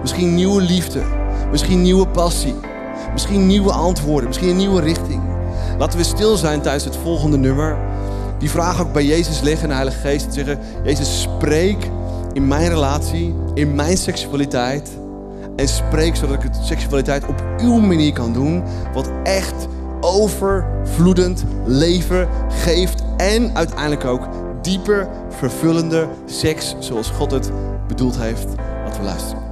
Misschien 0.00 0.34
nieuwe 0.34 0.62
liefde, 0.62 1.02
misschien 1.50 1.82
nieuwe 1.82 2.08
passie, 2.08 2.54
misschien 3.12 3.46
nieuwe 3.46 3.72
antwoorden, 3.72 4.26
misschien 4.28 4.48
een 4.48 4.56
nieuwe 4.56 4.80
richting. 4.80 5.22
Laten 5.78 5.98
we 5.98 6.04
stil 6.04 6.36
zijn 6.36 6.60
tijdens 6.60 6.84
het 6.84 6.96
volgende 6.96 7.36
nummer. 7.36 7.78
Die 8.38 8.50
vraag 8.50 8.80
ook 8.80 8.92
bij 8.92 9.04
Jezus 9.04 9.40
leggen 9.40 9.62
en 9.62 9.68
de 9.68 9.74
Heilige 9.74 9.98
Geest. 9.98 10.26
En 10.26 10.32
zeggen, 10.32 10.58
Jezus 10.84 11.22
spreek 11.22 11.90
in 12.32 12.48
mijn 12.48 12.68
relatie, 12.68 13.34
in 13.54 13.74
mijn 13.74 13.96
seksualiteit. 13.96 14.90
En 15.56 15.68
spreek 15.68 16.16
zodat 16.16 16.34
ik 16.34 16.42
het 16.42 16.58
seksualiteit 16.62 17.26
op 17.26 17.44
uw 17.58 17.78
manier 17.78 18.12
kan 18.12 18.32
doen. 18.32 18.62
Wat 18.94 19.10
echt 19.22 19.68
overvloedend 20.00 21.44
leven 21.64 22.28
geeft. 22.48 23.02
En 23.16 23.56
uiteindelijk 23.56 24.04
ook 24.04 24.28
dieper, 24.62 25.08
vervullende 25.28 26.08
seks 26.26 26.74
zoals 26.78 27.10
God 27.10 27.30
het 27.30 27.50
bedoeld 27.88 28.18
heeft. 28.18 28.46
Laten 28.84 29.00
we 29.00 29.06
luisteren. 29.06 29.42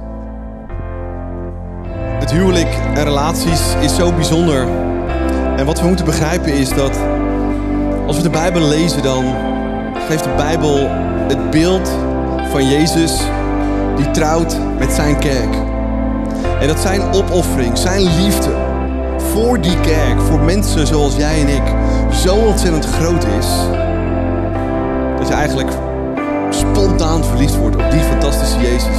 Het 2.19 2.31
huwelijk 2.31 2.77
en 2.93 3.03
relaties 3.03 3.75
is 3.81 3.95
zo 3.95 4.13
bijzonder. 4.13 4.67
En 5.57 5.65
wat 5.65 5.81
we 5.81 5.87
moeten 5.87 6.05
begrijpen 6.05 6.53
is 6.53 6.69
dat 6.69 6.99
als 8.07 8.17
we 8.17 8.23
de 8.23 8.29
Bijbel 8.29 8.61
lezen, 8.61 9.03
dan 9.03 9.25
geeft 10.07 10.23
de 10.23 10.33
Bijbel 10.35 10.87
het 11.27 11.49
beeld 11.49 11.89
van 12.51 12.69
Jezus 12.69 13.21
die 13.95 14.11
trouwt 14.11 14.57
met 14.79 14.91
zijn 14.91 15.19
kerk. 15.19 15.70
En 16.61 16.67
dat 16.67 16.79
zijn 16.79 17.13
opoffering, 17.13 17.77
zijn 17.77 18.01
liefde 18.01 18.49
voor 19.17 19.61
die 19.61 19.79
kerk, 19.79 20.21
voor 20.21 20.39
mensen 20.39 20.87
zoals 20.87 21.15
jij 21.15 21.41
en 21.41 21.47
ik, 21.47 21.75
zo 22.13 22.35
ontzettend 22.35 22.85
groot 22.85 23.23
is. 23.39 23.47
Dat 25.17 25.27
je 25.27 25.33
eigenlijk 25.33 25.69
spontaan 26.49 27.23
verliefd 27.23 27.55
wordt 27.57 27.75
op 27.75 27.91
die 27.91 27.99
fantastische 27.99 28.59
Jezus. 28.59 28.97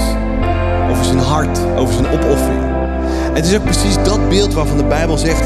Over 0.90 1.04
zijn 1.04 1.18
hart, 1.18 1.58
over 1.76 1.94
zijn 1.94 2.06
opoffering. 2.06 2.62
Het 3.32 3.46
is 3.46 3.56
ook 3.56 3.64
precies 3.64 3.96
dat 4.04 4.28
beeld 4.28 4.54
waarvan 4.54 4.76
de 4.76 4.84
Bijbel 4.84 5.18
zegt: 5.18 5.44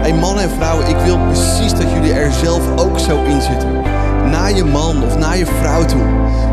Hey 0.00 0.14
mannen 0.14 0.44
en 0.44 0.50
vrouwen, 0.50 0.88
ik 0.88 0.96
wil 0.96 1.18
precies 1.18 1.72
dat 1.72 1.90
jullie 1.92 2.12
er 2.12 2.32
zelf 2.32 2.62
ook 2.76 2.98
zo 2.98 3.22
in 3.22 3.42
zitten. 3.42 3.72
Naar 4.30 4.52
je 4.52 4.64
man 4.64 5.04
of 5.04 5.18
naar 5.18 5.38
je 5.38 5.46
vrouw 5.46 5.84
toe. 5.84 6.02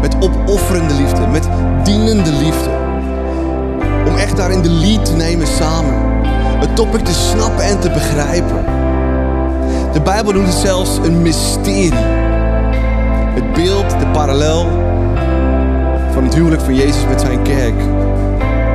Met 0.01 0.15
opofferende 0.19 0.93
liefde, 0.93 1.27
met 1.27 1.47
dienende 1.83 2.31
liefde. 2.31 2.78
Daarin 4.39 4.61
de 4.61 4.69
lead 4.69 5.05
te 5.05 5.13
nemen 5.13 5.47
samen. 5.47 5.93
Het 6.59 6.75
topic 6.75 7.05
te 7.05 7.13
snappen 7.13 7.63
en 7.63 7.79
te 7.79 7.89
begrijpen. 7.89 8.65
De 9.93 10.01
Bijbel 10.01 10.33
noemt 10.33 10.47
het 10.47 10.55
zelfs 10.55 10.97
een 11.03 11.21
mysterie. 11.21 11.93
Het 13.33 13.53
beeld, 13.53 13.89
de 13.89 14.07
parallel 14.13 14.65
van 16.11 16.23
het 16.23 16.33
huwelijk 16.33 16.61
van 16.61 16.75
Jezus 16.75 17.05
met 17.07 17.21
zijn 17.21 17.41
kerk. 17.41 17.73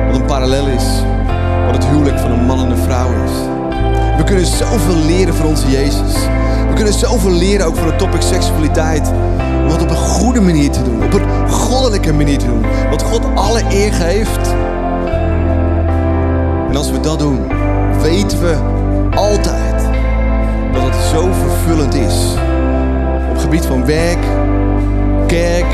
Wat 0.07 0.15
een 0.15 0.25
parallel 0.25 0.67
is 0.67 0.83
wat 1.65 1.75
het 1.75 1.85
huwelijk 1.85 2.19
van 2.19 2.31
een 2.31 2.45
man 2.45 2.59
en 2.59 2.71
een 2.71 2.83
vrouw 2.83 3.09
is. 3.23 3.31
We 4.17 4.23
kunnen 4.25 4.45
zoveel 4.45 4.95
leren 5.05 5.35
van 5.35 5.45
onze 5.45 5.69
Jezus. 5.69 6.13
We 6.69 6.73
kunnen 6.75 6.93
zoveel 6.93 7.31
leren 7.31 7.65
ook 7.65 7.75
van 7.75 7.87
het 7.87 7.97
topic 7.97 8.21
seksualiteit. 8.21 9.11
Om 9.63 9.69
het 9.71 9.81
op 9.81 9.89
een 9.89 9.95
goede 9.95 10.41
manier 10.41 10.71
te 10.71 10.83
doen. 10.83 11.03
Op 11.03 11.13
een 11.13 11.49
goddelijke 11.49 12.13
manier 12.13 12.37
te 12.37 12.45
doen. 12.45 12.65
Wat 12.89 13.03
God 13.03 13.25
alle 13.35 13.63
eer 13.69 13.93
geeft. 13.93 14.53
Dat 17.05 17.19
doen, 17.19 17.47
weten 18.01 18.39
we 18.39 18.55
altijd 19.15 19.83
dat 20.73 20.83
het 20.83 21.03
zo 21.13 21.31
vervullend 21.31 21.93
is. 21.93 22.33
Op 23.29 23.37
gebied 23.37 23.65
van 23.65 23.85
werk, 23.85 24.25
kerk, 25.27 25.65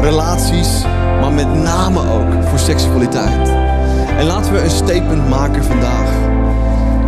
relaties, 0.00 0.82
maar 1.20 1.32
met 1.32 1.54
name 1.54 2.00
ook 2.00 2.48
voor 2.48 2.58
seksualiteit. 2.58 3.48
En 4.18 4.26
laten 4.26 4.52
we 4.52 4.62
een 4.62 4.70
statement 4.70 5.28
maken 5.28 5.64
vandaag. 5.64 6.10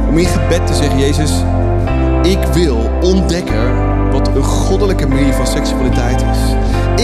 Om 0.09 0.18
in 0.18 0.26
gebed 0.26 0.66
te 0.66 0.74
zeggen, 0.74 0.98
Jezus, 0.98 1.32
ik 2.22 2.46
wil 2.52 2.90
ontdekken 3.00 3.72
wat 4.11 4.28
een 4.28 4.44
goddelijke 4.44 5.06
manier 5.06 5.32
van 5.32 5.46
seksualiteit 5.46 6.22
is. 6.22 6.54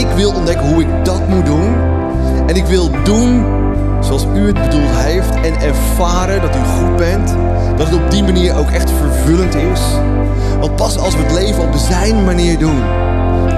Ik 0.00 0.06
wil 0.06 0.32
ontdekken 0.32 0.72
hoe 0.72 0.82
ik 0.82 1.04
dat 1.04 1.28
moet 1.28 1.46
doen. 1.46 1.74
En 2.46 2.56
ik 2.56 2.66
wil 2.66 2.90
doen 3.04 3.62
zoals 4.04 4.26
u 4.34 4.46
het 4.46 4.62
bedoeld 4.62 4.90
heeft. 4.90 5.34
En 5.34 5.60
ervaren 5.60 6.40
dat 6.40 6.56
u 6.56 6.58
goed 6.58 6.96
bent. 6.96 7.36
Dat 7.76 7.86
het 7.86 7.96
op 7.96 8.10
die 8.10 8.22
manier 8.22 8.56
ook 8.56 8.70
echt 8.70 8.90
vervullend 8.90 9.54
is. 9.54 9.80
Want 10.60 10.76
pas 10.76 10.98
als 10.98 11.16
we 11.16 11.22
het 11.22 11.32
leven 11.32 11.62
op 11.62 11.74
zijn 11.74 12.24
manier 12.24 12.58
doen. 12.58 12.82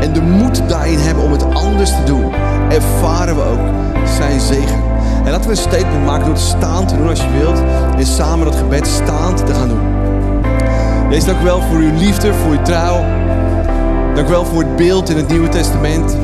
En 0.01 0.13
de 0.13 0.23
moed 0.23 0.69
daarin 0.69 0.99
hebben 0.99 1.25
om 1.25 1.33
het 1.33 1.55
anders 1.55 1.91
te 1.91 2.03
doen. 2.05 2.33
Ervaren 2.69 3.37
we 3.37 3.43
ook 3.43 3.67
zijn 4.17 4.41
zegen. 4.41 4.83
En 5.25 5.31
laten 5.31 5.51
we 5.51 5.51
een 5.51 5.63
statement 5.63 6.05
maken 6.05 6.25
door 6.25 6.35
het 6.35 6.43
staan 6.43 6.87
te 6.87 6.97
doen 6.97 7.09
als 7.09 7.21
je 7.21 7.31
wilt. 7.39 7.63
En 7.97 8.07
samen 8.07 8.45
dat 8.45 8.57
gebed 8.57 8.87
staand 8.87 9.47
te 9.47 9.55
gaan 9.55 9.69
doen. 9.69 9.95
Jezus, 11.11 11.25
dank 11.25 11.41
u 11.41 11.45
wel 11.45 11.61
voor 11.61 11.79
uw 11.79 11.97
liefde, 11.99 12.35
voor 12.35 12.51
uw 12.51 12.63
trouw. 12.63 13.05
Dank 14.15 14.29
u 14.29 14.31
wel 14.31 14.45
voor 14.45 14.63
het 14.63 14.77
beeld 14.77 15.11
in 15.11 15.17
het 15.17 15.29
Nieuwe 15.29 15.49
Testament. 15.49 16.17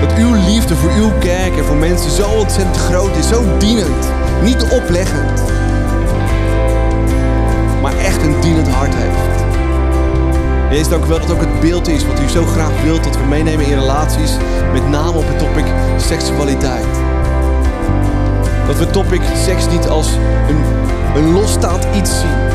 Dat 0.00 0.18
uw 0.18 0.34
liefde 0.34 0.76
voor 0.76 0.90
uw 0.90 1.10
kerk 1.18 1.56
en 1.56 1.64
voor 1.64 1.76
mensen 1.76 2.10
zo 2.10 2.28
ontzettend 2.28 2.76
groot 2.76 3.16
is. 3.16 3.28
Zo 3.28 3.44
dienend. 3.58 4.10
Niet 4.42 4.62
opleggend. 4.62 5.42
Maar 7.82 7.96
echt 7.98 8.22
een 8.22 8.40
dienend 8.40 8.68
hart 8.68 8.94
heeft. 8.94 9.42
Jezus, 10.70 10.88
dank 10.88 11.04
u 11.04 11.08
wel 11.08 11.18
dat 11.18 11.32
ook 11.32 11.40
het 11.40 11.60
beeld 11.60 11.88
is 11.88 12.06
wat 12.06 12.20
u 12.20 12.28
zo 12.28 12.44
graag 12.44 12.82
wilt 12.82 13.04
dat 13.04 13.16
we 13.16 13.24
meenemen 13.24 13.66
in 13.66 13.78
relaties. 13.78 14.36
Met 14.72 14.88
name 14.88 15.18
op 15.18 15.26
het 15.26 15.38
topic 15.38 15.64
seksualiteit. 15.96 16.86
Dat 18.66 18.78
we 18.78 18.90
topic 18.90 19.20
seks 19.44 19.68
niet 19.68 19.88
als 19.88 20.08
een, 20.48 20.64
een 21.16 21.32
losstaand 21.32 21.86
iets 21.96 22.20
zien. 22.20 22.52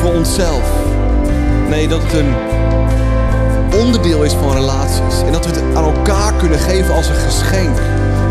Voor 0.00 0.12
onszelf. 0.12 0.70
Nee, 1.68 1.88
dat 1.88 2.02
het 2.02 2.12
een 2.12 2.34
onderdeel 3.74 4.22
is 4.22 4.32
van 4.32 4.52
relaties. 4.52 5.22
En 5.26 5.32
dat 5.32 5.46
we 5.46 5.50
het 5.50 5.76
aan 5.76 5.84
elkaar 5.84 6.32
kunnen 6.32 6.58
geven 6.58 6.94
als 6.94 7.08
een 7.08 7.14
geschenk. 7.14 7.78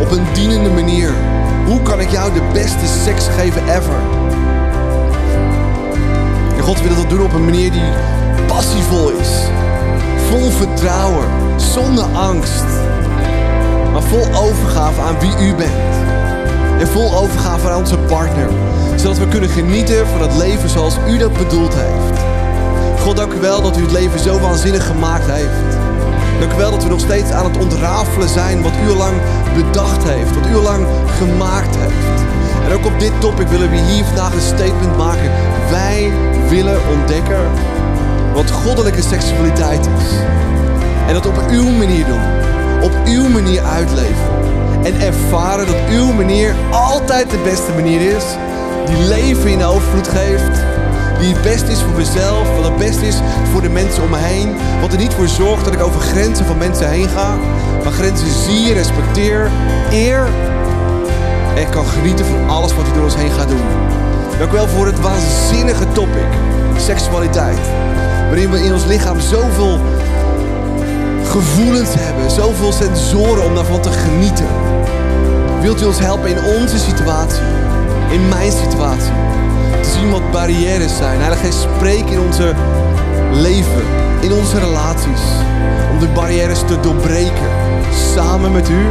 Op 0.02 0.12
een 0.12 0.26
dienende 0.34 0.70
manier. 0.70 1.14
Hoe 1.66 1.82
kan 1.82 2.00
ik 2.00 2.10
jou 2.10 2.34
de 2.34 2.42
beste 2.54 2.88
seks 3.04 3.28
geven 3.28 3.62
ever? 3.64 4.00
En 6.56 6.64
God 6.64 6.82
wil 6.82 6.96
dat 6.96 7.10
doen 7.10 7.22
op 7.22 7.34
een 7.34 7.46
manier 7.46 7.72
die 7.72 7.92
passievol 8.48 9.10
is. 9.10 9.30
Vol 10.30 10.50
vertrouwen. 10.50 11.28
Zonder 11.56 12.04
angst. 12.04 12.66
Maar 13.94 14.04
vol 14.04 14.36
overgave 14.36 15.02
aan 15.02 15.20
wie 15.20 15.48
u 15.48 15.56
bent. 15.56 15.72
En 16.80 16.88
vol 16.88 17.18
overgave 17.18 17.70
aan 17.70 17.80
onze 17.80 17.98
partner. 17.98 18.50
Zodat 18.96 19.18
we 19.18 19.28
kunnen 19.28 19.50
genieten 19.50 20.08
van 20.08 20.22
het 20.22 20.36
leven 20.36 20.70
zoals 20.70 20.96
u 21.08 21.18
dat 21.18 21.34
bedoeld 21.34 21.74
heeft. 21.74 22.17
God, 23.08 23.18
dank 23.18 23.34
u 23.34 23.40
wel 23.40 23.62
dat 23.62 23.78
u 23.78 23.82
het 23.82 23.92
leven 23.92 24.20
zo 24.20 24.40
waanzinnig 24.40 24.86
gemaakt 24.86 25.32
heeft. 25.32 25.78
Dank 26.40 26.54
u 26.54 26.56
wel 26.56 26.72
dat 26.72 26.84
we 26.84 26.90
nog 26.90 27.00
steeds 27.00 27.32
aan 27.32 27.46
het 27.46 27.58
ontrafelen 27.58 28.30
zijn 28.30 28.62
wat 28.62 28.72
u 28.88 28.94
lang 28.94 29.16
bedacht 29.56 30.04
heeft. 30.04 30.36
Wat 30.36 30.48
u 30.48 30.54
lang 30.54 30.86
gemaakt 31.18 31.76
heeft. 31.76 32.22
En 32.66 32.74
ook 32.74 32.86
op 32.86 33.00
dit 33.00 33.12
topic 33.20 33.48
willen 33.48 33.70
we 33.70 33.78
hier 33.78 34.06
vandaag 34.06 34.34
een 34.34 34.42
statement 34.56 34.98
maken. 34.98 35.32
Wij 35.70 36.12
willen 36.50 36.80
ontdekken 36.90 37.50
wat 38.34 38.52
goddelijke 38.52 39.02
seksualiteit 39.02 39.90
is. 39.98 40.10
En 41.08 41.14
dat 41.14 41.26
op 41.26 41.44
uw 41.50 41.70
manier 41.70 42.06
doen. 42.06 42.24
Op 42.82 42.92
uw 43.06 43.28
manier 43.28 43.64
uitleven. 43.64 44.30
En 44.84 45.02
ervaren 45.02 45.66
dat 45.66 45.90
uw 45.90 46.14
manier 46.14 46.56
altijd 46.72 47.30
de 47.30 47.42
beste 47.44 47.72
manier 47.72 48.02
is. 48.02 48.26
Die 48.86 49.08
leven 49.08 49.50
in 49.50 49.64
overvloed 49.64 50.08
geeft. 50.08 50.66
Die 51.20 51.34
het 51.34 51.42
beste 51.42 51.72
is 51.72 51.82
voor 51.82 51.98
mezelf. 51.98 52.56
Wat 52.56 52.64
het 52.64 52.78
beste 52.78 53.08
is 53.08 53.16
voor 53.52 53.62
de 53.62 53.70
mensen 53.70 54.04
om 54.04 54.10
me 54.10 54.18
heen. 54.18 54.56
Wat 54.82 54.92
er 54.92 54.98
niet 54.98 55.14
voor 55.14 55.28
zorgt 55.28 55.66
dat 55.66 55.74
ik 55.74 55.82
over 55.82 56.02
grenzen 56.02 56.46
van 56.46 56.58
mensen 56.58 56.90
heen 56.90 57.10
ga. 57.10 57.38
Maar 57.84 57.94
grenzen 57.94 58.28
zie, 58.28 58.74
respecteer, 58.74 59.52
eer. 59.92 60.28
En 61.56 61.70
kan 61.70 61.86
genieten 61.86 62.26
van 62.26 62.50
alles 62.50 62.76
wat 62.76 62.88
u 62.88 62.94
door 62.94 63.04
ons 63.04 63.16
heen 63.16 63.32
gaat 63.32 63.50
doen. 63.50 63.66
Dank 64.40 64.52
u 64.52 64.54
wel 64.54 64.68
voor 64.68 64.86
het 64.86 65.00
waanzinnige 65.00 65.86
topic. 65.92 66.28
Seksualiteit. 66.78 67.60
Waarin 68.28 68.52
we 68.52 68.64
in 68.64 68.74
ons 68.74 68.86
lichaam 68.86 69.20
zoveel 69.20 69.80
gevoelens 71.24 71.94
hebben. 71.94 72.32
Zoveel 72.32 72.72
sensoren 72.72 73.44
om 73.44 73.56
daarvan 73.56 73.82
te 73.82 73.92
genieten. 73.92 74.48
Wilt 75.62 75.82
u 75.82 75.86
ons 75.86 76.00
helpen 76.00 76.30
in 76.30 76.44
onze 76.62 76.78
situatie? 76.78 77.58
in 78.12 78.30
mijn 78.30 78.52
situatie. 78.52 79.12
Zien 79.94 80.12
wat 80.12 80.32
barrières 80.32 80.98
zijn. 80.98 81.20
Heilige 81.20 81.46
Geest, 81.46 81.60
spreek 81.60 82.10
in 82.10 82.20
onze 82.20 82.54
leven, 83.32 83.84
in 84.20 84.34
onze 84.34 84.60
relaties. 84.60 85.22
Om 85.92 86.00
de 86.00 86.08
barrières 86.08 86.60
te 86.60 86.80
doorbreken. 86.80 87.50
Samen 88.16 88.52
met 88.52 88.70
u, 88.70 88.86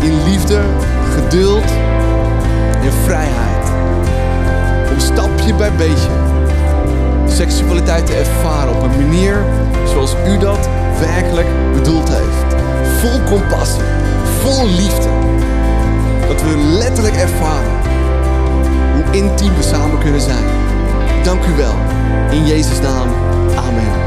in 0.00 0.24
liefde, 0.24 0.60
geduld 1.14 1.64
en 2.82 2.92
vrijheid. 3.04 3.70
Om 4.92 5.00
stapje 5.00 5.54
bij 5.54 5.72
beetje 5.72 6.10
seksualiteit 7.26 8.06
te 8.06 8.14
ervaren 8.14 8.74
op 8.74 8.82
een 8.82 9.06
manier 9.06 9.44
zoals 9.86 10.14
u 10.26 10.38
dat 10.38 10.68
werkelijk 11.00 11.48
bedoeld 11.74 12.08
heeft. 12.08 12.54
Vol 13.00 13.36
compassie, 13.36 13.82
vol 14.40 14.66
liefde. 14.66 15.08
Dat 16.28 16.42
we 16.42 16.56
letterlijk 16.78 17.16
ervaren 17.16 17.81
intiem 19.12 19.54
we 19.56 19.62
samen 19.62 19.98
kunnen 19.98 20.20
zijn. 20.20 20.44
Dank 21.22 21.44
u 21.44 21.56
wel. 21.56 21.74
In 22.30 22.46
Jezus' 22.46 22.80
naam. 22.80 23.08
Amen. 23.56 24.01